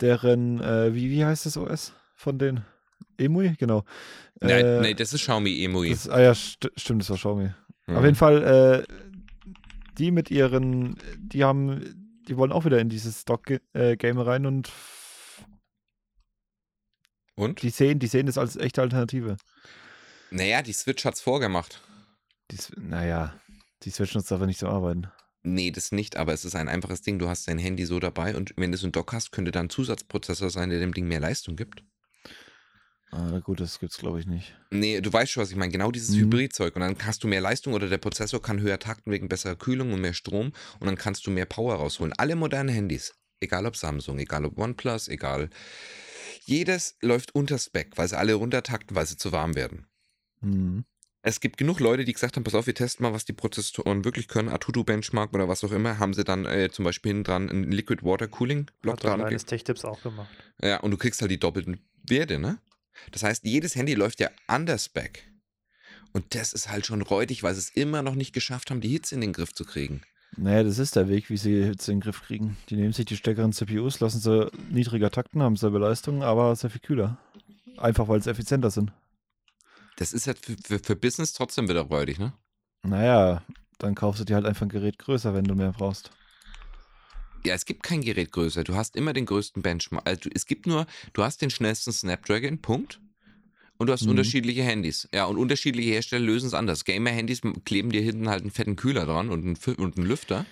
Deren, 0.00 0.60
äh, 0.60 0.94
wie, 0.94 1.10
wie 1.10 1.24
heißt 1.24 1.46
das 1.46 1.56
OS 1.56 1.92
von 2.14 2.38
den 2.38 2.64
EMUI? 3.18 3.54
Genau. 3.58 3.84
Nein, 4.40 4.64
Äh, 4.64 4.80
nee, 4.80 4.94
das 4.94 5.12
ist 5.12 5.22
Xiaomi 5.22 5.62
Emui. 5.64 5.90
das, 5.90 6.08
ah 6.08 6.20
ja, 6.20 6.34
st 6.34 6.70
stimmt, 6.76 7.02
das 7.02 7.10
war 7.10 7.16
Xiaomi. 7.16 7.50
Mhm. 7.86 7.96
Auf 7.96 8.04
jeden 8.04 8.16
Fall, 8.16 8.42
äh, 8.42 8.94
die 9.98 10.10
mit 10.10 10.30
ihren, 10.30 10.96
die 11.18 11.44
haben, 11.44 12.18
die 12.26 12.36
wollen 12.36 12.50
auch 12.52 12.64
wieder 12.64 12.80
in 12.80 12.88
dieses 12.88 13.20
Stock-Game 13.20 14.18
rein 14.18 14.46
und 14.46 14.72
Und? 17.36 17.62
die 17.62 17.70
sehen, 17.70 17.98
die 18.00 18.06
sehen 18.08 18.26
das 18.26 18.38
als 18.38 18.56
echte 18.56 18.82
Alternative. 18.82 19.36
Naja, 20.30 20.62
die 20.62 20.72
Switch 20.72 21.04
hat's 21.04 21.20
vorgemacht. 21.20 21.80
Die, 22.50 22.56
S- 22.56 22.72
naja, 22.76 23.38
die 23.82 23.90
Switch 23.90 24.14
nutzt 24.14 24.32
aber 24.32 24.46
nicht 24.46 24.58
zum 24.58 24.68
Arbeiten. 24.68 25.08
Nee, 25.42 25.70
das 25.70 25.92
nicht, 25.92 26.16
aber 26.16 26.32
es 26.32 26.44
ist 26.44 26.54
ein 26.54 26.68
einfaches 26.68 27.02
Ding. 27.02 27.18
Du 27.18 27.28
hast 27.28 27.46
dein 27.48 27.58
Handy 27.58 27.84
so 27.84 28.00
dabei 28.00 28.34
und 28.34 28.54
wenn 28.56 28.72
du 28.72 28.78
so 28.78 28.86
einen 28.86 28.92
Dock 28.92 29.12
hast, 29.12 29.30
könnte 29.30 29.50
da 29.50 29.60
ein 29.60 29.68
Zusatzprozessor 29.70 30.48
sein, 30.50 30.70
der 30.70 30.80
dem 30.80 30.94
Ding 30.94 31.06
mehr 31.06 31.20
Leistung 31.20 31.56
gibt. 31.56 31.84
Ah, 33.10 33.38
gut, 33.38 33.60
das 33.60 33.78
gibt's 33.78 33.98
glaube 33.98 34.18
ich 34.18 34.26
nicht. 34.26 34.58
Nee, 34.70 35.00
du 35.00 35.12
weißt 35.12 35.30
schon, 35.30 35.42
was 35.42 35.50
ich 35.50 35.56
meine. 35.56 35.70
Genau 35.70 35.90
dieses 35.92 36.16
Mhm. 36.16 36.22
Hybridzeug. 36.22 36.74
Und 36.74 36.80
dann 36.80 36.96
hast 37.04 37.22
du 37.22 37.28
mehr 37.28 37.40
Leistung 37.40 37.74
oder 37.74 37.88
der 37.88 37.98
Prozessor 37.98 38.42
kann 38.42 38.60
höher 38.60 38.78
takten 38.78 39.12
wegen 39.12 39.28
besserer 39.28 39.54
Kühlung 39.54 39.92
und 39.92 40.00
mehr 40.00 40.14
Strom 40.14 40.52
und 40.80 40.86
dann 40.86 40.96
kannst 40.96 41.26
du 41.26 41.30
mehr 41.30 41.46
Power 41.46 41.76
rausholen. 41.76 42.12
Alle 42.16 42.34
modernen 42.34 42.70
Handys, 42.74 43.14
egal 43.40 43.66
ob 43.66 43.76
Samsung, 43.76 44.18
egal 44.18 44.44
ob 44.46 44.58
OnePlus, 44.58 45.08
egal. 45.08 45.50
Jedes 46.44 46.96
läuft 47.02 47.34
unter 47.34 47.58
Spec, 47.58 47.96
weil 47.96 48.08
sie 48.08 48.18
alle 48.18 48.34
runtertakten, 48.34 48.96
weil 48.96 49.06
sie 49.06 49.16
zu 49.16 49.30
warm 49.30 49.54
werden. 49.54 49.86
Mhm. 50.40 50.84
Es 51.26 51.40
gibt 51.40 51.56
genug 51.56 51.80
Leute, 51.80 52.04
die 52.04 52.12
gesagt 52.12 52.36
haben, 52.36 52.44
pass 52.44 52.54
auf, 52.54 52.66
wir 52.66 52.74
testen 52.74 53.02
mal, 53.02 53.14
was 53.14 53.24
die 53.24 53.32
Prozessoren 53.32 54.04
wirklich 54.04 54.28
können. 54.28 54.50
Atutu 54.50 54.84
Benchmark 54.84 55.32
oder 55.32 55.48
was 55.48 55.64
auch 55.64 55.72
immer, 55.72 55.98
haben 55.98 56.12
sie 56.12 56.22
dann 56.22 56.44
äh, 56.44 56.68
zum 56.70 56.84
Beispiel 56.84 57.10
hinten 57.12 57.24
dran 57.24 57.48
einen 57.48 57.72
Liquid 57.72 58.02
Water 58.04 58.28
Cooling 58.28 58.66
Block 58.82 58.96
Hat 58.96 59.04
dran. 59.04 59.18
ge- 59.20 59.28
kleines 59.28 59.46
Tech-Tips 59.46 59.86
auch 59.86 60.02
gemacht. 60.02 60.28
Ja, 60.60 60.80
und 60.80 60.90
du 60.90 60.98
kriegst 60.98 61.22
halt 61.22 61.30
die 61.30 61.40
doppelten 61.40 61.80
Werte, 62.06 62.38
ne? 62.38 62.58
Das 63.10 63.22
heißt, 63.22 63.44
jedes 63.46 63.74
Handy 63.74 63.94
läuft 63.94 64.20
ja 64.20 64.28
under 64.48 64.76
Spec. 64.76 65.24
Und 66.12 66.34
das 66.34 66.52
ist 66.52 66.70
halt 66.70 66.84
schon 66.84 67.00
räudig, 67.00 67.42
weil 67.42 67.54
sie 67.54 67.60
es 67.60 67.70
immer 67.70 68.02
noch 68.02 68.14
nicht 68.14 68.34
geschafft 68.34 68.70
haben, 68.70 68.82
die 68.82 68.90
Hitze 68.90 69.14
in 69.14 69.22
den 69.22 69.32
Griff 69.32 69.54
zu 69.54 69.64
kriegen. 69.64 70.02
Naja, 70.36 70.62
das 70.62 70.78
ist 70.78 70.94
der 70.94 71.08
Weg, 71.08 71.30
wie 71.30 71.36
sie 71.38 71.54
jetzt 71.58 71.88
in 71.88 71.96
den 71.96 72.00
Griff 72.02 72.20
kriegen. 72.22 72.56
Die 72.68 72.76
nehmen 72.76 72.92
sich 72.92 73.06
die 73.06 73.16
stärkeren 73.16 73.52
CPUs, 73.52 73.98
lassen 74.00 74.20
sie 74.20 74.50
niedriger 74.70 75.10
takten, 75.10 75.42
haben 75.42 75.56
selbe 75.56 75.78
Leistung, 75.78 76.22
aber 76.22 76.54
sehr 76.54 76.68
viel 76.70 76.80
kühler. 76.82 77.16
Einfach 77.78 78.08
weil 78.08 78.22
sie 78.22 78.30
effizienter 78.30 78.70
sind. 78.70 78.92
Das 79.96 80.12
ist 80.12 80.26
halt 80.26 80.38
für, 80.38 80.56
für, 80.62 80.78
für 80.78 80.96
Business 80.96 81.32
trotzdem 81.32 81.68
wieder 81.68 81.82
räudig, 81.82 82.18
ne? 82.18 82.32
Naja, 82.82 83.42
dann 83.78 83.94
kaufst 83.94 84.20
du 84.20 84.24
dir 84.24 84.34
halt 84.36 84.46
einfach 84.46 84.62
ein 84.62 84.68
Gerät 84.68 84.98
größer, 84.98 85.34
wenn 85.34 85.44
du 85.44 85.54
mehr 85.54 85.72
brauchst. 85.72 86.10
Ja, 87.46 87.54
es 87.54 87.66
gibt 87.66 87.82
kein 87.82 88.00
Gerät 88.00 88.32
größer. 88.32 88.64
Du 88.64 88.74
hast 88.74 88.96
immer 88.96 89.12
den 89.12 89.26
größten 89.26 89.62
Benchmark. 89.62 90.06
Also, 90.08 90.30
es 90.34 90.46
gibt 90.46 90.66
nur, 90.66 90.86
du 91.12 91.22
hast 91.22 91.42
den 91.42 91.50
schnellsten 91.50 91.92
Snapdragon, 91.92 92.60
Punkt. 92.60 93.00
Und 93.76 93.88
du 93.88 93.92
hast 93.92 94.02
Mhm. 94.04 94.10
unterschiedliche 94.10 94.62
Handys. 94.62 95.08
Ja, 95.12 95.24
und 95.24 95.36
unterschiedliche 95.36 95.90
Hersteller 95.90 96.24
lösen 96.24 96.46
es 96.46 96.54
anders. 96.54 96.84
Gamer-Handys 96.84 97.40
kleben 97.64 97.90
dir 97.90 98.02
hinten 98.02 98.28
halt 98.28 98.42
einen 98.42 98.52
fetten 98.52 98.76
Kühler 98.76 99.04
dran 99.04 99.30
und 99.30 99.44
einen, 99.44 99.76
und 99.76 99.96
einen 99.98 100.06
Lüfter. 100.06 100.46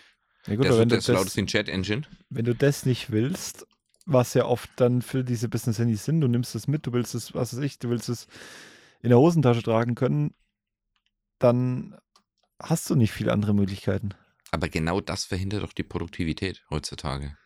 Ja 0.47 0.57
gut, 0.57 0.65
der 0.65 0.73
aber 0.73 0.81
wenn 0.81 0.89
ist 0.89 1.07
du, 1.09 1.13
das 1.13 1.35
das, 1.35 1.47
Chat-Engine. 1.47 2.03
wenn 2.31 2.45
du 2.45 2.55
das 2.55 2.85
nicht 2.85 3.13
willst, 3.13 3.65
was 4.07 4.35
ja 4.35 4.45
oft 4.45 4.69
dann 4.77 5.03
für 5.03 5.23
diese 5.23 5.49
Business-Handys 5.49 6.05
sind, 6.05 6.21
du 6.21 6.27
nimmst 6.27 6.57
es 6.57 6.67
mit, 6.67 6.85
du 6.85 6.93
willst 6.93 7.15
es, 7.15 7.33
was 7.33 7.57
weiß 7.57 7.63
ich, 7.63 7.79
du 7.79 7.91
willst 7.91 8.09
es 8.09 8.27
in 9.03 9.11
der 9.11 9.19
Hosentasche 9.19 9.63
tragen 9.63 9.95
können, 9.95 10.35
dann 11.39 11.97
hast 12.61 12.89
du 12.89 12.95
nicht 12.95 13.13
viele 13.13 13.33
andere 13.33 13.55
Möglichkeiten. 13.55 14.11
Aber 14.53 14.69
genau 14.69 15.01
das 15.01 15.25
verhindert 15.25 15.63
doch 15.63 15.73
die 15.73 15.83
Produktivität 15.83 16.65
heutzutage. 16.71 17.37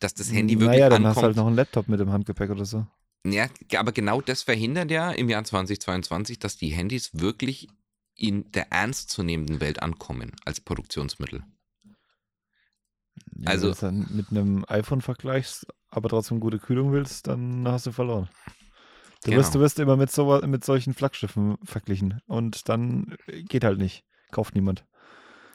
Dass 0.00 0.14
das 0.14 0.32
Handy 0.32 0.54
wirklich 0.54 0.68
naja, 0.78 0.88
dann 0.88 0.98
ankommt. 1.04 1.08
hast 1.16 1.22
du 1.22 1.26
halt 1.26 1.36
noch 1.36 1.46
ein 1.48 1.54
Laptop 1.54 1.88
mit 1.88 1.98
dem 1.98 2.10
Handgepäck 2.12 2.50
oder 2.50 2.64
so. 2.64 2.86
Ja, 3.24 3.48
aber 3.76 3.92
genau 3.92 4.20
das 4.20 4.42
verhindert 4.42 4.90
ja 4.90 5.10
im 5.10 5.28
Jahr 5.28 5.42
2022, 5.44 6.38
dass 6.38 6.56
die 6.56 6.68
Handys 6.70 7.10
wirklich 7.14 7.68
in 8.14 8.50
der 8.52 8.70
ernstzunehmenden 8.70 9.60
Welt 9.60 9.82
ankommen 9.82 10.32
als 10.44 10.60
Produktionsmittel. 10.60 11.42
Ja, 13.34 13.48
Also- 13.50 13.62
Wenn 13.62 13.68
du 13.68 13.72
es 13.72 13.80
dann 13.80 14.16
mit 14.16 14.30
einem 14.30 14.64
iPhone 14.68 15.00
vergleichst, 15.00 15.66
aber 15.90 16.08
trotzdem 16.08 16.38
gute 16.40 16.58
Kühlung 16.58 16.92
willst, 16.92 17.26
dann 17.26 17.66
hast 17.66 17.86
du 17.86 17.92
verloren. 17.92 18.28
Du, 19.24 19.30
Genau. 19.30 19.38
wirst, 19.40 19.54
du 19.54 19.60
wirst 19.60 19.78
immer 19.78 19.96
mit, 19.96 20.10
so, 20.10 20.40
mit 20.46 20.64
solchen 20.64 20.94
Flaggschiffen 20.94 21.56
verglichen. 21.64 22.20
Und 22.26 22.68
dann 22.68 23.16
geht 23.26 23.62
halt 23.64 23.78
nicht. 23.78 24.04
Kauft 24.32 24.54
niemand. 24.54 24.84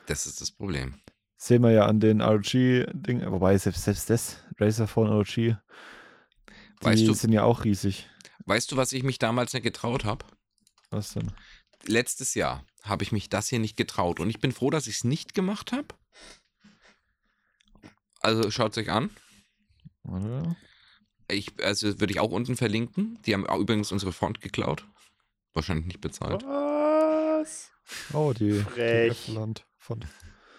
Das 0.05 0.25
ist 0.25 0.39
das 0.39 0.51
Problem. 0.51 1.01
Sehen 1.35 1.61
wir 1.63 1.71
ja 1.71 1.85
an 1.85 1.99
den 1.99 2.21
ROG-Ding, 2.21 3.29
wobei 3.29 3.57
selbst, 3.57 3.83
selbst 3.83 4.09
das, 4.09 4.37
Razer 4.59 4.87
Phone 4.87 5.09
ROG, 5.09 5.25
die 5.35 5.55
Weißt 6.81 7.07
du- 7.07 7.13
sind 7.13 7.33
ja 7.33 7.43
auch 7.43 7.63
riesig. 7.63 8.09
Weißt 8.45 8.71
du, 8.71 8.77
was 8.77 8.93
ich 8.93 9.03
mich 9.03 9.19
damals 9.19 9.53
nicht 9.53 9.63
getraut 9.63 10.05
habe? 10.05 10.25
Was 10.89 11.13
denn? 11.13 11.31
Letztes 11.85 12.33
Jahr 12.35 12.63
habe 12.83 13.03
ich 13.03 13.11
mich 13.11 13.29
das 13.29 13.49
hier 13.49 13.59
nicht 13.59 13.75
getraut 13.75 14.19
und 14.21 14.29
ich 14.29 14.39
bin 14.39 14.51
froh, 14.53 14.69
dass 14.69 14.87
ich 14.87 14.95
es 14.97 15.03
nicht 15.03 15.33
gemacht 15.33 15.73
habe. 15.73 15.87
Also 18.21 18.49
schaut 18.49 18.71
es 18.71 18.77
euch 18.77 18.89
an. 18.91 19.09
Warte. 20.03 20.55
Ich, 21.29 21.51
also 21.63 21.99
würde 21.99 22.11
ich 22.13 22.19
auch 22.19 22.31
unten 22.31 22.55
verlinken. 22.55 23.19
Die 23.25 23.33
haben 23.33 23.45
auch 23.47 23.59
übrigens 23.59 23.91
unsere 23.91 24.13
Font 24.13 24.41
geklaut. 24.41 24.85
Wahrscheinlich 25.53 25.87
nicht 25.87 26.01
bezahlt. 26.01 26.43
Was? 26.43 27.71
Oh, 28.13 28.33
die, 28.33 28.49
die 28.53 28.59
Frech. 28.59 29.11
Äpfelland 29.11 29.65
von 29.77 30.05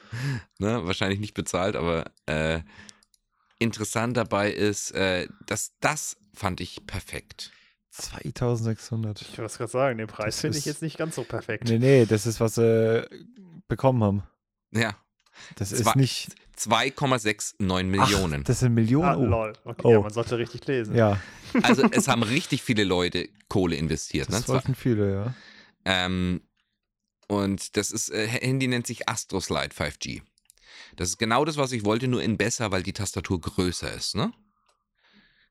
Ne? 0.59 0.85
Wahrscheinlich 0.87 1.21
nicht 1.21 1.35
bezahlt, 1.35 1.77
aber 1.77 2.11
äh, 2.27 2.61
interessant 3.59 4.17
dabei 4.17 4.51
ist, 4.53 4.91
äh, 4.93 5.29
dass 5.47 5.73
das 5.81 6.17
fand 6.35 6.61
ich 6.61 6.87
perfekt. 6.87 7.51
2600. 7.91 9.21
Ich 9.23 9.29
wollte 9.39 9.43
es 9.45 9.59
gerade 9.59 9.71
sagen, 9.71 9.99
den 9.99 10.07
Preis 10.07 10.37
Das 10.37 10.41
finde 10.41 10.59
ich 10.59 10.65
jetzt 10.65 10.83
nicht 10.83 10.97
ganz 10.99 11.15
so 11.17 11.25
perfekt. 11.25 11.65
Nee, 11.69 11.79
nee, 11.79 12.07
das 12.07 12.27
ist, 12.27 12.41
was 12.41 12.55
sie 12.57 13.07
bekommen 13.69 14.03
haben. 14.03 14.23
Ja, 14.73 14.97
Das 15.57 15.71
Zwei- 15.71 15.91
ist 15.91 15.97
nicht. 15.97 16.29
2,69 16.59 17.85
Millionen. 17.85 18.41
Ach, 18.43 18.47
das 18.47 18.61
sind 18.61 18.75
Millionen. 18.75 19.07
Ah, 19.07 19.17
oh. 19.17 19.25
lol. 19.25 19.53
Okay, 19.65 19.83
Oh. 19.85 19.93
ja, 19.93 20.01
man 20.01 20.13
sollte 20.13 20.39
richtig 20.39 20.67
lesen. 20.67 20.95
Ja, 20.95 21.21
Also 21.63 21.85
es 21.91 22.09
haben 22.09 22.23
richtig 22.23 22.63
viele 22.63 22.85
Leute 22.85 23.29
Kohle 23.49 23.77
investiert. 23.77 24.29
Ne? 24.29 24.37
das 24.37 24.49
wollten 24.49 24.75
viele, 24.75 25.13
ja. 25.13 25.35
Ähm, 25.85 26.43
und 27.29 27.77
das 27.77 27.91
ist, 27.91 28.11
äh, 28.11 28.27
Handy 28.27 28.69
nennt 28.69 28.87
sich 28.87 29.09
Astros 29.09 29.51
Lite 29.51 29.75
5G. 29.75 30.23
Das 30.97 31.11
ist 31.11 31.19
genau 31.19 31.45
das, 31.45 31.57
was 31.57 31.73
ich 31.73 31.85
wollte, 31.85 32.09
nur 32.09 32.23
in 32.23 32.37
besser, 32.37 32.71
weil 32.71 32.83
die 32.83 32.93
Tastatur 32.93 33.41
größer 33.41 33.93
ist, 33.93 34.17
ne? 34.17 34.33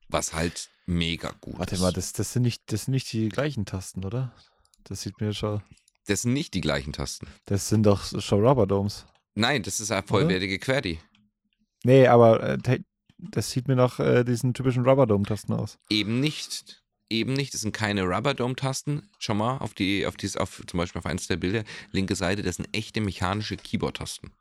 Was 0.08 0.32
halt 0.34 0.68
mega 0.86 1.32
gut 1.40 1.58
Warte 1.58 1.74
ist. 1.74 1.80
mal, 1.80 1.92
das, 1.92 2.12
das, 2.12 2.32
sind 2.32 2.42
nicht, 2.42 2.72
das 2.72 2.84
sind 2.84 2.92
nicht 2.92 3.12
die 3.12 3.28
gleichen 3.28 3.66
Tasten, 3.66 4.04
oder? 4.04 4.32
Das 4.84 5.02
sieht 5.02 5.20
mir 5.20 5.32
schon. 5.34 5.62
Das 6.06 6.22
sind 6.22 6.32
nicht 6.32 6.54
die 6.54 6.60
gleichen 6.60 6.92
Tasten. 6.92 7.26
Das 7.44 7.68
sind 7.68 7.84
doch 7.84 8.04
schon 8.20 8.44
Rubber 8.44 8.66
Domes. 8.66 9.06
Nein, 9.38 9.62
das 9.62 9.78
ist 9.78 9.92
eine 9.92 10.02
vollwertige 10.02 10.58
QWERTY. 10.58 10.98
Nee, 11.84 12.08
aber 12.08 12.42
äh, 12.42 12.80
das 13.18 13.50
sieht 13.50 13.68
mir 13.68 13.76
nach 13.76 14.00
äh, 14.00 14.24
diesen 14.24 14.52
typischen 14.52 14.84
Rubber 14.84 15.06
Dome-Tasten 15.06 15.54
aus. 15.54 15.78
Eben 15.88 16.18
nicht. 16.18 16.82
Eben 17.08 17.34
nicht. 17.34 17.54
Das 17.54 17.60
sind 17.60 17.72
keine 17.72 18.02
Rubber 18.02 18.34
Dome 18.34 18.56
Tasten. 18.56 19.08
Schau 19.20 19.34
mal 19.34 19.58
auf 19.58 19.74
die, 19.74 20.06
auf 20.06 20.16
dieses, 20.16 20.36
auf 20.36 20.60
zum 20.66 20.78
Beispiel 20.78 20.98
auf 20.98 21.06
eins 21.06 21.28
der 21.28 21.36
Bilder, 21.36 21.62
linke 21.92 22.16
Seite, 22.16 22.42
das 22.42 22.56
sind 22.56 22.68
echte 22.72 23.00
mechanische 23.00 23.56
Keyboard-Tasten. 23.56 24.32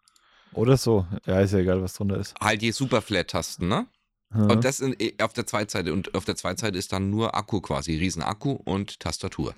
Oder 0.54 0.78
so. 0.78 1.06
Ja, 1.28 1.42
ist 1.42 1.54
ja 1.54 1.60
egal, 1.60 1.82
was 1.84 1.94
drunter 1.94 2.18
ist. 2.18 2.34
Halt 2.42 2.64
die 2.64 2.72
Superflat-Tasten, 2.72 3.68
ne? 3.68 3.86
Ja. 4.34 4.42
Und 4.48 4.66
das 4.66 4.80
in, 4.80 4.96
auf 5.22 5.34
der 5.34 5.46
Zweitseite. 5.46 5.94
Und 5.94 6.16
auf 6.16 6.26
der 6.26 6.36
Zweitseite 6.36 6.78
ist 6.78 6.92
dann 6.92 7.12
nur 7.12 7.36
Akku 7.36 7.62
quasi, 7.62 7.96
Riesenakku 7.96 8.52
und 8.52 9.00
Tastatur. 9.00 9.54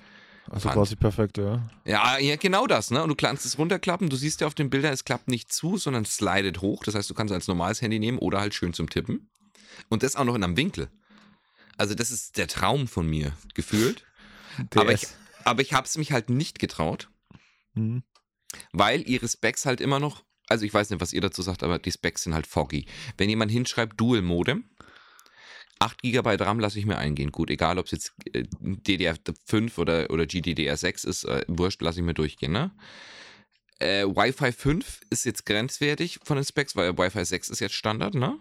Also 0.50 0.64
Fand. 0.70 0.76
quasi 0.76 0.96
perfekt, 0.96 1.38
ja. 1.38 1.70
Ja, 1.86 2.18
ja, 2.20 2.36
genau 2.36 2.68
das, 2.68 2.92
ne? 2.92 3.02
Und 3.04 3.10
du 3.10 3.16
kannst 3.16 3.46
es 3.46 3.58
runterklappen. 3.58 4.10
Du 4.10 4.16
siehst 4.16 4.42
ja 4.42 4.48
auf 4.48 4.56
den 4.56 4.70
Bildern, 4.70 4.94
es 4.94 5.06
klappt 5.06 5.28
nicht 5.28 5.52
zu, 5.54 5.78
sondern 5.78 6.04
es 6.04 6.16
slidet 6.16 6.62
hoch. 6.62 6.84
Das 6.84 6.96
heißt, 6.96 7.10
du 7.10 7.14
kannst 7.14 7.32
es 7.32 7.36
als 7.36 7.48
normales 7.48 7.82
Handy 7.82 8.00
nehmen 8.00 8.18
oder 8.20 8.40
halt 8.40 8.54
schön 8.54 8.74
zum 8.74 8.90
Tippen. 8.90 9.30
Und 9.90 10.04
das 10.04 10.16
auch 10.16 10.26
noch 10.26 10.36
in 10.36 10.44
einem 10.44 10.58
Winkel. 10.58 10.90
Also, 11.78 11.96
das 11.96 12.12
ist 12.12 12.38
der 12.38 12.48
Traum 12.48 12.88
von 12.88 13.08
mir, 13.08 13.34
gefühlt. 13.54 14.06
Aber 14.76 14.92
ich, 14.94 15.02
DS. 15.02 15.16
aber 15.46 15.62
ich 15.62 15.74
habe 15.74 15.86
es 15.88 15.98
mich 15.98 16.12
halt 16.12 16.30
nicht 16.30 16.60
getraut, 16.60 17.10
Mhm. 17.76 18.04
weil 18.74 19.08
ihre 19.08 19.28
Specs 19.28 19.66
halt 19.66 19.80
immer 19.80 20.00
noch, 20.00 20.24
also 20.48 20.66
ich 20.66 20.74
weiß 20.74 20.90
nicht, 20.90 21.00
was 21.00 21.14
ihr 21.14 21.22
dazu 21.22 21.42
sagt, 21.44 21.62
aber 21.64 21.78
die 21.80 21.92
Specs 21.92 22.24
sind 22.24 22.34
halt 22.34 22.48
foggy. 22.48 22.88
Wenn 23.18 23.30
jemand 23.30 23.52
hinschreibt 23.52 24.00
Dual 24.02 24.22
Modem, 24.24 24.66
8 25.80 26.02
GB 26.02 26.36
RAM 26.40 26.60
lasse 26.60 26.78
ich 26.78 26.86
mir 26.86 26.98
eingehen. 26.98 27.32
Gut, 27.32 27.50
egal 27.50 27.78
ob 27.80 27.86
es 27.86 27.92
jetzt 27.92 28.14
äh, 28.34 28.44
DDR5 28.62 29.78
oder, 29.80 30.10
oder 30.10 30.24
GDDR6 30.24 31.08
ist, 31.08 31.24
äh, 31.24 31.46
wurscht, 31.48 31.82
lasse 31.82 32.00
ich 32.00 32.06
mir 32.06 32.14
durchgehen, 32.14 32.52
ne? 32.52 32.72
Äh, 33.80 34.04
Wi-Fi 34.06 34.52
5 34.52 35.02
ist 35.10 35.24
jetzt 35.26 35.46
grenzwertig 35.46 36.20
von 36.24 36.36
den 36.36 36.44
Specs, 36.44 36.76
weil 36.76 36.98
Wi-Fi 36.98 37.24
6 37.24 37.50
ist 37.50 37.60
jetzt 37.62 37.76
Standard, 37.76 38.14
ne? 38.14 38.38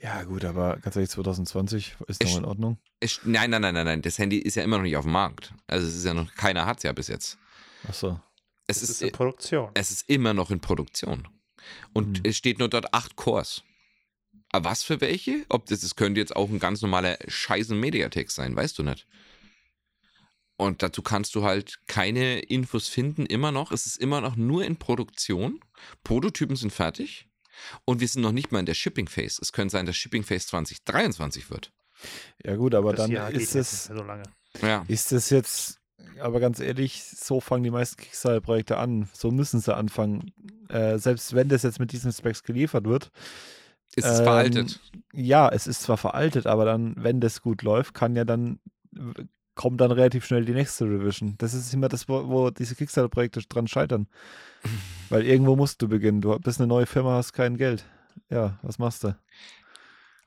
Ja, 0.00 0.24
gut, 0.24 0.44
aber 0.44 0.76
ganz 0.78 0.96
ehrlich, 0.96 1.10
2020 1.10 1.94
ist 2.08 2.22
Ich- 2.22 2.30
noch 2.32 2.38
in 2.38 2.44
Ordnung. 2.44 2.78
Es, 3.00 3.20
nein, 3.24 3.50
nein, 3.50 3.62
nein, 3.62 3.74
nein, 3.74 3.86
nein. 3.86 4.02
Das 4.02 4.18
Handy 4.18 4.38
ist 4.38 4.56
ja 4.56 4.64
immer 4.64 4.76
noch 4.78 4.82
nicht 4.82 4.96
auf 4.96 5.04
dem 5.04 5.12
Markt. 5.12 5.52
Also 5.68 5.86
es 5.86 5.94
ist 5.94 6.04
ja 6.04 6.12
noch, 6.12 6.34
keiner 6.34 6.66
hat 6.66 6.78
es 6.78 6.82
ja 6.82 6.92
bis 6.92 7.06
jetzt. 7.08 7.38
Achso. 7.86 8.20
Es 8.66 8.80
Das 8.80 8.82
ist, 8.82 8.90
ist 8.90 9.02
in 9.02 9.12
Produktion. 9.12 9.70
es 9.74 9.90
ist 9.92 10.08
immer 10.08 10.34
noch 10.34 10.50
in 10.50 10.60
Produktion. 10.60 11.28
Und 11.92 12.18
Hm. 12.18 12.24
es 12.26 12.36
steht 12.36 12.58
nur 12.58 12.68
dort 12.68 12.92
acht 12.92 13.14
Cores. 13.14 13.62
Aber 14.54 14.70
was 14.70 14.84
für 14.84 15.00
welche? 15.00 15.44
Ob 15.48 15.66
das, 15.66 15.80
das 15.80 15.96
könnte 15.96 16.20
jetzt 16.20 16.36
auch 16.36 16.48
ein 16.48 16.60
ganz 16.60 16.80
normaler 16.80 17.18
scheißen 17.26 17.78
Mediatek 17.78 18.30
sein, 18.30 18.54
weißt 18.54 18.78
du 18.78 18.84
nicht. 18.84 19.04
Und 20.56 20.80
dazu 20.84 21.02
kannst 21.02 21.34
du 21.34 21.42
halt 21.42 21.80
keine 21.88 22.38
Infos 22.38 22.86
finden, 22.86 23.26
immer 23.26 23.50
noch. 23.50 23.72
Es 23.72 23.86
ist 23.86 23.96
immer 23.96 24.20
noch 24.20 24.36
nur 24.36 24.64
in 24.64 24.76
Produktion. 24.76 25.58
Prototypen 26.04 26.54
sind 26.54 26.72
fertig. 26.72 27.26
Und 27.84 28.00
wir 28.00 28.06
sind 28.06 28.22
noch 28.22 28.30
nicht 28.30 28.52
mal 28.52 28.60
in 28.60 28.66
der 28.66 28.74
Shipping 28.74 29.08
Phase. 29.08 29.40
Es 29.42 29.50
könnte 29.52 29.72
sein, 29.72 29.86
dass 29.86 29.96
Shipping 29.96 30.22
Phase 30.22 30.46
2023 30.46 31.50
wird. 31.50 31.72
Ja, 32.44 32.54
gut, 32.54 32.76
aber 32.76 32.92
das 32.92 33.08
dann 33.08 33.32
ist 33.32 33.54
jetzt 33.54 33.72
es. 33.72 33.84
so 33.86 34.04
lange. 34.04 34.22
Ja. 34.62 34.84
Ist 34.86 35.10
es 35.10 35.30
jetzt, 35.30 35.80
aber 36.20 36.38
ganz 36.38 36.60
ehrlich, 36.60 37.02
so 37.02 37.40
fangen 37.40 37.64
die 37.64 37.72
meisten 37.72 38.00
Kickstarter-Projekte 38.00 38.76
an. 38.76 39.08
So 39.14 39.32
müssen 39.32 39.58
sie 39.58 39.74
anfangen. 39.74 40.32
Äh, 40.68 40.98
selbst 40.98 41.34
wenn 41.34 41.48
das 41.48 41.64
jetzt 41.64 41.80
mit 41.80 41.90
diesen 41.90 42.12
Specs 42.12 42.44
geliefert 42.44 42.84
wird. 42.84 43.10
Es 43.96 44.04
ist 44.04 44.18
Ähm, 44.18 44.24
veraltet. 44.24 44.80
Ja, 45.12 45.48
es 45.48 45.66
ist 45.66 45.82
zwar 45.82 45.96
veraltet, 45.96 46.46
aber 46.46 46.64
dann, 46.64 46.94
wenn 46.96 47.20
das 47.20 47.42
gut 47.42 47.62
läuft, 47.62 47.94
kann 47.94 48.16
ja 48.16 48.24
dann, 48.24 48.58
kommt 49.54 49.80
dann 49.80 49.92
relativ 49.92 50.24
schnell 50.24 50.44
die 50.44 50.52
nächste 50.52 50.84
Revision. 50.84 51.36
Das 51.38 51.54
ist 51.54 51.72
immer 51.72 51.88
das, 51.88 52.08
wo, 52.08 52.28
wo 52.28 52.50
diese 52.50 52.74
Kickstarter-Projekte 52.74 53.40
dran 53.48 53.68
scheitern. 53.68 54.08
Weil 55.10 55.24
irgendwo 55.24 55.56
musst 55.56 55.80
du 55.82 55.88
beginnen. 55.88 56.20
Du 56.20 56.36
bist 56.38 56.60
eine 56.60 56.66
neue 56.66 56.86
Firma, 56.86 57.16
hast 57.16 57.32
kein 57.32 57.56
Geld. 57.56 57.84
Ja, 58.30 58.58
was 58.62 58.78
machst 58.78 59.04
du? 59.04 59.14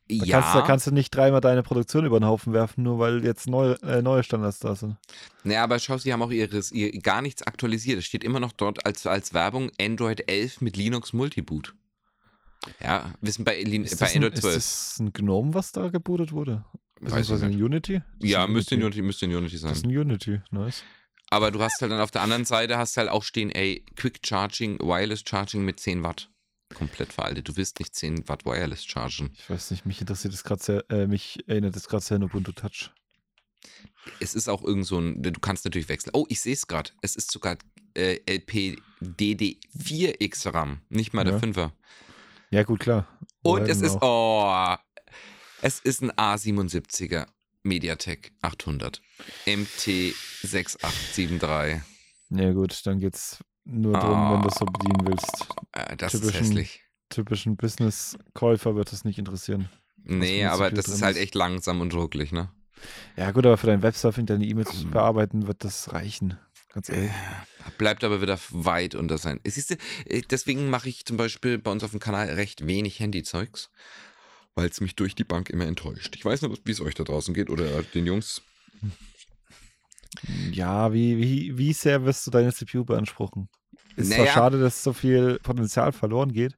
Da, 0.10 0.26
ja. 0.26 0.40
kannst, 0.40 0.56
da 0.56 0.62
kannst 0.62 0.88
du 0.88 0.92
nicht 0.92 1.14
dreimal 1.14 1.42
deine 1.42 1.64
Produktion 1.64 2.06
über 2.06 2.20
den 2.20 2.28
Haufen 2.28 2.54
werfen, 2.54 2.84
nur 2.84 3.00
weil 3.00 3.26
jetzt 3.26 3.48
neue, 3.48 3.74
äh, 3.82 4.02
neue 4.02 4.24
Standards 4.24 4.60
da 4.60 4.74
sind. 4.76 4.96
Naja, 5.44 5.64
aber 5.64 5.80
schau, 5.80 5.98
sie 5.98 6.14
haben 6.14 6.22
auch 6.22 6.32
ihres, 6.32 6.72
ihr 6.72 6.92
gar 7.02 7.22
nichts 7.22 7.44
aktualisiert. 7.44 8.00
Es 8.00 8.06
steht 8.06 8.24
immer 8.24 8.40
noch 8.40 8.54
dort 8.54 8.86
als, 8.86 9.06
als 9.06 9.34
Werbung 9.34 9.70
Android 9.80 10.30
11 10.30 10.62
mit 10.62 10.78
Linux 10.78 11.12
Multiboot. 11.12 11.74
Ja, 12.82 13.14
wissen 13.22 13.46
bei, 13.46 13.62
Lin 13.62 13.84
Ist 13.86 14.00
bei 14.00 14.06
das, 14.06 14.16
ein, 14.16 14.24
Android 14.24 14.34
ist 14.34 14.42
12. 14.42 14.56
das 14.56 15.00
ein 15.00 15.14
Gnome, 15.14 15.54
was 15.54 15.72
da 15.72 15.88
gebootet 15.90 16.32
wurde? 16.32 16.66
Weiß 17.00 17.26
ich 17.26 17.30
das 17.30 17.42
ein 17.44 17.52
nicht. 17.52 17.62
Unity? 17.62 18.02
Das 18.20 18.30
Ja, 18.30 18.44
ist 18.44 18.48
ein 18.48 18.54
müsste 18.54 18.76
in, 18.76 18.84
Unity, 18.84 19.02
müsste 19.02 19.26
in 19.26 19.36
Unity 19.36 19.60
Das 19.60 19.72
ist 19.72 19.82
sein. 19.82 19.90
ein 19.92 19.98
Unity, 19.98 20.42
nice. 20.52 20.84
Aber 21.30 21.52
du 21.52 21.62
hast 21.62 21.82
halt 21.82 21.92
dann 21.92 22.00
auf 22.00 22.12
der 22.12 22.22
anderen 22.22 22.46
Seite 22.46 22.78
hast 22.78 22.96
halt 22.98 23.10
auch 23.10 23.24
stehen, 23.24 23.50
ey, 23.52 23.84
Quick 23.96 24.20
Charging, 24.26 24.80
Wireless 24.80 25.24
Charging 25.28 25.64
mit 25.64 25.80
10 25.80 26.04
Watt. 26.04 26.30
Komplett 26.74 27.14
veraltet. 27.14 27.48
Du 27.48 27.56
willst 27.56 27.80
nicht 27.80 27.96
10 27.96 28.28
Watt 28.28 28.46
Wireless 28.46 28.84
chargen. 28.86 29.32
Ich 29.38 29.50
weiß 29.50 29.72
nicht, 29.72 29.86
mich 29.86 30.02
interessiert 30.02 30.34
das 30.34 30.44
gerade 30.44 30.62
sehr, 30.64 30.84
äh, 30.90 31.08
mich 31.08 31.40
erinnert 31.48 31.76
das 31.76 31.88
gerade 31.88 32.04
sehr 32.04 32.16
an 32.18 32.24
Ubuntu 32.24 32.52
Touch. 32.52 32.92
Es 34.20 34.36
ist 34.36 34.50
auch 34.50 34.64
irgend 34.64 34.86
so 34.86 35.00
ein, 35.00 35.22
du 35.22 35.32
kannst 35.40 35.64
natürlich 35.66 35.90
wechseln. 35.90 36.12
Oh, 36.14 36.26
ich 36.30 36.40
sehe 36.42 36.54
es 36.54 36.68
gerade. 36.68 36.92
Es 37.02 37.16
ist 37.16 37.32
sogar 37.32 37.58
äh, 37.94 38.20
LPDD4X 38.26 40.54
RAM, 40.54 40.82
nicht 40.90 41.14
mal 41.14 41.24
der 41.24 41.36
Ja. 41.36 41.40
5er. 41.40 41.72
Ja, 42.50 42.64
gut, 42.64 42.80
klar. 42.80 43.06
Und 43.44 43.68
es 43.68 43.82
ist, 43.82 43.98
oh, 44.02 44.76
es 45.62 45.80
ist 45.80 46.02
ein 46.02 46.12
A77er 46.12 47.28
Mediatek 47.64 48.32
800. 48.42 49.02
MT6873. 49.46 51.82
Ja, 52.30 52.52
gut, 52.54 52.86
dann 52.86 53.00
geht's 53.00 53.44
nur 53.64 53.94
darum, 53.94 54.34
wenn 54.34 54.42
du 54.44 54.50
es 54.50 54.56
so 54.56 54.66
bedienen 54.66 55.08
willst. 55.08 55.48
Äh, 55.74 55.96
das 55.98 56.14
ist 56.14 56.22
Typischen- 56.22 56.40
hässlich. 56.46 56.84
Typischen 57.10 57.56
Business-Käufer 57.56 58.76
wird 58.76 58.92
das 58.92 59.06
nicht 59.06 59.18
interessieren. 59.18 59.70
Nee, 60.04 60.44
aber 60.46 60.70
das 60.72 60.88
ist 60.90 61.02
halt 61.02 61.16
ist. 61.16 61.24
echt 61.24 61.36
langsam 61.36 61.80
und 61.82 61.94
rucklig, 61.94 62.32
ne? 62.34 62.50
Ja, 63.16 63.32
gut, 63.32 63.46
aber 63.46 63.56
für 63.58 63.68
dein 63.68 63.82
Websurfing, 63.82 64.26
deine 64.26 64.44
E-Mails 64.46 64.78
zu 64.78 64.88
bearbeiten, 64.90 65.48
wird 65.48 65.64
das 65.64 65.94
reichen. 65.94 66.38
Ganz 66.74 66.90
ehrlich. 66.90 67.12
Bleibt 67.78 68.04
aber 68.04 68.22
wieder 68.22 68.40
weit 68.52 68.96
unter 68.96 69.18
sein. 69.18 69.40
Siehst 69.46 69.72
du, 69.72 69.76
äh, 70.06 70.22
deswegen 70.30 70.70
mache 70.70 70.90
ich 70.90 71.06
zum 71.06 71.18
Beispiel 71.18 71.58
bei 71.58 71.72
uns 71.72 71.84
auf 71.84 71.92
dem 71.92 72.00
Kanal 72.00 72.30
recht 72.30 72.66
wenig 72.68 73.00
Handyzeugs, 73.00 73.70
weil 74.56 74.68
es 74.70 74.82
mich 74.82 74.96
durch 74.96 75.16
die 75.16 75.24
Bank 75.24 75.50
immer 75.50 75.66
enttäuscht. 75.66 76.16
Ich 76.16 76.26
weiß 76.26 76.42
nicht, 76.44 76.62
wie 76.66 76.72
es 76.72 76.82
euch 76.82 76.96
da 76.96 77.04
draußen 77.04 77.34
geht 77.34 77.50
oder 77.50 77.84
den 77.84 78.06
Jungs. 78.06 78.42
Ja, 80.52 80.94
wie, 80.94 81.18
wie, 81.18 81.58
wie 81.58 81.74
sehr 81.74 82.06
wirst 82.06 82.26
du 82.26 82.32
deine 82.32 82.54
CPU 82.54 82.84
beanspruchen? 82.84 83.50
Ist 83.96 84.10
Naja. 84.10 84.24
zwar 84.26 84.34
schade, 84.34 84.60
dass 84.60 84.84
so 84.84 84.94
viel 84.94 85.40
Potenzial 85.40 85.92
verloren 85.92 86.32
geht, 86.32 86.58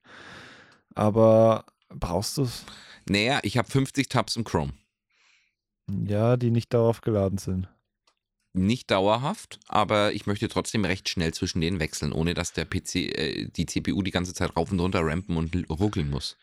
aber 0.96 1.66
brauchst 1.90 2.38
du 2.38 2.44
es? 2.44 2.66
Naja, 3.10 3.40
ich 3.44 3.58
habe 3.58 3.70
50 3.70 4.08
Tabs 4.10 4.36
im 4.36 4.44
Chrome. 4.44 4.74
Ja, 6.06 6.38
die 6.38 6.52
nicht 6.52 6.74
darauf 6.74 7.02
geladen 7.02 7.38
sind. 7.38 7.68
Nicht 8.54 8.90
dauerhaft, 8.90 9.60
aber 9.68 10.12
ich 10.14 10.26
möchte 10.26 10.48
trotzdem 10.48 10.84
recht 10.84 11.08
schnell 11.08 11.34
zwischen 11.34 11.62
denen 11.62 11.80
wechseln, 11.80 12.12
ohne 12.12 12.34
dass 12.34 12.52
der 12.52 12.66
PC, 12.66 12.96
äh, 12.96 13.48
die 13.48 13.66
CPU 13.68 14.02
die 14.02 14.10
ganze 14.12 14.34
Zeit 14.34 14.56
rauf 14.58 14.72
und 14.72 14.80
runter 14.80 15.02
rampen 15.06 15.38
und 15.38 15.56
ruckeln 15.70 16.10
muss. 16.10 16.36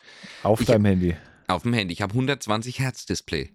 Auf 0.45 0.61
Ich- 0.61 0.67
deinem 0.67 0.85
Handy. 0.85 1.17
Auf 1.49 1.63
dem 1.63 1.73
Handy. 1.73 1.93
Ich 1.93 2.03
habe 2.03 2.15
120 2.15 2.79
Hertz 2.79 3.07
Display. 3.07 3.53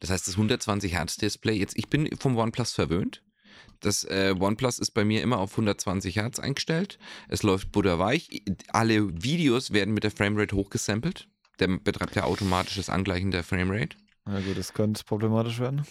Das 0.00 0.10
heißt, 0.10 0.26
das 0.26 0.36
120 0.36 0.94
Hertz 0.94 1.16
Display, 1.16 1.54
jetzt, 1.58 1.76
ich 1.76 1.88
bin 1.88 2.08
vom 2.18 2.36
OnePlus 2.36 2.72
verwöhnt. 2.72 3.22
Das 3.80 4.04
äh, 4.04 4.34
OnePlus 4.38 4.78
ist 4.78 4.92
bei 4.92 5.04
mir 5.04 5.22
immer 5.22 5.38
auf 5.38 5.52
120 5.52 6.16
Hertz 6.16 6.38
eingestellt. 6.38 6.98
Es 7.28 7.42
läuft 7.42 7.72
butterweich. 7.72 8.42
Alle 8.68 9.22
Videos 9.22 9.72
werden 9.72 9.92
mit 9.92 10.04
der 10.04 10.10
Framerate 10.10 10.56
hochgesampelt. 10.56 11.28
Der 11.58 11.68
betreibt 11.68 12.16
ja 12.16 12.24
automatisch 12.24 12.76
das 12.76 12.88
Angleichen 12.90 13.30
der 13.30 13.44
Framerate. 13.44 13.96
Na 14.24 14.40
gut, 14.40 14.56
das 14.58 14.72
könnte 14.74 15.02
problematisch 15.04 15.58
werden. 15.60 15.86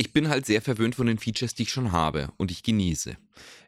Ich 0.00 0.14
bin 0.14 0.30
halt 0.30 0.46
sehr 0.46 0.62
verwöhnt 0.62 0.94
von 0.94 1.06
den 1.06 1.18
Features, 1.18 1.54
die 1.54 1.64
ich 1.64 1.72
schon 1.72 1.92
habe 1.92 2.30
und 2.38 2.50
ich 2.50 2.62
genieße. 2.62 3.18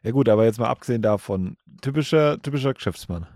Ja 0.01 0.09
gut, 0.09 0.27
aber 0.29 0.45
jetzt 0.45 0.57
mal 0.57 0.67
abgesehen 0.67 1.03
davon, 1.03 1.57
typischer, 1.83 2.41
typischer 2.41 2.73
Geschäftsmann, 2.73 3.27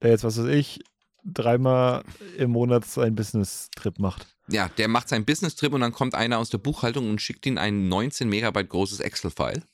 der 0.00 0.12
jetzt, 0.12 0.22
was 0.22 0.38
weiß 0.38 0.46
ich, 0.46 0.78
dreimal 1.24 2.04
im 2.38 2.52
Monat 2.52 2.84
seinen 2.84 3.16
Business-Trip 3.16 3.98
macht. 3.98 4.28
Ja, 4.46 4.68
der 4.78 4.86
macht 4.86 5.08
seinen 5.08 5.24
Business-Trip 5.24 5.72
und 5.72 5.80
dann 5.80 5.90
kommt 5.90 6.14
einer 6.14 6.38
aus 6.38 6.48
der 6.48 6.58
Buchhaltung 6.58 7.10
und 7.10 7.20
schickt 7.20 7.44
ihm 7.44 7.58
ein 7.58 7.88
19 7.88 8.28
Megabyte 8.28 8.68
großes 8.68 9.00
Excel-File. 9.00 9.64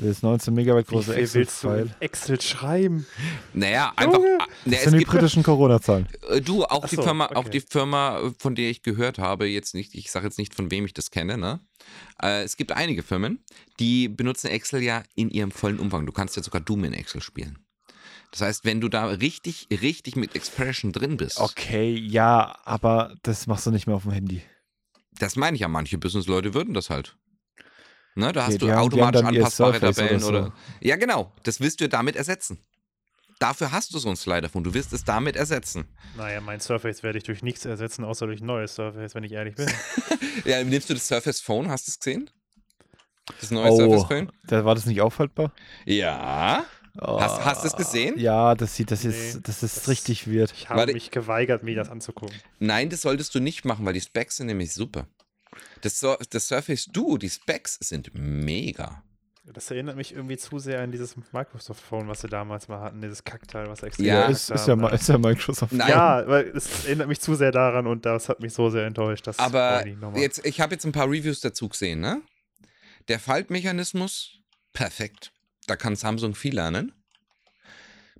Das 0.00 0.22
19 0.22 0.54
Megabyte 0.54 0.86
Wie 0.88 0.92
große 0.94 1.12
viel 1.12 1.34
willst 1.34 1.62
du 1.64 1.68
Excel-File. 1.68 1.96
Excel 2.00 2.40
schreiben? 2.40 3.06
Naja, 3.52 3.92
einfach. 3.96 4.14
Junge! 4.14 4.38
Na, 4.38 4.46
Das 4.66 4.74
es 4.78 4.84
sind 4.84 4.92
die 4.94 4.98
gibt, 5.00 5.10
britischen 5.10 5.42
Corona-Zahlen. 5.42 6.06
Äh, 6.30 6.40
Du, 6.40 6.64
auch 6.64 6.84
Ach 6.84 6.88
die 6.88 6.96
so, 6.96 7.02
Firma, 7.02 7.26
auch 7.26 7.36
okay. 7.46 7.50
die 7.50 7.60
Firma, 7.60 8.32
von 8.38 8.54
der 8.54 8.70
ich 8.70 8.82
gehört 8.82 9.18
habe, 9.18 9.46
jetzt 9.46 9.74
nicht, 9.74 9.94
ich 9.94 10.10
sage 10.10 10.26
jetzt 10.26 10.38
nicht, 10.38 10.54
von 10.54 10.70
wem 10.70 10.84
ich 10.84 10.94
das 10.94 11.10
kenne, 11.10 11.36
ne? 11.36 11.60
Äh, 12.22 12.42
es 12.44 12.56
gibt 12.56 12.70
einige 12.72 13.02
Firmen, 13.02 13.42
die 13.80 14.08
benutzen 14.08 14.46
Excel 14.48 14.82
ja 14.82 15.02
in 15.16 15.30
ihrem 15.30 15.50
vollen 15.50 15.78
Umfang. 15.80 16.06
Du 16.06 16.12
kannst 16.12 16.36
ja 16.36 16.42
sogar 16.42 16.60
Doom 16.60 16.84
in 16.84 16.92
Excel 16.92 17.20
spielen. 17.20 17.58
Das 18.30 18.42
heißt, 18.42 18.64
wenn 18.64 18.80
du 18.80 18.88
da 18.88 19.06
richtig, 19.06 19.66
richtig 19.70 20.14
mit 20.14 20.36
Expression 20.36 20.92
drin 20.92 21.16
bist, 21.16 21.40
Okay, 21.40 21.92
ja, 21.94 22.56
aber 22.64 23.14
das 23.22 23.46
machst 23.46 23.66
du 23.66 23.70
nicht 23.70 23.86
mehr 23.86 23.96
auf 23.96 24.02
dem 24.02 24.12
Handy. 24.12 24.42
das 25.18 25.34
meine 25.36 25.54
ich 25.56 25.62
ja, 25.62 25.68
manche 25.68 25.98
Businessleute 25.98 26.52
würden 26.54 26.74
das 26.74 26.90
halt. 26.90 27.16
Ne, 28.14 28.32
da 28.32 28.46
hast 28.46 28.54
du 28.60 28.66
die 28.66 28.72
haben- 28.72 28.90
die 28.90 28.96
automatisch 29.02 29.22
anpassbare 29.24 29.78
Tabellen 29.80 30.22
oder 30.24 30.28
oder, 30.40 30.44
so. 30.46 30.52
Ja, 30.80 30.96
genau. 30.96 31.32
Das 31.44 31.60
willst 31.60 31.80
du 31.80 31.88
damit 31.88 32.16
ersetzen. 32.16 32.58
Dafür 33.38 33.70
hast 33.70 33.94
du 33.94 33.98
so 34.00 34.08
ein 34.08 34.16
Slider-Phone. 34.16 34.64
Du 34.64 34.74
wirst 34.74 34.92
es 34.92 35.04
damit 35.04 35.36
ersetzen. 35.36 35.84
Naja, 36.16 36.40
mein 36.40 36.58
Surface 36.58 37.04
werde 37.04 37.18
ich 37.18 37.24
durch 37.24 37.42
nichts 37.44 37.64
ersetzen, 37.64 38.04
außer 38.04 38.26
durch 38.26 38.40
ein 38.40 38.46
neues 38.46 38.74
Surface, 38.74 39.14
wenn 39.14 39.22
ich 39.24 39.32
ehrlich 39.32 39.54
bin. 39.54 39.68
Ja, 40.44 40.62
nimmst 40.64 40.88
du 40.90 40.94
das 40.94 41.06
Surface 41.06 41.40
Phone? 41.40 41.68
Hast 41.68 41.86
du 41.86 41.90
es 41.90 41.98
gesehen? 41.98 42.30
Das 43.40 43.50
neue 43.50 43.70
Oh, 43.72 43.76
Surface 43.76 44.04
Phone? 44.08 44.32
da 44.46 44.64
war 44.64 44.74
das 44.74 44.86
nicht 44.86 45.00
aufhaltbar? 45.00 45.52
Ja. 45.84 46.64
Hast- 47.00 47.44
hast 47.44 47.62
du 47.62 47.68
es 47.68 47.76
gesehen? 47.76 48.18
Ja, 48.18 48.54
das 48.56 48.74
sieht, 48.74 48.90
das 48.90 49.04
ist, 49.04 49.34
Nee, 49.36 49.40
das 49.44 49.62
ist 49.62 49.76
das- 49.76 49.88
richtig 49.88 50.26
weird. 50.32 50.52
Ich 50.56 50.68
habe 50.68 50.80
Warte. 50.80 50.92
mich 50.94 51.10
geweigert, 51.12 51.62
mir 51.62 51.76
das 51.76 51.88
anzugucken. 51.90 52.34
Nein, 52.58 52.88
das 52.90 53.02
solltest 53.02 53.34
du 53.34 53.40
nicht 53.40 53.64
machen, 53.64 53.84
weil 53.86 53.92
die 53.94 54.00
Specs 54.00 54.36
sind 54.38 54.46
nämlich 54.46 54.72
super. 54.72 55.06
Das, 55.82 56.00
Sur 56.00 56.18
das 56.30 56.48
Surface 56.48 56.86
Duo, 56.86 57.18
die 57.18 57.30
Specs 57.30 57.78
sind 57.80 58.10
mega. 58.14 59.02
Das 59.52 59.70
erinnert 59.70 59.96
mich 59.96 60.12
irgendwie 60.14 60.36
zu 60.36 60.58
sehr 60.58 60.80
an 60.82 60.92
dieses 60.92 61.16
Microsoft 61.32 61.80
Phone, 61.80 62.06
was 62.06 62.20
sie 62.20 62.28
damals 62.28 62.68
mal 62.68 62.80
hatten, 62.80 63.00
dieses 63.00 63.24
Kackteil, 63.24 63.66
was 63.68 63.82
extra 63.82 64.04
Ja, 64.04 64.26
ist, 64.26 64.50
ist, 64.50 64.68
ja, 64.68 64.76
ne? 64.76 64.90
ist 64.90 65.08
ja 65.08 65.16
Microsoft. 65.16 65.72
Nein. 65.72 65.88
Ja, 65.88 66.26
weil 66.26 66.48
es 66.48 66.84
erinnert 66.84 67.08
mich 67.08 67.20
zu 67.20 67.34
sehr 67.34 67.50
daran 67.50 67.86
und 67.86 68.04
das 68.04 68.28
hat 68.28 68.40
mich 68.40 68.52
so 68.52 68.68
sehr 68.68 68.86
enttäuscht. 68.86 69.26
Das 69.26 69.38
Aber 69.38 69.86
jetzt, 70.16 70.44
ich 70.44 70.60
habe 70.60 70.74
jetzt 70.74 70.84
ein 70.84 70.92
paar 70.92 71.06
Reviews 71.06 71.40
dazu 71.40 71.68
gesehen, 71.68 72.00
ne? 72.00 72.20
Der 73.08 73.18
Faltmechanismus, 73.18 74.38
perfekt. 74.74 75.32
Da 75.66 75.76
kann 75.76 75.96
Samsung 75.96 76.34
viel 76.34 76.54
lernen. 76.54 76.92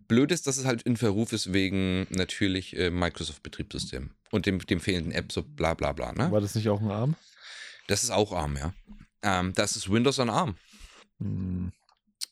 Blöd 0.07 0.33
ist, 0.33 0.47
dass 0.47 0.57
es 0.57 0.65
halt 0.65 0.83
in 0.83 0.97
Verruf 0.97 1.35
ist 1.35 1.53
wegen 1.53 2.07
natürlich 2.09 2.75
äh, 2.75 2.91
Microsoft-Betriebssystem 2.91 4.13
und 4.31 4.47
dem, 4.47 4.59
dem 4.59 4.81
fehlenden 4.81 5.13
App, 5.13 5.33
so 5.33 5.43
bla 5.43 5.75
bla 5.75 5.93
bla, 5.93 6.13
ne? 6.13 6.31
War 6.31 6.41
das 6.41 6.55
nicht 6.55 6.69
auch 6.69 6.81
ein 6.81 6.91
Arm? 6.91 7.17
Das 7.87 8.03
ist 8.03 8.11
auch 8.11 8.33
ARM, 8.33 8.57
ja. 8.57 8.73
Ähm, 9.23 9.53
das 9.55 9.77
ist 9.77 9.91
Windows 9.91 10.19
on 10.19 10.31
ARM. 10.31 10.57
Hm. 11.21 11.73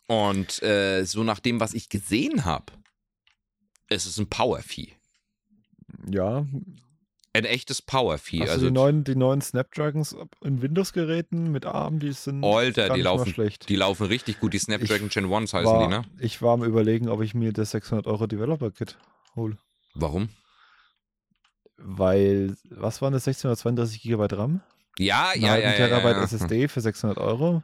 Und 0.07 0.63
äh, 0.63 1.05
so 1.05 1.25
nach 1.25 1.41
dem, 1.41 1.59
was 1.59 1.75
ich 1.75 1.89
gesehen 1.89 2.45
habe, 2.45 2.73
es 3.89 4.07
ist 4.07 4.19
ein 4.19 4.29
Power-Vieh. 4.29 4.93
Ja. 6.09 6.47
Ein 7.33 7.45
echtes 7.45 7.83
Power-Vieh. 7.83 8.43
Also, 8.43 8.61
du 8.61 8.67
die 8.67 8.73
neuen, 8.73 9.05
die 9.05 9.17
neuen 9.17 9.41
Snapdragons 9.41 10.17
in 10.43 10.63
Windows-Geräten 10.63 11.51
mit 11.51 11.67
ARM, 11.67 11.99
die 11.99 12.13
sind 12.13 12.45
Alter, 12.45 12.91
die 12.95 13.03
laufen, 13.03 13.33
schlecht. 13.33 13.69
die 13.69 13.77
laufen 13.77 14.07
richtig 14.07 14.41
gut. 14.41 14.55
Die 14.55 14.59
Snapdragon 14.59 15.09
Ich 15.09 15.15
Gen 15.15 15.33
1 15.33 15.53
heißen 15.53 15.67
war, 15.71 15.83
die, 15.83 15.89
ne? 15.89 16.05
Ich 16.19 16.41
war 16.41 16.55
am 16.55 16.63
überlegen, 16.63 17.09
ob 17.09 17.21
ich 17.23 17.35
mir 17.35 17.53
das 17.53 17.73
600 17.73 18.07
Euro 18.07 18.27
Developer-Kit 18.27 18.97
hole. 19.35 19.59
Warum? 19.95 20.29
Weil, 21.79 22.57
was 22.71 23.03
waren 23.03 23.13
das, 23.13 23.25
632 23.25 24.03
GB 24.03 24.27
RAM? 24.33 24.61
Ja, 24.99 25.31
Ein 25.35 25.41
ja, 25.41 25.57
ja. 25.57 25.71
ja, 25.71 25.73
Terabyte 25.73 26.13
ja, 26.13 26.19
ja. 26.19 26.25
SSD 26.25 26.69
für 26.69 26.81
600 26.81 27.19
Euro. 27.19 27.63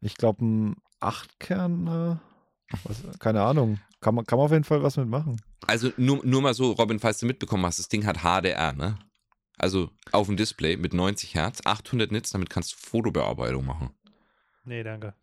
Ich 0.00 0.16
glaube, 0.16 0.44
ein 0.44 0.76
8-Kern, 1.00 1.86
äh, 1.86 2.76
was, 2.84 3.02
keine 3.20 3.42
Ahnung. 3.42 3.78
Kann 4.00 4.14
man, 4.14 4.26
kann 4.26 4.38
man 4.38 4.46
auf 4.46 4.52
jeden 4.52 4.64
Fall 4.64 4.82
was 4.82 4.96
mitmachen. 4.96 5.40
Also 5.66 5.92
nur, 5.96 6.20
nur 6.24 6.42
mal 6.42 6.52
so, 6.52 6.72
Robin, 6.72 6.98
falls 6.98 7.18
du 7.18 7.26
mitbekommen 7.26 7.64
hast, 7.64 7.78
das 7.78 7.88
Ding 7.88 8.04
hat 8.04 8.18
HDR, 8.18 8.72
ne? 8.72 8.98
Also 9.56 9.90
auf 10.12 10.26
dem 10.26 10.36
Display 10.36 10.76
mit 10.76 10.92
90 10.92 11.34
Hertz, 11.36 11.60
800 11.64 12.10
Nits, 12.10 12.30
damit 12.30 12.50
kannst 12.50 12.72
du 12.72 12.76
Fotobearbeitung 12.76 13.64
machen. 13.64 13.90
nee, 14.64 14.82
danke. 14.82 15.14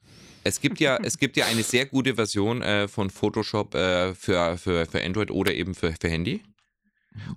Es 0.44 0.60
gibt 0.60 0.80
ja, 0.80 0.98
es 1.04 1.20
gibt 1.20 1.38
ja 1.38 1.46
eine 1.46 1.62
sehr 1.62 1.86
gute 1.86 2.16
Version 2.16 2.64
äh, 2.64 2.88
von 2.88 3.12
Photoshop 3.12 3.76
äh, 3.76 4.16
für, 4.16 4.58
für, 4.58 4.88
für 4.88 5.04
Android 5.04 5.30
oder 5.30 5.54
eben 5.54 5.76
für, 5.76 5.94
für 6.00 6.10
Handy. 6.10 6.42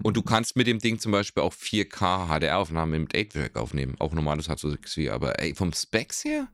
Und 0.02 0.16
du 0.16 0.22
kannst 0.22 0.56
mit 0.56 0.66
dem 0.66 0.78
Ding 0.78 0.98
zum 0.98 1.12
Beispiel 1.12 1.42
auch 1.42 1.52
4K 1.52 2.28
HDR-Aufnahmen 2.28 3.02
mit 3.02 3.14
8-Track 3.14 3.56
aufnehmen. 3.56 3.96
Auch 3.98 4.12
normales 4.12 4.48
H264. 4.48 5.10
Aber 5.10 5.40
ey, 5.40 5.54
vom 5.54 5.72
Specs 5.72 6.24
her 6.24 6.48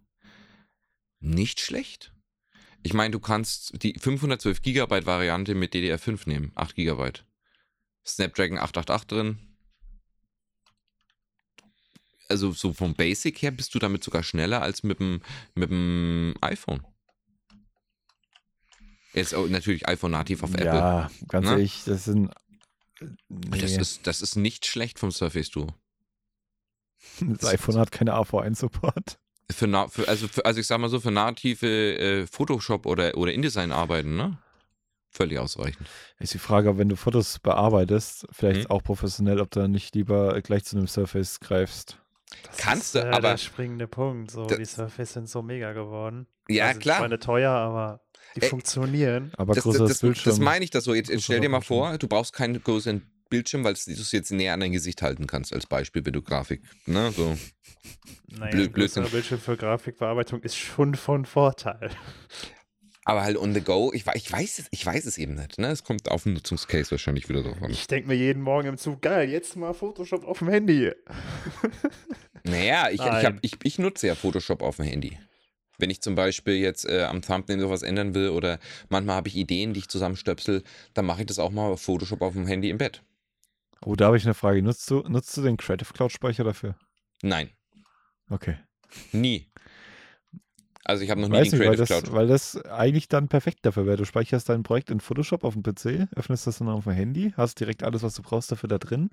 nicht 1.21 1.61
schlecht. 1.61 2.15
Ich 2.83 2.95
meine, 2.95 3.11
du 3.11 3.21
kannst 3.21 3.83
die 3.83 3.95
512 3.99 4.63
GB 4.63 5.05
Variante 5.05 5.55
mit 5.55 5.75
DDR5 5.75 6.29
nehmen. 6.29 6.53
8 6.55 6.75
GB. 6.75 7.13
Snapdragon 8.07 8.59
888 8.59 9.07
drin. 9.07 9.39
Also 12.29 12.53
so 12.53 12.73
vom 12.73 12.95
Basic 12.95 13.43
her 13.43 13.51
bist 13.51 13.75
du 13.75 13.79
damit 13.79 14.03
sogar 14.03 14.23
schneller 14.23 14.63
als 14.63 14.83
mit 14.83 15.01
dem, 15.01 15.21
mit 15.55 15.71
dem 15.71 16.35
iPhone. 16.41 16.87
Jetzt 19.13 19.33
natürlich 19.33 19.89
iPhone 19.89 20.13
nativ 20.13 20.43
auf 20.45 20.55
Apple. 20.55 20.67
Ja, 20.67 21.11
ganz 21.29 21.47
Ne? 21.47 21.53
ehrlich, 21.53 21.83
das 21.85 22.05
sind. 22.05 22.31
Nee, 23.29 23.59
Das, 23.61 23.73
ist, 23.77 24.07
das 24.07 24.23
ist 24.23 24.37
nicht 24.37 24.67
schlecht 24.67 24.99
vom 24.99 25.11
Surface 25.11 25.51
Duo. 25.51 25.69
das 27.21 27.45
iPhone 27.47 27.79
hat 27.79 27.91
keine 27.93 28.15
AV1-Support. 28.15 29.19
Für, 29.51 29.67
na, 29.67 29.89
für, 29.89 30.07
also, 30.09 30.29
für, 30.29 30.45
also 30.45 30.61
ich 30.61 30.67
sag 30.67 30.79
mal 30.79 30.89
so, 30.89 31.01
für 31.01 31.11
native 31.11 31.67
äh, 31.99 32.27
Photoshop 32.27 32.87
oder, 32.87 33.17
oder 33.17 33.33
InDesign-Arbeiten, 33.33 34.17
ne? 34.17 34.39
Völlig 35.13 35.39
ausreichend. 35.41 35.89
Ist 36.21 36.35
die 36.35 36.39
Frage, 36.39 36.79
wenn 36.79 36.89
du 36.89 36.95
Fotos 36.95 37.41
bearbeitest, 37.41 38.29
vielleicht 38.31 38.69
Mhm. 38.69 38.71
auch 38.71 38.83
professionell, 38.85 39.41
ob 39.41 39.51
du 39.51 39.59
dann 39.61 39.73
nicht 39.73 39.93
lieber 39.97 40.41
gleich 40.41 40.65
zu 40.65 40.77
einem 40.77 40.87
Surface 40.87 41.41
greifst. 41.41 41.99
Das 42.45 42.59
Kannst 42.59 42.83
ist, 42.83 42.95
du, 42.95 42.99
äh, 43.01 43.11
aber- 43.11 43.31
der 43.31 43.37
springende 43.39 43.89
Punkt. 43.89 44.31
So, 44.31 44.47
Da- 44.47 44.55
die 44.57 44.65
Surface 44.65 45.15
sind 45.15 45.29
so 45.29 45.43
mega 45.43 45.73
geworden. 45.73 46.29
Ja, 46.49 46.67
also, 46.69 46.79
klar. 46.79 46.99
Ich 46.99 47.03
meine, 47.03 47.19
teuer, 47.19 47.51
aber 47.51 48.03
die 48.37 48.43
Ey, 48.43 48.49
funktionieren. 48.49 49.33
Aber 49.37 49.55
das, 49.55 49.65
größeres 49.65 49.89
das, 49.89 49.99
das, 49.99 50.01
Bildschirm. 50.01 50.31
das 50.31 50.39
meine 50.41 50.65
ich 50.65 50.71
das 50.71 50.85
so. 50.85 50.95
Jetzt, 50.95 51.11
jetzt 51.11 51.25
stell 51.25 51.41
dir 51.41 51.49
mal 51.49 51.61
vor, 51.61 51.99
du 51.99 52.07
brauchst 52.09 52.33
keinen 52.33 52.63
größeren 52.63 53.03
Bildschirm, 53.29 53.65
weil 53.65 53.75
du 53.75 53.79
es 53.93 54.13
jetzt 54.13 54.31
näher 54.33 54.55
an 54.55 54.61
dein 54.61 54.73
Gesicht 54.73 55.03
halten 55.03 55.27
kannst, 55.27 55.53
als 55.53 55.67
Beispiel, 55.67 56.05
wenn 56.05 56.13
du 56.13 56.23
Grafik. 56.23 56.63
Ne? 56.87 57.13
So. 57.13 57.37
Naja, 58.29 58.51
Blöd- 58.51 58.69
ein 58.69 58.73
Blödsinn. 58.73 59.05
Bildschirm 59.05 59.41
für 59.41 59.57
Grafikbearbeitung 59.57 60.43
ist 60.43 60.57
schon 60.57 60.95
von 60.95 61.25
Vorteil. 61.25 61.91
Aber 63.05 63.23
halt 63.23 63.37
on 63.39 63.55
the 63.55 63.61
go, 63.61 63.93
ich, 63.95 64.05
ich, 64.15 64.31
weiß 64.31 64.59
es, 64.59 64.67
ich 64.71 64.85
weiß 64.85 65.07
es 65.07 65.17
eben 65.17 65.35
nicht. 65.35 65.59
Ne? 65.59 65.69
Es 65.69 65.85
kommt 65.85 66.11
auf 66.11 66.25
den 66.25 66.35
Nutzungscase 66.35 66.91
wahrscheinlich 66.93 67.29
wieder 67.29 67.43
drauf 67.43 67.61
an. 67.63 67.71
Ich 67.71 67.87
denke 67.87 68.09
mir 68.09 68.15
jeden 68.15 68.43
Morgen 68.43 68.69
im 68.69 68.77
Zug, 68.77 69.01
geil, 69.01 69.31
jetzt 69.31 69.57
mal 69.57 69.73
Photoshop 69.73 70.25
auf 70.25 70.41
dem 70.41 70.49
Handy. 70.49 70.93
Naja, 72.45 72.89
ich, 72.89 72.95
ich, 72.95 73.01
hab, 73.01 73.35
ich, 73.43 73.53
ich 73.63 73.79
nutze 73.79 74.07
ja 74.07 74.15
Photoshop 74.15 74.63
auf 74.63 74.77
dem 74.77 74.85
Handy. 74.87 75.19
Wenn 75.81 75.91
ich 75.91 76.01
zum 76.03 76.15
Beispiel 76.15 76.55
jetzt 76.55 76.89
äh, 76.89 77.05
am 77.05 77.23
Thumbnail 77.23 77.61
sowas 77.61 77.83
ändern 77.83 78.15
will 78.15 78.29
oder 78.31 78.59
manchmal 78.89 79.17
habe 79.17 79.29
ich 79.29 79.37
Ideen, 79.37 79.73
die 79.75 79.81
ich 79.81 79.89
zusammenstöpsel, 79.89 80.63
dann 80.95 81.07
mache 81.07 81.21
ich 81.23 81.27
das 81.27 81.39
auch 81.39 81.51
mal 81.51 81.67
auf 81.67 81.83
Photoshop 81.83 82.23
auf 82.23 82.35
dem 82.35 82.47
Handy 82.47 82.71
im 82.71 82.79
Bett. 82.79 83.03
Oh, 83.85 83.95
da 83.97 84.07
habe 84.07 84.17
ich 84.17 84.25
eine 84.25 84.35
Frage. 84.35 84.63
Nutzt 84.63 84.91
du, 84.91 85.01
nutzt 85.09 85.37
du 85.37 85.43
den 85.43 85.57
Creative 85.57 85.93
Cloud 85.93 86.13
Speicher 86.13 86.45
dafür? 86.45 86.77
Nein, 87.23 87.51
Okay. 88.29 88.57
nie. 89.13 89.51
Also 90.85 91.05
ich 91.05 91.11
habe 91.11 91.21
noch 91.21 91.29
nie 91.29 91.35
Weiß 91.35 91.51
den 91.51 91.59
nicht, 91.59 91.69
weil 91.69 91.77
Creative 91.77 91.95
das, 91.95 92.03
Cloud. 92.03 92.15
weil 92.17 92.27
das 92.27 92.57
eigentlich 92.65 93.09
dann 93.09 93.29
perfekt 93.29 93.59
dafür 93.63 93.87
wäre. 93.87 93.97
Du 93.97 94.05
speicherst 94.05 94.49
dein 94.49 94.63
Projekt 94.63 94.91
in 94.91 95.01
Photoshop 95.01 95.45
auf 95.45 95.55
dem 95.55 95.63
PC, 95.63 96.09
öffnest 96.17 96.47
das 96.47 96.59
dann 96.59 96.69
auf 96.69 96.85
dem 96.85 96.93
Handy, 96.95 97.33
hast 97.37 97.61
direkt 97.61 97.83
alles, 97.83 98.03
was 98.03 98.15
du 98.15 98.23
brauchst 98.23 98.51
dafür 98.51 98.69
da 98.69 98.79
drin 98.79 99.11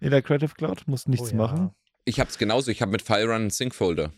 in 0.00 0.10
der 0.10 0.22
Creative 0.22 0.54
Cloud, 0.54 0.84
musst 0.86 1.08
nichts 1.08 1.28
Oh 1.28 1.30
ja. 1.30 1.36
machen. 1.36 1.70
Ich 2.04 2.18
habe 2.18 2.30
es 2.30 2.38
genauso. 2.38 2.70
Ich 2.70 2.80
habe 2.82 2.90
mit 2.92 3.02
FileRun 3.02 3.34
einen 3.42 3.50
Sync-Folder 3.50 4.12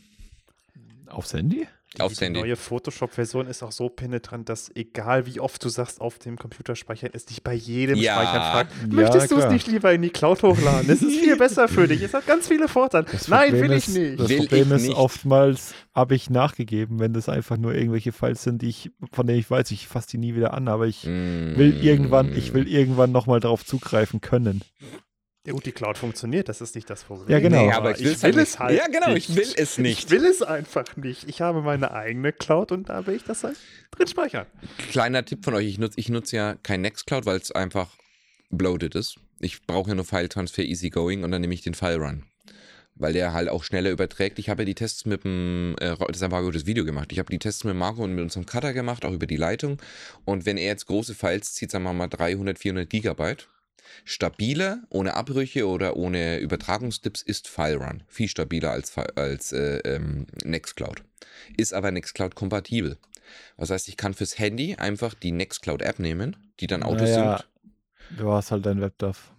Aufs 1.09 1.35
Handy? 1.35 1.67
Aufs 1.99 2.19
die 2.19 2.25
Handy. 2.25 2.41
neue 2.41 2.57
Photoshop-Version 2.57 3.47
ist 3.47 3.63
auch 3.63 3.73
so 3.73 3.89
penetrant, 3.89 4.49
dass 4.49 4.71
egal 4.75 5.27
wie 5.27 5.41
oft 5.41 5.63
du 5.65 5.69
sagst, 5.69 6.01
auf 6.01 6.19
dem 6.19 6.37
Computer 6.39 6.75
speichern, 6.75 7.11
es 7.13 7.27
dich 7.27 7.43
bei 7.43 7.53
jedem 7.55 7.97
Ja. 7.99 8.15
Speichern 8.15 8.43
fragt, 8.53 8.73
Ja, 8.81 8.87
möchtest 8.89 9.31
du 9.31 9.37
es 9.37 9.51
nicht 9.51 9.67
lieber 9.67 9.93
in 9.93 10.03
die 10.03 10.11
Cloud 10.11 10.43
hochladen? 10.43 10.89
Es 10.91 11.03
ist 11.03 11.19
viel 11.21 11.37
besser 11.39 11.69
für 11.69 11.87
dich. 11.89 12.01
Es 12.03 12.15
hat 12.15 12.27
ganz 12.27 12.49
viele 12.49 12.69
Vorteile. 12.69 13.05
Das 13.11 13.29
Nein, 13.29 13.53
will 13.53 13.71
ist, 13.73 13.89
ich 13.89 13.95
nicht. 13.95 14.21
Das 14.21 14.29
Will 14.29 14.39
Problem 14.39 14.69
ich 14.69 14.73
ist, 14.77 14.83
nicht. 14.89 14.97
oftmals 14.97 15.75
habe 15.95 16.15
ich 16.15 16.31
nachgegeben, 16.31 16.99
wenn 17.01 17.13
das 17.13 17.29
einfach 17.29 17.59
nur 17.59 17.75
irgendwelche 17.75 18.13
Files 18.13 18.43
sind, 18.43 18.63
die 18.63 18.69
ich, 18.71 18.91
von 19.13 19.27
denen 19.27 19.39
ich 19.39 19.51
weiß, 19.51 19.71
ich 19.73 19.87
fasse 19.87 20.09
die 20.13 20.19
nie 20.19 20.35
wieder 20.35 20.55
an, 20.55 20.69
aber 20.69 20.87
ich 20.87 21.05
Mm. 21.05 21.57
will 21.57 21.79
irgendwann, 21.85 22.33
ich 22.37 22.55
will 22.55 22.67
irgendwann 22.69 23.13
nochmal 23.13 23.41
darauf 23.41 23.65
zugreifen 23.67 24.21
können. 24.21 24.63
Ja 25.45 25.53
gut, 25.53 25.67
die 25.67 25.73
Cloud 25.73 25.99
funktioniert, 25.99 26.49
das 26.49 26.61
ist 26.61 26.77
nicht 26.77 26.89
das 26.89 27.03
Problem. 27.03 27.29
Ja, 27.29 27.41
genau. 27.41 27.67
Nee, 27.67 27.73
aber 27.73 27.99
ich, 27.99 28.05
will's 28.05 28.23
will 28.23 28.37
halt 28.37 28.47
es 28.47 28.59
halt 28.61 28.79
Ja, 28.79 28.87
genau, 28.87 29.13
nicht. 29.13 29.29
ich 29.29 29.35
will 29.37 29.53
es 29.57 29.77
nicht. 29.77 30.05
Ich 30.05 30.11
will 30.11 30.25
es 30.25 30.41
einfach 30.41 30.97
nicht. 30.97 31.29
Ich 31.29 31.41
habe 31.41 31.63
meine 31.63 31.91
eigene 31.93 32.33
Cloud 32.33 32.71
und 32.71 32.89
da 32.89 33.07
will 33.09 33.17
ich 33.17 33.25
das 33.25 33.43
halt 33.43 33.57
drin 33.91 34.07
speichern. 34.07 34.47
Kleiner 34.93 35.25
Tipp 35.25 35.45
von 35.45 35.55
euch, 35.55 35.67
ich 35.67 35.79
nutze 35.79 35.99
ich 35.99 36.09
nutz 36.11 36.31
ja 36.31 36.55
kein 36.63 36.81
Nextcloud, 36.83 37.27
weil 37.27 37.39
es 37.39 37.51
einfach 37.51 37.91
bloated 38.51 38.95
ist. 38.95 39.17
Ich 39.41 39.67
brauche 39.67 39.89
ja 39.91 39.95
nur 39.97 40.05
File-Transfer 40.05 40.63
easygoing 40.63 41.25
und 41.25 41.33
dann 41.33 41.41
nehme 41.41 41.55
ich 41.55 41.63
den 41.63 41.75
File-Run. 41.75 42.23
Weil 42.95 43.13
der 43.15 43.33
halt 43.33 43.49
auch 43.49 43.65
schneller 43.65 43.91
überträgt. 43.91 44.39
Ich 44.39 44.49
habe 44.49 44.63
ja 44.63 44.67
die 44.67 44.77
Tests 44.77 45.07
mit 45.07 45.25
dem, 45.25 45.75
äh, 45.81 45.97
das 45.97 46.23
haben 46.23 46.31
wir 46.31 46.53
das 46.53 46.67
Video 46.67 46.85
gemacht. 46.85 47.11
Ich 47.11 47.19
habe 47.19 47.31
die 47.31 47.41
Tests 47.41 47.65
mit 47.65 47.75
Marco 47.75 48.05
und 48.05 48.15
mit 48.15 48.23
unserem 48.23 48.47
Cutter 48.47 48.73
gemacht, 48.73 49.05
auch 49.05 49.13
über 49.13 49.27
die 49.27 49.37
Leitung. 49.39 49.79
Und 50.25 50.47
wenn 50.47 50.57
er 50.57 50.67
jetzt 50.67 50.87
große 50.87 51.15
Files 51.17 51.55
zieht, 51.55 51.73
sagen 51.73 51.83
wir 51.83 51.93
mal 51.95 52.07
300, 52.07 52.59
400 52.61 52.89
Gigabyte, 52.89 53.49
stabiler, 54.05 54.83
ohne 54.89 55.15
Abbrüche 55.15 55.67
oder 55.67 55.97
ohne 55.97 56.39
Übertragungsdips 56.39 57.23
ist 57.23 57.49
FileRun. 57.49 58.03
Viel 58.09 58.29
stabiler 58.29 58.71
als, 58.71 58.97
als 58.97 59.53
äh, 59.53 59.79
ähm, 59.79 60.27
Nextcloud. 60.45 61.03
Ist 61.57 61.75
aber 61.75 61.91
Nextcloud 61.91 62.35
kompatibel. 62.35 62.99
Das 63.57 63.71
heißt, 63.71 63.89
ich 63.89 63.97
kann 63.97 64.15
fürs 64.15 64.39
Handy 64.39 64.75
einfach 64.77 65.15
die 65.15 65.33
Nextcloud-App 65.33 65.99
nehmen, 65.99 66.37
die 66.61 66.67
dann 66.67 66.83
Autos 66.83 67.11
Naja, 67.11 67.39
sind. 67.39 68.21
Du 68.21 68.31
hast 68.33 68.51
halt 68.51 68.67
dein 68.67 68.81
WebDAV. 68.81 69.33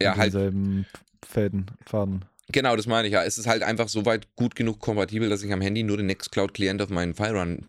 Ja, 0.00 0.12
in 0.12 0.18
halt. 0.18 0.34
denselben 0.34 0.86
Fäden, 1.26 1.66
Faden. 1.86 2.24
Genau, 2.50 2.76
das 2.76 2.86
meine 2.86 3.08
ich 3.08 3.12
ja. 3.12 3.24
Es 3.24 3.36
ist 3.36 3.46
halt 3.46 3.62
einfach 3.62 3.88
so 3.88 4.06
weit 4.06 4.34
gut 4.34 4.54
genug 4.54 4.80
kompatibel, 4.80 5.28
dass 5.28 5.42
ich 5.42 5.52
am 5.52 5.60
Handy 5.60 5.82
nur 5.82 5.98
den 5.98 6.06
Nextcloud-Client 6.06 6.80
auf 6.80 6.88
meinen 6.88 7.14
File-Run 7.14 7.66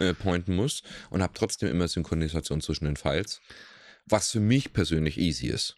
äh, 0.00 0.14
pointen 0.14 0.56
muss 0.56 0.82
und 1.10 1.22
habe 1.22 1.34
trotzdem 1.34 1.68
immer 1.68 1.86
Synchronisation 1.86 2.62
zwischen 2.62 2.86
den 2.86 2.96
Files. 2.96 3.40
Was 4.06 4.30
für 4.30 4.40
mich 4.40 4.72
persönlich 4.72 5.18
easy 5.18 5.46
ist. 5.46 5.76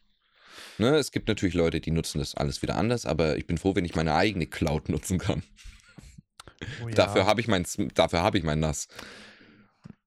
Ne, 0.79 0.97
es 0.97 1.13
gibt 1.13 1.29
natürlich 1.29 1.55
Leute, 1.55 1.81
die 1.81 1.91
nutzen 1.91 2.19
das 2.19 2.35
alles 2.35 2.63
wieder 2.63 2.77
anders, 2.77 3.07
aber 3.07 3.37
ich 3.37 3.47
bin 3.47 3.59
froh, 3.59 3.75
wenn 3.75 3.85
ich 3.85 3.95
meine 3.95 4.15
eigene 4.15 4.47
Cloud 4.47 4.89
nutzen 4.89 5.19
kann. 5.19 5.43
Oh 6.83 6.89
ja. 6.89 6.95
Dafür 6.95 7.27
habe 7.27 7.41
ich 7.41 7.49
mein, 7.49 7.67
dafür 7.95 8.23
habe 8.23 8.39
ich 8.39 8.45
mein 8.45 8.61
NAS. 8.61 8.89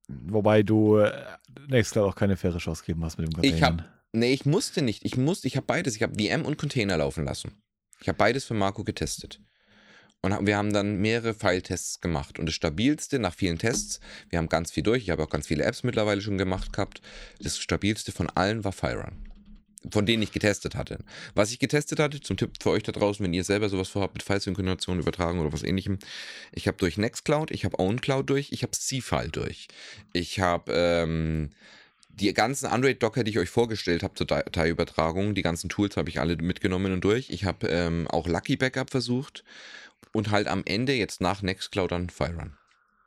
Wobei 0.07 0.63
du 0.63 0.97
äh, 0.97 1.11
Nextcloud 1.67 2.09
auch 2.09 2.15
keine 2.15 2.37
faire 2.37 2.57
Chance 2.59 2.83
gegeben 2.83 3.03
hast 3.03 3.17
mit 3.17 3.27
dem 3.31 3.43
Ich 3.43 3.61
hab- 3.61 3.71
Containern. 3.77 3.93
Nee, 4.13 4.33
ich 4.33 4.45
musste 4.45 4.81
nicht. 4.81 5.03
Ich 5.05 5.17
musste, 5.17 5.47
ich 5.47 5.57
habe 5.57 5.65
beides. 5.67 5.95
Ich 5.95 6.01
habe 6.01 6.15
VM 6.21 6.45
und 6.45 6.57
Container 6.57 6.97
laufen 6.97 7.25
lassen. 7.25 7.51
Ich 7.99 8.07
habe 8.07 8.17
beides 8.17 8.45
für 8.45 8.53
Marco 8.53 8.83
getestet. 8.85 9.41
Und 10.33 10.45
wir 10.45 10.57
haben 10.57 10.73
dann 10.73 10.97
mehrere 10.97 11.33
File-Tests 11.33 12.01
gemacht. 12.01 12.37
Und 12.37 12.47
das 12.47 12.55
stabilste 12.55 13.19
nach 13.19 13.33
vielen 13.33 13.57
Tests, 13.57 14.01
wir 14.29 14.39
haben 14.39 14.49
ganz 14.49 14.71
viel 14.71 14.83
durch, 14.83 15.03
ich 15.03 15.09
habe 15.09 15.23
auch 15.23 15.29
ganz 15.29 15.47
viele 15.47 15.63
Apps 15.63 15.83
mittlerweile 15.83 16.21
schon 16.21 16.37
gemacht 16.37 16.73
gehabt. 16.73 17.01
Das 17.39 17.57
stabilste 17.57 18.11
von 18.11 18.29
allen 18.29 18.63
war 18.63 18.73
FileRun. 18.73 19.15
Von 19.89 20.05
denen 20.05 20.23
ich 20.23 20.33
getestet 20.33 20.75
hatte. 20.75 20.99
Was 21.33 21.51
ich 21.51 21.59
getestet 21.59 21.99
hatte, 21.99 22.19
zum 22.19 22.35
Tipp 22.35 22.51
für 22.61 22.71
euch 22.71 22.83
da 22.83 22.91
draußen, 22.91 23.23
wenn 23.23 23.33
ihr 23.33 23.45
selber 23.45 23.69
sowas 23.69 23.87
vorhabt 23.87 24.15
mit 24.15 24.23
File-Synchronisation, 24.23 24.99
Übertragung 24.99 25.39
oder 25.39 25.53
was 25.53 25.63
ähnlichem. 25.63 25.99
Ich 26.51 26.67
habe 26.67 26.77
durch 26.77 26.97
Nextcloud, 26.97 27.51
ich 27.51 27.63
habe 27.63 27.79
OwnCloud 27.79 28.29
durch, 28.29 28.51
ich 28.51 28.63
habe 28.63 28.71
C-File 28.71 29.29
durch. 29.29 29.67
Ich 30.11 30.41
habe 30.41 30.73
ähm, 30.73 31.51
die 32.09 32.33
ganzen 32.33 32.65
Android-Docker, 32.65 33.23
die 33.23 33.31
ich 33.31 33.39
euch 33.39 33.49
vorgestellt 33.49 34.03
habe 34.03 34.15
zur 34.15 34.27
Dateiübertragung, 34.27 35.35
die 35.35 35.43
ganzen 35.43 35.69
Tools 35.69 35.95
habe 35.95 36.09
ich 36.09 36.19
alle 36.19 36.35
mitgenommen 36.35 36.91
und 36.91 37.01
durch. 37.01 37.29
Ich 37.29 37.45
habe 37.45 37.67
ähm, 37.67 38.07
auch 38.09 38.27
Lucky 38.27 38.57
Backup 38.57 38.89
versucht 38.89 39.45
und 40.13 40.31
halt 40.31 40.47
am 40.47 40.63
Ende 40.65 40.93
jetzt 40.93 41.21
nach 41.21 41.41
Nextcloud 41.41 41.91
dann 41.91 42.09
FileRun. 42.09 42.57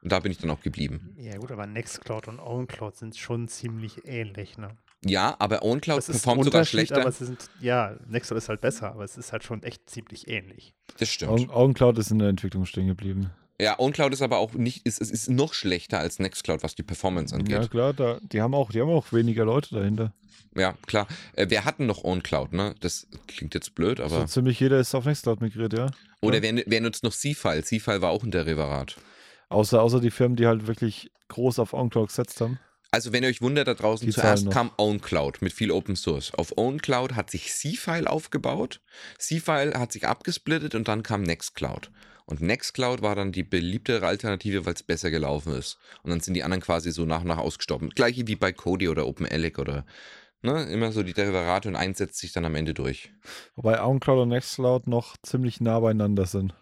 Und 0.03 0.13
da 0.13 0.21
bin 0.21 0.33
ich 0.33 0.39
dann 0.39 0.51
auch 0.51 0.63
geblieben. 0.63 1.15
Ja 1.19 1.37
gut, 1.37 1.53
aber 1.53 1.67
Nextcloud 1.67 2.29
und 2.29 2.41
OwnCloud 2.41 2.97
sind 2.97 3.17
schon 3.17 3.49
ziemlich 3.49 4.07
ähnlich, 4.07 4.57
ne? 4.57 4.77
Ja, 5.05 5.37
aber 5.39 5.63
OwnCloud 5.63 6.05
performt 6.05 6.45
sogar 6.45 6.65
schlechter. 6.65 7.01
aber 7.01 7.13
sie 7.13 7.27
sind, 7.27 7.51
ja, 7.61 7.97
Nextcloud 8.07 8.39
ist 8.39 8.49
halt 8.49 8.61
besser, 8.61 8.93
aber 8.93 9.05
es 9.05 9.17
ist 9.17 9.33
halt 9.33 9.45
schon 9.45 9.63
echt 9.63 9.89
ziemlich 9.89 10.29
ähnlich. 10.29 10.75
Das 10.99 11.09
stimmt. 11.09 11.51
Augencloud 11.51 11.99
ist 11.99 12.11
in 12.11 12.19
der 12.19 12.29
Entwicklung 12.29 12.65
stehen 12.67 12.87
geblieben. 12.87 13.31
Ja, 13.61 13.79
OwnCloud 13.79 14.13
ist 14.13 14.23
aber 14.23 14.39
auch 14.39 14.53
nicht, 14.55 14.87
ist, 14.87 15.01
es 15.01 15.11
ist 15.11 15.29
noch 15.29 15.55
schlechter 15.55 15.99
als 15.99 16.19
Nextcloud, 16.19 16.63
was 16.63 16.75
die 16.75 16.83
Performance 16.83 17.35
Ja, 17.35 17.41
angeht. 17.41 17.71
klar, 17.71 17.93
da, 17.93 18.19
die, 18.23 18.41
haben 18.41 18.55
auch, 18.55 18.73
die 18.73 18.81
haben 18.81 18.89
auch 18.91 19.13
weniger 19.13 19.45
Leute 19.45 19.75
dahinter. 19.75 20.13
Ja, 20.57 20.75
klar. 20.87 21.07
Äh, 21.35 21.51
wir 21.51 21.65
hatten 21.65 21.87
noch 21.87 22.03
OwnCloud, 22.03 22.53
ne? 22.53 22.75
Das 22.81 23.07
klingt 23.29 23.55
jetzt 23.55 23.75
blöd, 23.75 24.01
aber. 24.01 24.21
So 24.21 24.25
ziemlich 24.25 24.59
jeder 24.59 24.81
ist 24.81 24.95
auf 24.95 25.05
Nextcloud 25.05 25.41
migriert, 25.41 25.73
ja. 25.75 25.91
Oder 26.21 26.43
wer, 26.43 26.63
wer 26.67 26.81
nutzt 26.81 27.05
noch 27.05 27.13
C-File? 27.13 27.63
C-File 27.65 28.03
war 28.03 28.11
auch 28.11 28.25
ein 28.25 28.31
Derivat. 28.31 28.97
Außer, 29.49 29.81
außer 29.83 30.01
die 30.01 30.11
Firmen, 30.11 30.37
die 30.37 30.47
halt 30.47 30.67
wirklich 30.67 31.11
groß 31.29 31.59
auf 31.59 31.73
OnCloud 31.73 32.09
gesetzt 32.09 32.41
haben. 32.41 32.59
Also, 32.93 33.13
wenn 33.13 33.23
ihr 33.23 33.29
euch 33.29 33.41
wundert, 33.41 33.69
da 33.69 33.75
draußen 33.75 34.05
Die 34.07 34.13
zuerst 34.13 34.43
zahlen 34.43 34.47
noch. 34.47 34.53
kam 34.53 34.71
OwnCloud 34.77 35.43
mit 35.43 35.53
viel 35.53 35.71
Open 35.71 35.95
Source. 35.95 36.33
Auf 36.35 36.57
OwnCloud 36.59 37.15
hat 37.15 37.31
sich 37.31 37.53
C-File 37.53 38.09
aufgebaut. 38.09 38.81
C-File 39.19 39.75
hat 39.79 39.93
sich 39.93 40.09
abgesplittet 40.09 40.75
und 40.75 40.89
dann 40.89 41.05
kam 41.05 41.23
Nextcloud. 41.23 41.91
Und 42.31 42.41
Nextcloud 42.41 43.03
war 43.03 43.17
dann 43.17 43.33
die 43.33 43.43
beliebtere 43.43 44.07
Alternative, 44.07 44.65
weil 44.65 44.75
es 44.75 44.85
besser 44.85 45.11
gelaufen 45.11 45.53
ist. 45.53 45.79
Und 46.03 46.11
dann 46.11 46.21
sind 46.21 46.35
die 46.35 46.45
anderen 46.45 46.63
quasi 46.63 46.93
so 46.93 47.05
nach 47.05 47.23
und 47.23 47.27
nach 47.27 47.39
ausgestorben. 47.39 47.91
Gleiche 47.91 48.29
wie 48.29 48.37
bei 48.37 48.53
Kodi 48.53 48.89
oder 48.89 49.07
OpenELEC 49.07 49.59
oder 49.59 49.85
ne, 50.43 50.63
immer 50.71 50.93
so 50.93 51.03
die 51.03 51.13
Derivate 51.13 51.69
und 51.69 51.75
eins 51.75 51.99
setzt 51.99 52.19
sich 52.19 52.33
dann 52.33 52.45
am 52.45 52.55
Ende 52.55 52.73
durch. 52.73 53.13
Wobei 53.57 53.83
OnCloud 53.83 54.21
und 54.21 54.29
Nextcloud 54.29 54.87
noch 54.87 55.17
ziemlich 55.23 55.61
nah 55.61 55.81
beieinander 55.81 56.25
sind. 56.25 56.55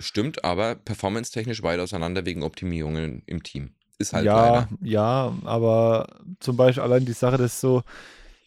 Stimmt, 0.00 0.42
aber 0.42 0.74
performance-technisch 0.74 1.62
weit 1.62 1.80
auseinander 1.80 2.24
wegen 2.24 2.42
Optimierungen 2.42 3.22
im 3.26 3.42
Team. 3.42 3.74
Ist 3.98 4.14
halt 4.14 4.24
ja, 4.24 4.46
leider. 4.46 4.68
ja, 4.82 5.36
aber 5.44 6.08
zum 6.40 6.56
Beispiel 6.56 6.82
allein 6.82 7.04
die 7.04 7.12
Sache, 7.12 7.36
dass 7.36 7.60
so, 7.60 7.82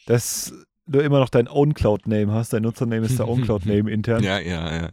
dass 0.07 0.53
du 0.87 0.99
immer 0.99 1.19
noch 1.19 1.29
dein 1.29 1.47
OwnCloud-Name 1.47 2.33
hast. 2.33 2.51
Dein 2.51 2.63
Nutzername 2.63 3.05
ist 3.05 3.19
der 3.19 3.27
OwnCloud-Name 3.27 3.91
intern. 3.91 4.23
Ja, 4.23 4.39
ja, 4.39 4.75
ja. 4.75 4.89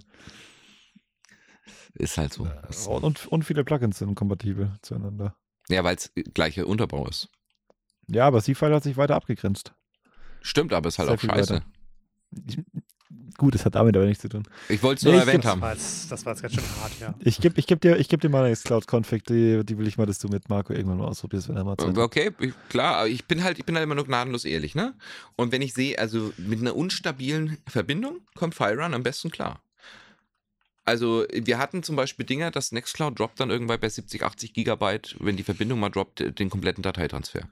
Ist 1.94 2.18
halt 2.18 2.32
so. 2.32 2.48
Und, 2.88 3.26
und, 3.26 3.44
viele 3.44 3.64
Plugins 3.64 3.98
sind 3.98 4.14
kompatibel 4.14 4.72
zueinander. 4.82 5.36
Ja, 5.68 5.84
weil 5.84 5.96
es 5.96 6.12
gleicher 6.34 6.66
Unterbau 6.66 7.06
ist. 7.06 7.28
Ja, 8.08 8.26
aber 8.26 8.42
C-File 8.42 8.74
hat 8.74 8.82
sich 8.82 8.96
weiter 8.96 9.14
abgegrenzt. 9.14 9.72
Stimmt, 10.42 10.72
aber 10.72 10.88
ist 10.88 10.98
halt 10.98 11.08
Sehr 11.08 11.16
auch 11.16 11.20
scheiße. 11.20 11.54
weiter. 11.54 11.64
Gut, 13.36 13.54
das 13.54 13.64
hat 13.64 13.74
damit 13.74 13.96
aber 13.96 14.06
nichts 14.06 14.22
zu 14.22 14.28
tun. 14.28 14.44
Ich 14.68 14.82
wollte 14.82 14.98
es 14.98 15.02
Nee, 15.04 15.10
nur 15.12 15.20
ich 15.20 15.26
erwähnt 15.26 15.44
Das 15.44 15.50
haben. 15.50 15.60
war, 15.60 15.72
jetzt, 15.72 16.10
das 16.12 16.24
war 16.24 16.34
jetzt 16.34 16.42
ganz 16.42 16.54
schön 16.54 16.64
hart, 16.80 16.92
ja. 17.00 17.14
Ich 17.18 17.40
gebe 17.40 17.58
ich 17.58 17.66
geb 17.66 17.80
dir, 17.80 17.96
ich 17.98 18.08
geb 18.08 18.20
dir 18.20 18.28
mal 18.28 18.40
eine 18.40 18.50
Nextcloud-Config, 18.50 19.24
die, 19.24 19.64
die 19.64 19.76
will 19.78 19.88
ich 19.88 19.98
mal, 19.98 20.06
dass 20.06 20.20
du 20.20 20.28
mit 20.28 20.48
Marco 20.48 20.72
irgendwann 20.72 20.98
mal 20.98 21.08
ausprobierst, 21.08 21.48
wenn 21.48 21.56
er 21.56 21.64
mal 21.64 21.76
Zeit. 21.76 21.96
Okay, 21.98 22.30
ich, 22.38 22.52
klar, 22.68 22.96
aber 22.98 23.08
ich 23.08 23.24
bin 23.24 23.42
halt, 23.42 23.58
ich 23.58 23.64
bin 23.64 23.74
halt 23.74 23.84
immer 23.84 23.96
nur 23.96 24.04
gnadenlos 24.04 24.44
ehrlich, 24.44 24.74
ne? 24.76 24.94
Und 25.34 25.50
wenn 25.50 25.62
ich 25.62 25.74
sehe, 25.74 25.98
also 25.98 26.32
mit 26.36 26.60
einer 26.60 26.76
unstabilen 26.76 27.58
Verbindung 27.66 28.18
kommt 28.36 28.54
FireRun 28.54 28.94
am 28.94 29.02
besten 29.02 29.30
klar. 29.30 29.60
Also 30.84 31.24
wir 31.32 31.58
hatten 31.58 31.82
zum 31.82 31.96
Beispiel 31.96 32.26
Dinger, 32.26 32.50
dass 32.50 32.72
Nextcloud 32.72 33.18
droppt 33.18 33.40
dann 33.40 33.50
irgendwann 33.50 33.80
bei 33.80 33.88
70, 33.88 34.22
80 34.22 34.52
Gigabyte, 34.52 35.16
wenn 35.18 35.36
die 35.36 35.42
Verbindung 35.42 35.80
mal 35.80 35.88
droppt, 35.88 36.38
den 36.38 36.50
kompletten 36.50 36.82
Dateitransfer. 36.82 37.48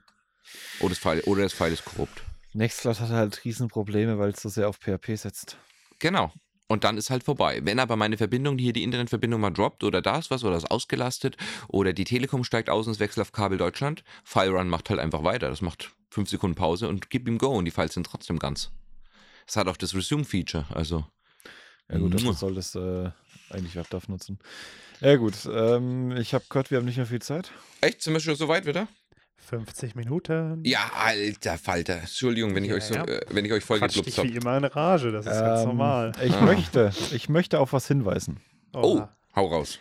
Oder 0.79 0.89
das 0.89 0.99
File, 0.99 1.21
oder 1.21 1.43
das 1.43 1.53
File 1.53 1.73
ist 1.73 1.85
korrupt. 1.85 2.21
Nextcloud 2.53 2.99
hat 2.99 3.09
halt 3.09 3.43
Riesenprobleme, 3.43 4.19
weil 4.19 4.31
es 4.31 4.41
so 4.41 4.49
sehr 4.49 4.69
auf 4.69 4.77
PHP 4.77 5.17
setzt. 5.17 5.57
Genau. 5.99 6.31
Und 6.67 6.83
dann 6.83 6.97
ist 6.97 7.09
halt 7.09 7.23
vorbei. 7.23 7.61
Wenn 7.63 7.79
aber 7.79 7.95
meine 7.95 8.17
Verbindung, 8.17 8.57
hier 8.57 8.73
die 8.73 8.83
Internetverbindung 8.83 9.41
mal 9.41 9.51
droppt 9.51 9.83
oder 9.83 10.01
da 10.01 10.17
ist 10.17 10.31
was 10.31 10.43
oder 10.43 10.55
ist 10.55 10.71
ausgelastet 10.71 11.35
oder 11.67 11.93
die 11.93 12.03
Telekom 12.03 12.43
steigt 12.43 12.69
aus 12.69 12.87
und 12.87 12.93
es 12.93 12.99
wechselt 12.99 13.21
auf 13.23 13.31
Kabel 13.31 13.57
Deutschland, 13.57 14.03
FileRun 14.23 14.69
macht 14.69 14.89
halt 14.89 14.99
einfach 14.99 15.23
weiter. 15.23 15.49
Das 15.49 15.61
macht 15.61 15.91
fünf 16.09 16.29
Sekunden 16.29 16.55
Pause 16.55 16.87
und 16.87 17.09
gib 17.09 17.27
ihm 17.27 17.37
Go 17.37 17.49
und 17.49 17.65
die 17.65 17.71
Files 17.71 17.93
sind 17.93 18.05
trotzdem 18.05 18.39
ganz. 18.39 18.71
Es 19.45 19.57
hat 19.57 19.67
auch 19.67 19.77
das 19.77 19.93
Resume-Feature, 19.93 20.67
also. 20.69 21.05
Ja 21.91 21.97
gut, 21.99 22.21
Mua. 22.23 22.33
soll 22.33 22.55
das 22.55 22.75
äh, 22.75 23.09
eigentlich 23.49 23.75
WebDAV 23.75 24.07
nutzen. 24.07 24.39
Ja 25.01 25.15
gut, 25.17 25.33
ähm, 25.51 26.11
ich 26.17 26.33
habe 26.33 26.45
gehört, 26.49 26.71
wir 26.71 26.77
haben 26.77 26.85
nicht 26.85 26.97
mehr 26.97 27.05
viel 27.05 27.21
Zeit. 27.21 27.51
Echt? 27.81 28.01
Sind 28.01 28.13
wir 28.13 28.19
schon 28.19 28.35
so 28.35 28.47
weit 28.47 28.65
wieder? 28.65 28.87
50 29.37 29.95
Minuten. 29.95 30.61
Ja, 30.63 30.89
alter 30.95 31.57
Falter. 31.57 31.95
Entschuldigung, 31.99 32.55
wenn 32.55 32.63
ich 32.63 32.69
Ja, 32.69 32.77
euch 32.77 32.85
so, 32.85 32.93
ja. 32.95 33.03
äh, 33.03 33.25
wenn 33.29 33.43
ich 33.43 33.51
euch 33.51 33.63
voll 33.63 33.79
geklupft 33.81 34.07
dich 34.07 34.15
wie 34.17 34.21
habe. 34.21 34.37
immer 34.37 34.57
in 34.57 34.63
Rage, 34.63 35.11
das 35.11 35.25
ist 35.25 35.31
ganz 35.39 35.61
Ähm, 35.61 35.67
normal. 35.67 36.13
Ich 36.23 36.33
Ah. 36.33 36.41
möchte, 36.45 36.91
ich 37.11 37.27
möchte 37.27 37.59
auf 37.59 37.73
was 37.73 37.87
hinweisen. 37.87 38.39
Oh, 38.73 38.95
Oha. 38.99 39.15
hau 39.35 39.47
raus. 39.47 39.79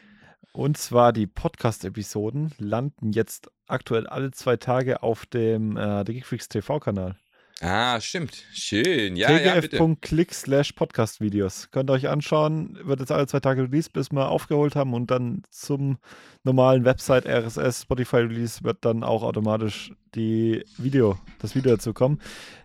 Und 0.53 0.76
zwar 0.76 1.12
die 1.12 1.28
Podcast-Episoden 1.28 2.53
landen 2.59 3.12
jetzt 3.12 3.50
aktuell 3.68 4.07
alle 4.09 4.32
zwei 4.32 4.57
Tage 4.57 5.03
auf 5.03 5.24
dem 5.26 5.76
äh, 5.76 6.05
The 6.07 6.12
Geekfreaks 6.14 6.48
TV-Kanal. 6.48 7.16
Ah, 7.61 8.00
stimmt. 8.00 8.42
Schön. 8.53 9.14
Ja, 9.16 9.30
ja, 9.38 9.55
bitte. 9.61 9.76
tgf.click 9.76 10.34
slash 10.34 10.72
Podcast-Videos. 10.72 11.70
Könnt 11.70 11.90
ihr 11.90 11.94
euch 11.94 12.09
anschauen. 12.09 12.78
Wird 12.82 13.00
jetzt 13.00 13.12
alle 13.12 13.26
zwei 13.26 13.38
Tage 13.40 13.62
released, 13.62 13.92
bis 13.92 14.11
wir 14.11 14.28
aufgeholt 14.28 14.74
haben 14.74 14.94
und 14.94 15.11
dann 15.11 15.42
zum 15.50 15.98
normalen 16.42 16.84
Website 16.84 17.26
RSS 17.26 17.82
Spotify 17.82 18.16
Release 18.16 18.64
wird 18.64 18.84
dann 18.84 19.05
auch 19.05 19.22
automatisch 19.22 19.92
die 20.14 20.64
Video, 20.78 21.18
das 21.40 21.55
Video 21.55 21.72
dazu 21.76 21.92
kommen. 21.92 22.20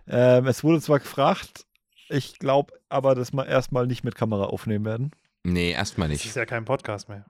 Ähm, 0.08 0.46
es 0.46 0.64
wurde 0.64 0.80
zwar 0.80 0.98
gefragt, 0.98 1.64
ich 2.08 2.38
glaube 2.38 2.72
aber, 2.88 3.14
dass 3.14 3.32
wir 3.32 3.46
erstmal 3.46 3.86
nicht 3.86 4.02
mit 4.02 4.14
Kamera 4.16 4.44
aufnehmen 4.44 4.84
werden. 4.84 5.10
Nee, 5.44 5.70
erstmal 5.72 6.08
Das 6.08 6.16
nicht. 6.18 6.26
ist 6.26 6.34
ja 6.36 6.44
kein 6.46 6.64
Podcast 6.64 7.08
mehr. 7.08 7.24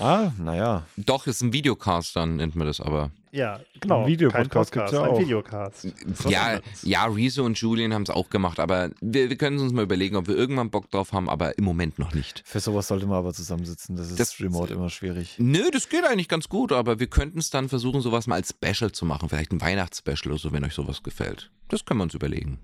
Ah, 0.00 0.32
naja. 0.38 0.86
Doch, 0.96 1.26
ist 1.26 1.42
ein 1.42 1.52
Videocast, 1.52 2.16
dann 2.16 2.36
nennt 2.36 2.56
man 2.56 2.66
das 2.66 2.80
aber. 2.80 3.10
Ja, 3.30 3.60
genau. 3.80 4.00
Ein 4.02 4.06
Videopodcast 4.08 4.50
Podcast, 4.50 4.72
gibt's 4.72 4.92
ja 4.92 5.02
ein 5.02 5.10
auch. 5.10 5.18
Videocast. 5.20 5.84
Ist 5.86 6.24
was 6.24 6.32
Ja, 6.32 6.60
ja, 6.82 7.04
Rezo 7.06 7.44
und 7.44 7.58
Julian 7.58 7.92
haben 7.94 8.02
es 8.02 8.10
auch 8.10 8.28
gemacht, 8.30 8.58
aber 8.60 8.90
wir, 9.00 9.28
wir 9.30 9.36
können 9.36 9.58
uns 9.58 9.72
mal 9.72 9.82
überlegen, 9.84 10.16
ob 10.16 10.28
wir 10.28 10.36
irgendwann 10.36 10.70
Bock 10.70 10.90
drauf 10.90 11.12
haben, 11.12 11.28
aber 11.28 11.56
im 11.58 11.64
Moment 11.64 11.98
noch 11.98 12.12
nicht. 12.14 12.42
Für 12.44 12.60
sowas 12.60 12.88
sollte 12.88 13.06
man 13.06 13.18
aber 13.18 13.32
zusammensitzen. 13.32 13.96
Das 13.96 14.10
ist 14.10 14.20
Das- 14.20 14.40
remote 14.40 14.72
immer 14.74 14.90
schwierig. 14.90 15.36
Nö, 15.38 15.70
das 15.70 15.88
geht 15.88 16.04
eigentlich 16.04 16.28
ganz 16.28 16.48
gut, 16.48 16.72
aber 16.72 16.98
wir 16.98 17.06
könnten 17.06 17.38
es 17.38 17.50
dann 17.50 17.68
versuchen, 17.68 18.00
sowas 18.00 18.26
mal 18.26 18.36
als 18.36 18.50
Special 18.50 18.92
zu 18.92 19.04
machen. 19.04 19.28
Vielleicht 19.28 19.52
ein 19.52 19.60
Weihnachtsspecial 19.60 20.32
oder 20.32 20.38
so, 20.40 20.52
wenn 20.52 20.64
euch 20.64 20.74
sowas 20.74 21.02
gefällt. 21.02 21.50
Das 21.68 21.84
können 21.84 22.00
wir 22.00 22.04
uns 22.04 22.14
überlegen. 22.14 22.58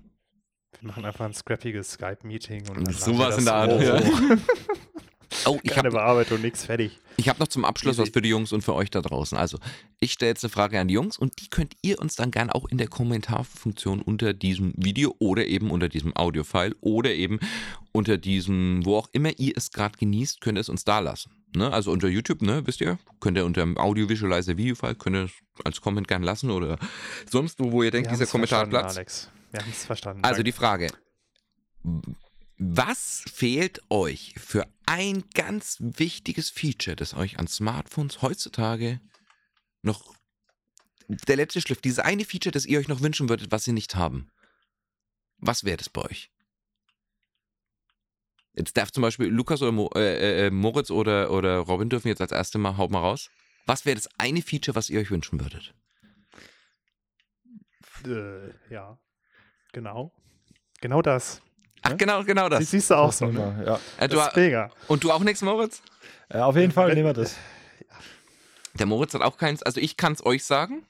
Wir 0.79 0.87
machen 0.87 1.03
einfach 1.03 1.25
ein 1.25 1.33
scrappiges 1.33 1.91
Skype-Meeting. 1.91 2.69
und 2.69 2.87
dann 2.87 2.93
Sowas 2.93 3.37
in 3.39 3.45
der 3.45 3.53
Art, 3.55 3.71
so. 3.71 3.97
Oh, 5.49 5.59
ich 5.63 5.71
Keine 5.71 5.87
habe 5.87 5.97
Bearbeitung, 5.97 6.41
nichts 6.41 6.65
fertig. 6.65 6.99
ich 7.17 7.27
hab 7.29 7.39
noch 7.39 7.47
zum 7.47 7.65
Abschluss 7.65 7.97
was 7.97 8.09
für 8.09 8.21
die 8.21 8.29
Jungs 8.29 8.51
und 8.53 8.61
für 8.61 8.73
euch 8.75 8.91
da 8.91 9.01
draußen. 9.01 9.37
Also, 9.37 9.57
ich 9.99 10.13
stelle 10.13 10.29
jetzt 10.29 10.43
eine 10.43 10.51
Frage 10.51 10.79
an 10.79 10.87
die 10.87 10.93
Jungs 10.93 11.17
und 11.17 11.41
die 11.41 11.49
könnt 11.49 11.75
ihr 11.81 11.99
uns 11.99 12.15
dann 12.15 12.31
gerne 12.31 12.53
auch 12.53 12.65
in 12.69 12.77
der 12.77 12.87
Kommentarfunktion 12.87 14.01
unter 14.01 14.33
diesem 14.33 14.73
Video 14.77 15.15
oder 15.19 15.45
eben 15.47 15.71
unter 15.71 15.89
diesem 15.89 16.15
Audio-File 16.15 16.75
oder 16.81 17.11
eben 17.13 17.39
unter 17.91 18.17
diesem, 18.17 18.85
wo 18.85 18.97
auch 18.97 19.09
immer 19.11 19.31
ihr 19.39 19.53
es 19.57 19.71
gerade 19.71 19.97
genießt, 19.97 20.41
könnt 20.41 20.57
ihr 20.57 20.61
es 20.61 20.69
uns 20.69 20.85
da 20.85 20.99
lassen. 20.99 21.31
Ne? 21.55 21.71
Also 21.71 21.91
unter 21.91 22.07
YouTube, 22.07 22.43
ne, 22.43 22.61
wisst 22.67 22.79
ihr, 22.81 22.99
könnt 23.19 23.35
ihr 23.37 23.45
unter 23.45 23.61
dem 23.61 23.77
Audio-Visualizer 23.77 24.55
Video-File, 24.57 24.95
könnt 24.95 25.15
ihr 25.15 25.23
es 25.23 25.31
als 25.65 25.81
Comment 25.81 26.07
gerne 26.07 26.25
lassen 26.25 26.51
oder 26.51 26.77
sonst 27.29 27.59
wo, 27.59 27.71
wo 27.71 27.81
ihr 27.83 27.91
denkt, 27.91 28.09
Wir 28.11 28.17
dieser 28.17 28.29
Kommentar 28.29 28.61
hat 28.61 28.69
Platz. 28.69 28.95
Alex. 28.97 29.29
Wir 29.51 29.61
haben 29.61 29.71
es 29.71 29.83
verstanden. 29.85 30.23
Also 30.23 30.35
Danke. 30.35 30.43
die 30.43 30.51
Frage, 30.51 30.87
was 32.59 33.23
fehlt 33.33 33.81
euch 33.89 34.35
für 34.37 34.67
ein 34.85 35.23
ganz 35.33 35.77
wichtiges 35.79 36.49
Feature, 36.49 36.97
das 36.97 37.13
euch 37.13 37.39
an 37.39 37.47
Smartphones 37.47 38.21
heutzutage 38.21 38.99
noch 39.81 40.13
der 41.07 41.37
letzte 41.37 41.61
Schliff, 41.61 41.81
dieses 41.81 41.99
eine 41.99 42.25
Feature, 42.25 42.51
das 42.51 42.65
ihr 42.65 42.77
euch 42.77 42.89
noch 42.89 43.01
wünschen 43.01 43.29
würdet, 43.29 43.51
was 43.51 43.63
sie 43.63 43.71
nicht 43.71 43.95
haben? 43.95 44.29
Was 45.37 45.63
wäre 45.63 45.77
das 45.77 45.89
bei 45.89 46.01
euch? 46.01 46.29
Jetzt 48.53 48.75
darf 48.75 48.91
zum 48.91 49.03
Beispiel 49.03 49.27
Lukas 49.27 49.61
oder 49.61 49.71
Mo, 49.71 49.89
äh, 49.95 50.47
äh, 50.47 50.51
Moritz 50.51 50.91
oder, 50.91 51.31
oder 51.31 51.59
Robin 51.59 51.89
dürfen 51.89 52.09
jetzt 52.09 52.19
als 52.19 52.33
erste 52.33 52.57
mal, 52.57 52.75
haut 52.75 52.91
mal 52.91 52.99
raus. 52.99 53.29
Was 53.67 53.85
wäre 53.85 53.95
das 53.95 54.09
eine 54.17 54.41
Feature, 54.41 54.75
was 54.75 54.89
ihr 54.89 54.99
euch 54.99 55.11
wünschen 55.11 55.39
würdet? 55.39 55.73
Äh, 58.05 58.73
ja, 58.73 58.99
genau. 59.71 60.11
Genau 60.81 61.01
das. 61.01 61.41
Ach, 61.81 61.89
Ne? 61.91 61.97
genau, 61.97 62.23
genau 62.23 62.49
Das 62.49 62.59
das. 62.59 62.71
siehst 62.71 62.89
du 62.89 62.95
auch 62.95 63.07
Das 63.07 63.17
so. 63.19 63.27
Ne? 63.27 63.63
ja. 63.65 63.79
Äh, 63.97 64.07
du, 64.09 64.17
Das 64.17 64.27
ist 64.29 64.35
mega. 64.35 64.69
und 64.87 65.03
du 65.03 65.11
auch 65.11 65.19
nichts, 65.21 65.41
Moritz? 65.41 65.81
Äh, 66.29 66.39
auf 66.39 66.55
jeden 66.55 66.71
Fall 66.71 66.93
nehmen 66.93 67.05
wir 67.07 67.13
das. 67.13 67.35
Der 68.75 68.85
Moritz 68.85 69.13
hat 69.13 69.21
auch 69.21 69.37
keins. 69.37 69.63
Also 69.63 69.79
ich 69.81 69.97
kann 69.97 70.13
es 70.13 70.25
euch 70.25 70.43
sagen. 70.45 70.85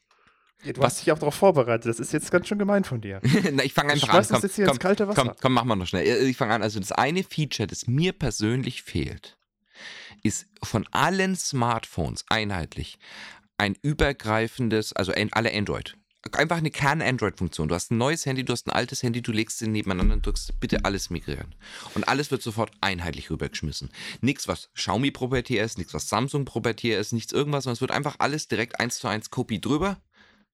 Ja, 0.64 0.74
du 0.74 0.82
Was? 0.82 0.94
hast 0.96 1.02
dich 1.06 1.12
auch 1.14 1.20
darauf 1.20 1.36
vorbereitet. 1.36 1.86
Das 1.86 2.00
ist 2.00 2.12
jetzt 2.12 2.30
ganz 2.32 2.48
schön 2.48 2.60
gemein 2.60 2.84
von 2.84 3.00
dir. 3.00 3.22
Na, 3.54 3.64
ich 3.64 3.74
fange 3.74 3.94
einfach 3.94 4.10
an. 4.10 4.18
uns 4.18 4.30
jetzt 4.44 4.56
hier 4.56 4.68
ins 4.68 4.80
kalte 4.80 5.08
Wasser. 5.08 5.24
Komm, 5.24 5.34
komm, 5.42 5.54
machen 5.54 5.70
wir 5.70 5.76
noch 5.78 5.88
schnell. 5.88 6.06
Äh, 6.06 6.26
Ich 6.26 6.36
fange 6.38 6.54
an. 6.54 6.62
Also 6.62 6.80
das 6.80 6.92
eine 6.92 7.24
Feature, 7.24 7.66
das 7.68 7.88
mir 7.88 8.12
persönlich 8.12 8.84
fehlt, 8.84 9.38
ist 10.24 10.48
von 10.62 10.86
allen 10.92 11.36
Smartphones 11.38 12.26
einheitlich 12.30 13.00
ein 13.58 13.76
übergreifendes, 13.82 14.92
also 14.94 15.14
ein- 15.14 15.32
alle 15.34 15.54
Android. 15.54 15.96
Einfach 16.34 16.58
eine 16.58 16.70
Kern-Android-Funktion. 16.70 17.70
Du 17.70 17.76
hast 17.76 17.92
ein 17.92 17.98
neues 17.98 18.26
Handy, 18.26 18.44
du 18.44 18.52
hast 18.52 18.68
ein 18.68 18.72
altes 18.72 19.04
Handy, 19.04 19.22
du 19.22 19.32
legst 19.32 19.60
sie 19.60 19.68
nebeneinander 19.68 20.16
und 20.16 20.26
drückst 20.26 20.60
bitte 20.60 20.84
alles 20.84 21.10
migrieren. 21.10 21.56
Und 21.96 22.08
alles 22.08 22.30
wird 22.30 22.42
sofort 22.42 22.72
einheitlich 22.82 23.30
rübergeschmissen. 23.30 23.90
Nichts, 24.22 24.48
was 24.48 24.70
Xiaomi 24.74 25.12
proprietär 25.12 25.64
ist, 25.64 25.78
nichts, 25.78 25.94
was 25.94 26.10
Samsung 26.10 26.44
proprietär 26.44 27.00
ist, 27.00 27.14
nichts 27.14 27.32
irgendwas, 27.32 27.64
sondern 27.64 27.76
es 27.76 27.82
wird 27.82 27.92
einfach 27.92 28.18
alles 28.20 28.48
direkt 28.48 28.80
eins 28.80 29.00
zu 29.00 29.08
eins 29.08 29.30
Kopie 29.30 29.62
drüber 29.62 30.02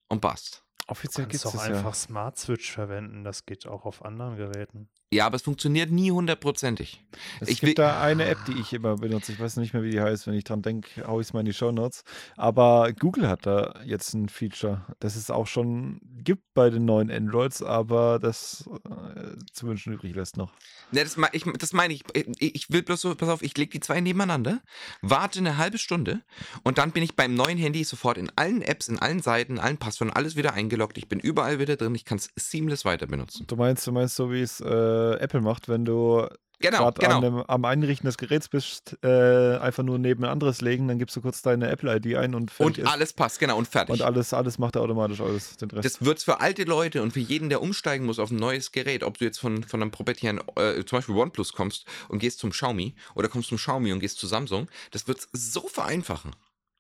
und 0.07 0.21
passt. 0.21 0.63
Offiziell 0.87 1.25
gibt 1.25 1.41
kannst 1.41 1.55
es 1.55 1.61
das 1.61 1.69
einfach 1.69 1.83
ja. 1.83 1.93
Smart 1.93 2.37
Switch 2.37 2.71
verwenden. 2.71 3.23
Das 3.23 3.45
geht 3.45 3.65
auch 3.65 3.85
auf 3.85 4.05
anderen 4.05 4.37
Geräten. 4.37 4.89
Ja, 5.13 5.27
aber 5.27 5.35
es 5.35 5.43
funktioniert 5.43 5.91
nie 5.91 6.11
hundertprozentig. 6.11 7.03
Es 7.39 7.47
Ich 7.47 7.61
gibt 7.61 7.79
da 7.79 8.01
eine 8.01 8.25
App, 8.25 8.39
die 8.47 8.59
ich 8.59 8.73
immer 8.73 8.95
benutze. 8.97 9.31
Ich 9.31 9.39
weiß 9.39 9.55
nicht 9.57 9.73
mehr, 9.73 9.83
wie 9.83 9.91
die 9.91 10.01
heißt. 10.01 10.27
Wenn 10.27 10.33
ich 10.33 10.43
dran 10.43 10.61
denke, 10.61 11.07
hau 11.07 11.21
ich 11.21 11.27
es 11.27 11.33
mal 11.33 11.41
in 11.41 11.45
die 11.45 11.53
Show 11.53 11.71
Notes. 11.71 12.03
Aber 12.35 12.91
Google 12.91 13.29
hat 13.29 13.45
da 13.45 13.79
jetzt 13.85 14.13
ein 14.13 14.27
Feature, 14.29 14.83
das 14.99 15.15
es 15.15 15.29
auch 15.29 15.47
schon 15.47 16.01
gibt 16.23 16.43
bei 16.53 16.69
den 16.69 16.85
neuen 16.85 17.11
Androids, 17.11 17.61
aber 17.61 18.19
das 18.19 18.67
äh, 18.89 19.35
zu 19.53 19.67
wünschen 19.67 19.93
übrig 19.93 20.15
lässt 20.15 20.37
noch. 20.37 20.51
Ne, 20.91 21.03
das, 21.03 21.17
mei- 21.17 21.29
ich, 21.33 21.43
das 21.59 21.71
meine 21.71 21.93
ich. 21.93 22.03
Ich 22.39 22.71
will 22.71 22.81
bloß 22.81 22.99
so, 22.99 23.15
pass 23.15 23.29
auf, 23.29 23.41
ich 23.43 23.55
lege 23.57 23.71
die 23.71 23.79
zwei 23.81 24.01
nebeneinander, 24.01 24.61
warte 25.01 25.39
eine 25.39 25.57
halbe 25.57 25.77
Stunde 25.77 26.21
und 26.63 26.77
dann 26.79 26.91
bin 26.91 27.03
ich 27.03 27.15
beim 27.15 27.35
neuen 27.35 27.57
Handy 27.57 27.83
sofort 27.83 28.17
in 28.17 28.31
allen 28.35 28.61
Apps, 28.63 28.87
in 28.87 28.99
allen 28.99 29.21
Seiten, 29.21 29.53
in 29.53 29.59
allen 29.59 29.77
Passwörtern, 29.77 30.15
alles 30.15 30.35
wieder 30.35 30.53
eingeloggt. 30.53 30.97
Ich 30.97 31.07
bin 31.07 31.19
überall 31.19 31.59
wieder 31.59 31.75
drin, 31.75 31.93
ich 31.95 32.05
kann 32.05 32.17
es 32.17 32.29
seamless 32.35 32.85
weiter 32.85 33.05
benutzen. 33.07 33.45
Du 33.47 33.55
meinst, 33.55 33.85
du 33.85 33.91
meinst 33.91 34.15
so, 34.15 34.31
wie 34.31 34.41
es 34.41 34.59
äh, 34.61 34.94
Apple 35.19 35.41
macht, 35.41 35.67
wenn 35.69 35.85
du 35.85 36.27
Genau, 36.59 36.77
gerade 36.77 36.99
genau. 37.01 37.15
an 37.17 37.21
dem, 37.21 37.43
am 37.47 37.65
Einrichten 37.65 38.05
des 38.05 38.17
Geräts 38.17 38.47
bist, 38.47 38.97
äh, 39.03 39.57
einfach 39.57 39.83
nur 39.83 39.99
neben 39.99 40.23
ein 40.23 40.31
anderes 40.31 40.61
legen, 40.61 40.87
dann 40.87 40.99
gibst 40.99 41.15
du 41.15 41.21
kurz 41.21 41.41
deine 41.41 41.69
Apple-ID 41.69 42.15
ein 42.15 42.33
und 42.33 42.49
fertig 42.49 42.83
Und 42.83 42.89
alles 42.89 43.13
passt, 43.13 43.39
genau, 43.39 43.57
und 43.57 43.67
fertig. 43.67 43.93
Und 43.93 44.01
alles, 44.01 44.33
alles 44.33 44.57
macht 44.57 44.75
er 44.75 44.81
automatisch 44.81 45.19
alles, 45.19 45.57
den 45.57 45.69
Rest. 45.71 45.85
Das 45.85 46.05
wird's 46.05 46.23
für 46.23 46.39
alte 46.39 46.63
Leute 46.63 47.01
und 47.01 47.11
für 47.11 47.19
jeden, 47.19 47.49
der 47.49 47.61
umsteigen 47.61 48.05
muss 48.05 48.19
auf 48.19 48.31
ein 48.31 48.37
neues 48.37 48.71
Gerät, 48.71 49.03
ob 49.03 49.17
du 49.17 49.25
jetzt 49.25 49.39
von, 49.39 49.63
von 49.63 49.81
einem 49.81 49.91
proprietären, 49.91 50.41
äh, 50.55 50.83
zum 50.85 50.97
Beispiel 50.97 51.15
OnePlus 51.15 51.53
kommst 51.53 51.85
und 52.07 52.19
gehst 52.19 52.39
zum 52.39 52.51
Xiaomi 52.51 52.95
oder 53.15 53.27
kommst 53.27 53.49
zum 53.49 53.57
Xiaomi 53.57 53.91
und 53.91 53.99
gehst 53.99 54.17
zu 54.17 54.27
Samsung, 54.27 54.69
das 54.91 55.07
wird's 55.07 55.27
so 55.33 55.67
vereinfachen, 55.67 56.31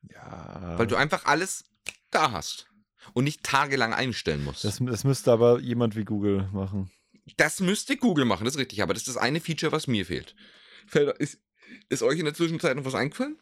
ja, 0.09 0.75
weil 0.77 0.87
du 0.87 0.95
einfach 0.95 1.25
alles 1.25 1.65
da 2.11 2.31
hast 2.31 2.67
und 3.13 3.25
nicht 3.25 3.43
tagelang 3.43 3.93
einstellen 3.93 4.43
musst. 4.43 4.63
das, 4.63 4.79
das 4.81 5.03
müsste 5.03 5.31
aber 5.31 5.59
jemand 5.59 5.95
wie 5.95 6.05
Google 6.05 6.49
machen. 6.53 6.89
Das 7.37 7.59
müsste 7.59 7.97
Google 7.97 8.25
machen, 8.25 8.45
das 8.45 8.53
ist 8.55 8.59
richtig, 8.59 8.81
aber 8.83 8.93
das 8.93 9.03
ist 9.03 9.15
das 9.15 9.17
eine 9.17 9.39
Feature, 9.39 9.71
was 9.71 9.87
mir 9.87 10.05
fehlt. 10.05 10.35
Fällt- 10.87 11.17
Ist, 11.17 11.39
ist 11.89 12.03
euch 12.03 12.19
in 12.19 12.25
der 12.25 12.33
Zwischenzeit 12.33 12.75
noch 12.77 12.85
was 12.85 12.95
eingefallen? 12.95 13.37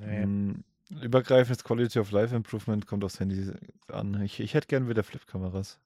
Nee. 0.00 0.22
Hm, 0.22 0.64
übergreifendes 1.02 1.64
Quality 1.64 1.98
of 1.98 2.10
Life 2.10 2.34
Improvement 2.34 2.86
kommt 2.86 3.04
aufs 3.04 3.20
Handy 3.20 3.50
an. 3.88 4.20
Ich, 4.22 4.40
ich 4.40 4.54
hätte 4.54 4.66
gern 4.68 4.88
wieder 4.88 5.02
Flip-Kameras. 5.04 5.78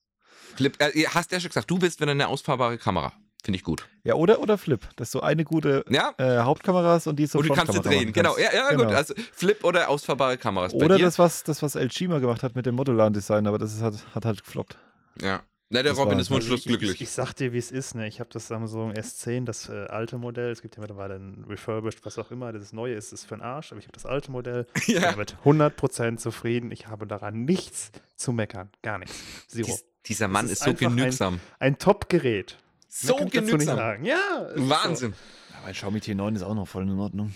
Flip, 0.57 0.75
äh, 0.81 1.05
hast 1.09 1.33
ja 1.33 1.41
schon 1.41 1.49
gesagt, 1.49 1.71
du 1.71 1.81
willst 1.81 2.01
wieder 2.01 2.11
eine 2.13 2.29
ausfahrbare 2.29 2.79
Kamera. 2.79 3.13
Finde 3.43 3.57
ich 3.59 3.63
gut. 3.65 3.89
Ja, 4.03 4.15
oder, 4.15 4.41
oder 4.41 4.59
Flip, 4.59 4.81
dass 4.97 5.11
du 5.13 5.21
eine 5.21 5.45
gute 5.45 5.85
Ja, 5.89 6.15
äh, 6.19 6.39
Hauptkamera 6.39 6.95
hast 6.95 7.07
und 7.07 7.17
die 7.17 7.27
so 7.27 7.39
und 7.39 7.49
du 7.49 7.55
kannst 7.55 7.73
sie 7.73 7.81
drehen. 7.81 8.13
Genau, 8.13 8.37
ja, 8.39 8.53
ja, 8.53 8.73
gut. 8.75 8.87
Also 8.87 9.15
Flip 9.33 9.63
oder 9.63 9.89
ausfahrbare 9.89 10.37
Kameras. 10.37 10.73
Bei 10.73 10.85
Oder 10.85 10.97
dir? 10.97 11.05
das 11.05 11.19
was, 11.19 11.45
das, 11.45 11.63
was 11.63 11.75
LG 11.77 12.09
mal 12.09 12.21
gemacht 12.21 12.43
hat 12.43 12.57
mit 12.57 12.67
dem 12.67 12.75
modularen 12.75 13.13
Design, 13.13 13.47
aber 13.47 13.59
das 13.59 13.73
ist, 13.75 13.83
hat, 13.83 13.95
hat 14.15 14.25
halt 14.25 14.43
gefloppt. 14.45 14.79
Ja. 15.21 15.43
Na, 15.69 15.83
der 15.83 15.93
Das 15.93 15.99
Robin 15.99 16.13
war- 16.15 16.21
ist 16.21 16.31
wunschlos 16.31 16.61
Also 16.61 16.71
ich, 16.71 16.79
glücklich. 16.79 16.91
Ich, 16.93 17.01
ich 17.03 17.11
sag 17.11 17.33
dir, 17.35 17.53
wie 17.53 17.59
es 17.59 17.73
ist. 17.73 17.95
Ne? 17.97 18.07
Ich 18.07 18.21
habe 18.21 18.31
das 18.33 18.47
Samsung 18.47 18.93
S10, 18.93 19.45
das 19.45 19.69
äh, 19.69 19.87
alte 19.89 20.17
Modell. 20.17 20.51
Es 20.53 20.63
gibt 20.63 20.77
ja 20.77 20.81
mittlerweile 20.81 21.17
ein 21.17 21.45
Refurbished, 21.49 22.05
was 22.07 22.19
auch 22.19 22.31
immer. 22.31 22.53
Das 22.53 22.73
neue 22.73 22.95
ist, 22.95 23.13
ist 23.13 23.25
für 23.25 23.35
den 23.35 23.43
Arsch. 23.43 23.73
Aber 23.73 23.81
ich 23.81 23.87
habe 23.87 23.95
das 23.95 24.07
alte 24.07 24.31
Modell. 24.31 24.67
Ich 24.77 24.87
bin 24.87 25.03
ja. 25.03 25.11
damit 25.11 25.37
100% 25.45 26.19
zufrieden. 26.19 26.71
Ich 26.71 26.87
habe 26.87 27.07
daran 27.09 27.45
nichts 27.45 27.91
zu 28.15 28.33
meckern. 28.33 28.71
Gar 28.83 28.99
nichts. 28.99 29.17
Zero. 29.49 29.67
Dies, 29.67 29.85
dieser 30.07 30.29
Mann 30.29 30.47
ist 30.47 30.53
ist, 30.53 30.63
so 30.63 30.71
einfach 30.71 30.87
ein- 30.87 30.97
genügsam. 30.97 31.41
Ein 31.59 31.79
Top-Gerät. 31.79 32.57
So 32.89 33.17
genügsam. 33.17 34.05
Ja, 34.05 34.49
Wahnsinn. 34.55 35.15
Ja, 35.51 35.57
mein 35.65 35.73
Xiaomi 35.75 35.99
T9 35.99 36.37
ist 36.37 36.43
auch 36.43 36.55
noch 36.55 36.69
voll 36.69 36.85
in 36.85 36.99
Ordnung. 36.99 37.35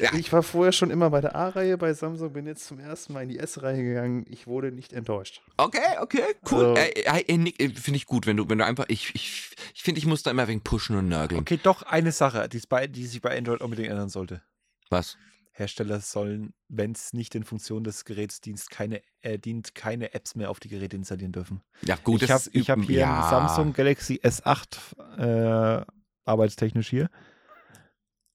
Ja. 0.00 0.14
Ich 0.14 0.32
war 0.32 0.42
vorher 0.42 0.72
schon 0.72 0.90
immer 0.90 1.10
bei 1.10 1.20
der 1.20 1.36
A-Reihe 1.36 1.76
bei 1.76 1.92
Samsung, 1.92 2.32
bin 2.32 2.46
jetzt 2.46 2.66
zum 2.66 2.78
ersten 2.78 3.12
Mal 3.12 3.24
in 3.24 3.28
die 3.28 3.38
S-Reihe 3.38 3.82
gegangen. 3.82 4.24
Ich 4.28 4.46
wurde 4.46 4.72
nicht 4.72 4.92
enttäuscht. 4.92 5.42
Okay, 5.56 5.78
okay, 6.00 6.22
cool. 6.50 6.76
Also- 6.76 6.80
Äh, 6.80 7.22
äh, 7.22 7.54
äh, 7.58 7.68
finde 7.74 7.96
ich 7.96 8.06
gut, 8.06 8.26
wenn 8.26 8.36
du, 8.36 8.48
wenn 8.48 8.58
du 8.58 8.64
einfach, 8.64 8.86
ich, 8.88 9.14
ich, 9.14 9.50
ich 9.74 9.82
finde, 9.82 9.98
ich 9.98 10.06
muss 10.06 10.22
da 10.22 10.30
immer 10.30 10.48
wegen 10.48 10.62
pushen 10.62 10.96
und 10.96 11.08
nörgeln. 11.08 11.40
Okay, 11.40 11.58
doch 11.62 11.82
eine 11.82 12.12
Sache, 12.12 12.48
die, 12.48 12.60
bei, 12.68 12.86
die 12.86 13.06
sich 13.06 13.20
bei 13.20 13.36
Android 13.36 13.60
unbedingt 13.60 13.88
ändern 13.88 14.08
sollte. 14.08 14.42
Was? 14.88 15.18
Hersteller 15.54 16.00
sollen, 16.00 16.54
wenn 16.68 16.92
es 16.92 17.12
nicht 17.12 17.34
den 17.34 17.44
Funktionen 17.44 17.84
des 17.84 18.06
Geräts 18.06 18.40
dient, 18.40 18.70
keine, 18.70 19.02
äh, 19.20 19.38
dient, 19.38 19.74
keine 19.74 20.14
Apps 20.14 20.34
mehr 20.34 20.50
auf 20.50 20.60
die 20.60 20.68
Geräte 20.68 20.96
installieren 20.96 21.32
dürfen. 21.32 21.60
Ja, 21.84 21.96
gut, 21.96 22.22
ich 22.22 22.28
das 22.28 22.46
habe 22.46 22.60
hab 22.60 22.82
hier 22.84 23.00
ja. 23.00 23.20
einen 23.20 23.28
Samsung 23.28 23.72
Galaxy 23.74 24.20
S8 24.24 25.80
äh, 25.80 25.84
arbeitstechnisch 26.24 26.88
hier. 26.88 27.10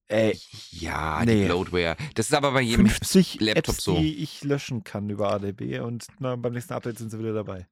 Ey, 0.10 0.39
Ja, 0.72 1.22
Nee. 1.26 1.41
die 1.41 1.45
Bloatware. 1.45 1.97
Das 2.16 2.28
ist 2.28 2.34
aber 2.34 2.51
bei 2.53 2.62
jedem 2.62 2.88
50 2.88 3.41
Laptop 3.41 3.76
Apps, 3.76 3.84
so. 3.84 3.97
die 3.97 4.24
ich 4.24 4.43
löschen 4.43 4.84
kann 4.86 5.10
über 5.10 5.34
ADB 5.34 5.80
und 5.82 6.08
na, 6.20 6.36
beim 6.38 6.53
nächsten 6.53 6.74
Update 6.74 6.97
sind 6.97 7.10
sie 7.10 7.20
wieder 7.20 7.34
dabei. 7.34 7.68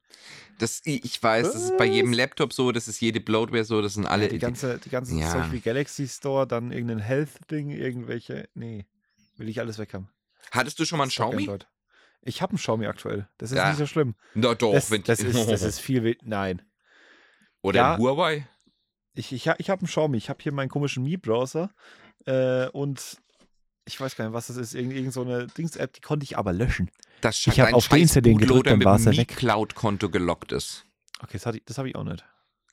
Das, 0.60 0.82
ich 0.84 1.22
weiß, 1.22 1.54
das 1.54 1.64
ist 1.64 1.78
bei 1.78 1.86
jedem 1.86 2.12
Laptop 2.14 2.52
so, 2.52 2.72
das 2.74 2.88
ist 2.90 3.00
jede 3.00 3.22
Bloatware 3.22 3.64
so, 3.64 3.82
das 3.82 3.94
sind 3.94 4.06
alle. 4.06 4.24
Ja, 4.26 4.30
die 4.30 4.40
ganze, 4.40 4.80
die 4.80 4.90
ganze 4.90 5.16
Ja. 5.18 5.32
Zeug 5.32 5.52
wie 5.52 5.60
Galaxy 5.62 6.08
Store, 6.08 6.46
dann 6.46 6.72
irgendein 6.72 7.00
Health-Ding, 7.00 7.72
irgendwelche. 7.72 8.50
Nee, 8.54 8.86
will 9.38 9.48
ich 9.48 9.60
alles 9.62 9.78
weg 9.78 9.94
haben. 9.94 10.10
Hattest 10.52 10.78
du 10.80 10.86
schon 10.86 10.98
mal 10.98 11.06
ein 11.06 11.12
Stock 11.12 11.28
Xiaomi? 11.30 11.44
Android. 11.44 11.68
Ich 12.22 12.42
habe 12.42 12.52
einen 12.52 12.58
Xiaomi 12.58 12.86
aktuell. 12.88 13.30
Das 13.38 13.52
ist 13.52 13.58
Ja. 13.58 13.70
nicht 13.70 13.78
so 13.78 13.86
schlimm. 13.86 14.16
Na 14.34 14.56
doch, 14.56 14.74
das, 14.74 14.92
wenn 14.92 15.04
das, 15.04 15.20
ist, 15.20 15.50
das 15.50 15.62
ist 15.64 15.80
viel. 15.80 16.18
Nein. 16.24 16.62
Oder 17.62 17.80
Ja. 17.80 17.98
Huawei? 17.98 18.48
Ich, 19.14 19.32
ich, 19.32 19.48
ich 19.58 19.70
habe 19.70 19.80
einen 19.82 19.88
Xiaomi. 19.88 20.18
Ich 20.18 20.30
habe 20.30 20.40
hier 20.44 20.52
meinen 20.52 20.68
komischen 20.70 21.04
Mi-Browser. 21.04 21.72
Äh, 22.26 22.68
und 22.70 23.18
ich 23.86 24.00
weiß 24.00 24.16
gar 24.16 24.26
nicht, 24.26 24.34
was 24.34 24.48
das 24.48 24.58
ist. 24.58 24.74
Irgend, 24.74 24.94
irgend 24.94 25.14
so 25.14 25.22
eine 25.22 25.48
Dings-App, 25.48 25.94
die 25.94 26.02
konnte 26.02 26.24
ich 26.24 26.38
aber 26.38 26.54
löschen. 26.54 26.90
Das 27.22 27.38
Ich 27.38 27.48
hab 27.60 27.68
dein 27.68 27.74
auf 27.76 27.88
den 27.88 28.08
CD 28.08 28.34
gedrückt, 28.34 28.68
dann 28.68 28.80
dem 28.80 28.88
er 28.88 29.18
weg. 29.18 29.30
Mi-Cloud-Konto 29.32 30.10
gelockt 30.10 30.52
ist. 30.52 30.86
Okay, 31.22 31.40
das, 31.42 31.56
ich- 31.56 31.64
das 31.66 31.78
habe 31.78 31.90
ich 31.90 31.96
auch 31.96 32.04
nicht. 32.04 32.26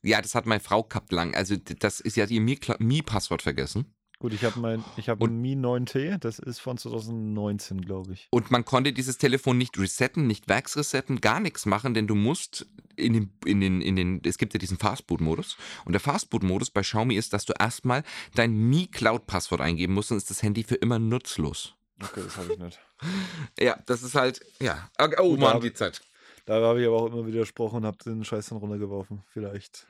Ja, 0.02 0.20
das 0.20 0.34
hat 0.34 0.46
meine 0.46 0.60
Frau 0.60 0.82
gehabt 0.82 1.12
lang. 1.12 1.34
Also 1.34 1.56
das 1.56 2.00
ist 2.00 2.16
ja 2.16 2.24
ihr 2.26 2.40
Mi- 2.40 2.58
Mi-Passwort 2.78 3.42
vergessen. 3.42 3.94
Gut, 4.22 4.34
ich 4.34 4.44
habe 4.44 4.60
mein, 4.60 4.84
ich 4.96 5.08
habe 5.08 5.24
ein 5.24 5.40
Mi 5.40 5.54
9T. 5.54 6.18
Das 6.18 6.38
ist 6.38 6.60
von 6.60 6.78
2019, 6.78 7.80
glaube 7.80 8.12
ich. 8.12 8.28
Und 8.30 8.52
man 8.52 8.64
konnte 8.64 8.92
dieses 8.92 9.18
Telefon 9.18 9.58
nicht 9.58 9.76
resetten, 9.76 10.28
nicht 10.28 10.48
werksresetten, 10.48 11.20
gar 11.20 11.40
nichts 11.40 11.66
machen, 11.66 11.92
denn 11.92 12.06
du 12.06 12.14
musst 12.14 12.66
in 12.94 13.14
den, 13.14 13.32
in 13.44 13.60
den, 13.60 13.80
in 13.80 13.96
den, 13.96 14.22
es 14.24 14.38
gibt 14.38 14.54
ja 14.54 14.58
diesen 14.58 14.78
Fastboot-Modus. 14.78 15.56
Und 15.86 15.90
der 15.94 15.98
Fastboot-Modus 16.00 16.70
bei 16.70 16.82
Xiaomi 16.82 17.16
ist, 17.16 17.32
dass 17.32 17.46
du 17.46 17.52
erstmal 17.58 18.04
dein 18.36 18.52
Mi 18.52 18.86
Cloud-Passwort 18.86 19.60
eingeben 19.60 19.92
musst, 19.94 20.10
sonst 20.10 20.22
ist 20.22 20.30
das 20.30 20.42
Handy 20.44 20.62
für 20.62 20.76
immer 20.76 21.00
nutzlos. 21.00 21.74
Okay, 22.00 22.20
das 22.22 22.36
habe 22.36 22.52
ich 22.52 22.58
nicht. 22.60 22.78
Ja, 23.58 23.76
das 23.86 24.04
ist 24.04 24.14
halt, 24.14 24.40
ja. 24.60 24.88
Okay, 24.98 25.16
Oh 25.18 25.30
Gut, 25.30 25.40
Mann, 25.40 25.60
die 25.60 25.72
Zeit. 25.72 26.00
Da 26.46 26.60
habe 26.62 26.80
ich 26.80 26.86
aber 26.86 26.98
auch 27.02 27.06
immer 27.06 27.26
widersprochen 27.26 27.78
und 27.78 27.86
habe 27.86 27.98
den 28.04 28.24
Scheiß 28.24 28.50
dann 28.50 28.58
runtergeworfen. 28.58 29.24
Vielleicht 29.32 29.84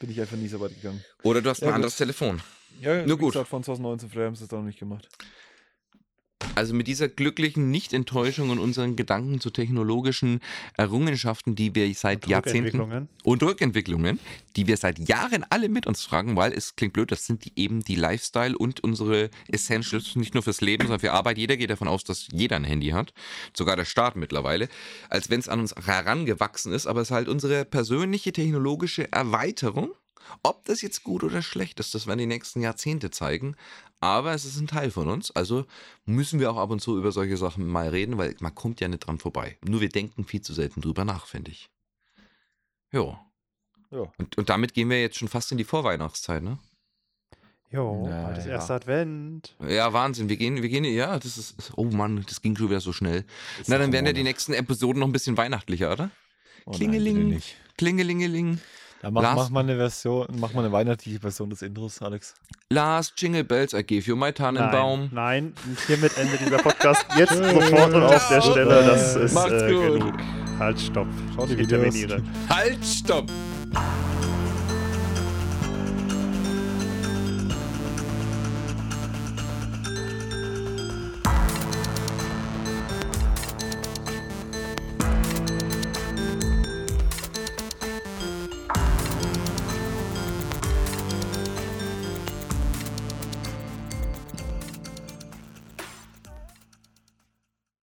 bin 0.00 0.10
ich 0.10 0.20
einfach 0.20 0.36
nie 0.36 0.48
so 0.48 0.58
weit 0.58 0.74
gegangen. 0.74 1.04
Oder 1.22 1.40
du 1.42 1.48
hast 1.50 1.60
Ja, 1.60 1.68
ein 1.68 1.70
gut. 1.70 1.74
anderes 1.76 1.96
Telefon. 1.96 2.42
Ja, 2.80 3.06
Nur 3.06 3.18
wie 3.18 3.22
gut. 3.22 3.32
Gesagt, 3.32 3.48
von 3.48 3.62
2019, 3.62 4.08
vielleicht 4.08 4.26
haben 4.26 4.36
sie 4.36 4.44
es 4.44 4.48
da 4.48 4.56
noch 4.56 4.64
nicht 4.64 4.78
gemacht. 4.78 5.08
Also 6.54 6.74
mit 6.74 6.88
dieser 6.88 7.08
glücklichen 7.08 7.70
Nicht-Enttäuschung 7.70 8.50
und 8.50 8.58
unseren 8.58 8.96
Gedanken 8.96 9.40
zu 9.40 9.50
technologischen 9.50 10.40
Errungenschaften, 10.76 11.54
die 11.54 11.74
wir 11.74 11.92
seit 11.94 12.26
Jahrzehnten 12.26 12.66
Rückentwicklungen. 12.66 13.08
und 13.24 13.42
Rückentwicklungen, 13.42 14.18
die 14.56 14.66
wir 14.66 14.76
seit 14.76 14.98
Jahren 14.98 15.44
alle 15.48 15.68
mit 15.68 15.86
uns 15.86 16.04
tragen, 16.04 16.36
weil 16.36 16.52
es 16.52 16.76
klingt 16.76 16.94
blöd, 16.94 17.12
das 17.12 17.24
sind 17.24 17.44
die 17.44 17.52
eben 17.56 17.82
die 17.84 17.94
Lifestyle 17.94 18.56
und 18.56 18.82
unsere 18.82 19.30
Essentials, 19.48 20.16
nicht 20.16 20.34
nur 20.34 20.42
fürs 20.42 20.60
Leben, 20.60 20.82
sondern 20.84 21.00
für 21.00 21.12
Arbeit. 21.12 21.38
Jeder 21.38 21.56
geht 21.56 21.70
davon 21.70 21.88
aus, 21.88 22.04
dass 22.04 22.26
jeder 22.32 22.56
ein 22.56 22.64
Handy 22.64 22.88
hat, 22.88 23.12
sogar 23.56 23.76
der 23.76 23.84
Staat 23.84 24.16
mittlerweile, 24.16 24.68
als 25.08 25.30
wenn 25.30 25.40
es 25.40 25.48
an 25.48 25.60
uns 25.60 25.74
herangewachsen 25.84 26.72
ist, 26.72 26.86
aber 26.86 27.02
es 27.02 27.08
ist 27.08 27.14
halt 27.14 27.28
unsere 27.28 27.64
persönliche 27.64 28.32
technologische 28.32 29.10
Erweiterung. 29.12 29.92
Ob 30.42 30.64
das 30.64 30.82
jetzt 30.82 31.02
gut 31.02 31.24
oder 31.24 31.42
schlecht 31.42 31.80
ist, 31.80 31.94
das 31.94 32.06
werden 32.06 32.18
die 32.18 32.26
nächsten 32.26 32.60
Jahrzehnte 32.60 33.10
zeigen. 33.10 33.56
Aber 34.00 34.32
es 34.32 34.44
ist 34.44 34.58
ein 34.58 34.66
Teil 34.66 34.90
von 34.90 35.08
uns. 35.08 35.30
Also 35.30 35.66
müssen 36.04 36.40
wir 36.40 36.50
auch 36.50 36.56
ab 36.56 36.70
und 36.70 36.80
zu 36.80 36.96
über 36.96 37.12
solche 37.12 37.36
Sachen 37.36 37.66
mal 37.66 37.88
reden, 37.88 38.18
weil 38.18 38.34
man 38.40 38.54
kommt 38.54 38.80
ja 38.80 38.88
nicht 38.88 39.06
dran 39.06 39.18
vorbei. 39.18 39.58
Nur 39.66 39.80
wir 39.80 39.90
denken 39.90 40.24
viel 40.24 40.40
zu 40.40 40.54
selten 40.54 40.80
drüber 40.80 41.04
nach, 41.04 41.26
finde 41.26 41.50
ich. 41.50 41.70
Ja. 42.92 43.20
Ja. 43.90 44.12
Und, 44.18 44.38
und 44.38 44.48
damit 44.48 44.74
gehen 44.74 44.88
wir 44.88 45.00
jetzt 45.00 45.18
schon 45.18 45.28
fast 45.28 45.52
in 45.52 45.58
die 45.58 45.64
Vorweihnachtszeit, 45.64 46.42
ne? 46.42 46.58
Jo, 47.72 48.06
Na 48.08 48.22
bald 48.22 48.38
ist 48.38 48.46
ja. 48.46 48.52
erster 48.52 48.74
Advent. 48.74 49.54
Ja, 49.60 49.92
Wahnsinn. 49.92 50.28
Wir 50.28 50.36
gehen, 50.36 50.60
wir 50.60 50.68
gehen, 50.68 50.84
ja, 50.84 51.18
das 51.18 51.38
ist, 51.38 51.72
oh 51.76 51.84
Mann, 51.84 52.24
das 52.28 52.42
ging 52.42 52.56
schon 52.56 52.68
wieder 52.68 52.80
so 52.80 52.92
schnell. 52.92 53.24
Na, 53.68 53.78
dann 53.78 53.92
werden 53.92 54.06
ja 54.06 54.12
die 54.12 54.24
nächsten 54.24 54.54
Episoden 54.54 54.98
noch 55.00 55.06
ein 55.06 55.12
bisschen 55.12 55.36
weihnachtlicher, 55.36 55.92
oder? 55.92 56.10
Oh 56.66 56.72
Klingeling. 56.72 57.28
Nein. 57.30 57.42
Klingelingeling. 57.78 58.60
Dann 59.02 59.14
mach, 59.14 59.34
mach 59.34 59.48
mal 59.50 59.60
eine 59.60 59.76
Version, 59.76 60.26
mach 60.38 60.52
mal 60.52 60.60
eine 60.62 60.72
weihnachtliche 60.72 61.18
Version 61.20 61.48
des 61.48 61.62
Intros, 61.62 62.02
Alex. 62.02 62.34
Last 62.70 63.14
Jingle 63.16 63.44
Bells, 63.44 63.72
I 63.72 63.82
give 63.82 64.06
you 64.06 64.14
my 64.14 64.30
Tannenbaum. 64.30 65.08
Nein, 65.12 65.54
nein, 65.54 65.76
hiermit 65.86 66.16
Ende 66.18 66.36
dieser 66.36 66.58
Podcast. 66.58 67.06
Jetzt 67.16 67.32
sofort 67.34 67.94
und 67.94 68.02
auf 68.02 68.28
der 68.28 68.42
Stelle. 68.42 68.84
Das 68.84 69.16
ist 69.16 69.32
Macht's 69.32 69.62
äh, 69.62 69.72
gut. 69.72 70.00
genug. 70.00 70.14
Halt, 70.58 70.78
stopp. 70.78 71.06
Schau 71.34 71.46
dir 71.46 71.52
Ich 71.54 71.58
Videos. 71.60 71.94
interveniere. 71.94 72.22
Halt, 72.50 72.84
stopp! 72.84 73.30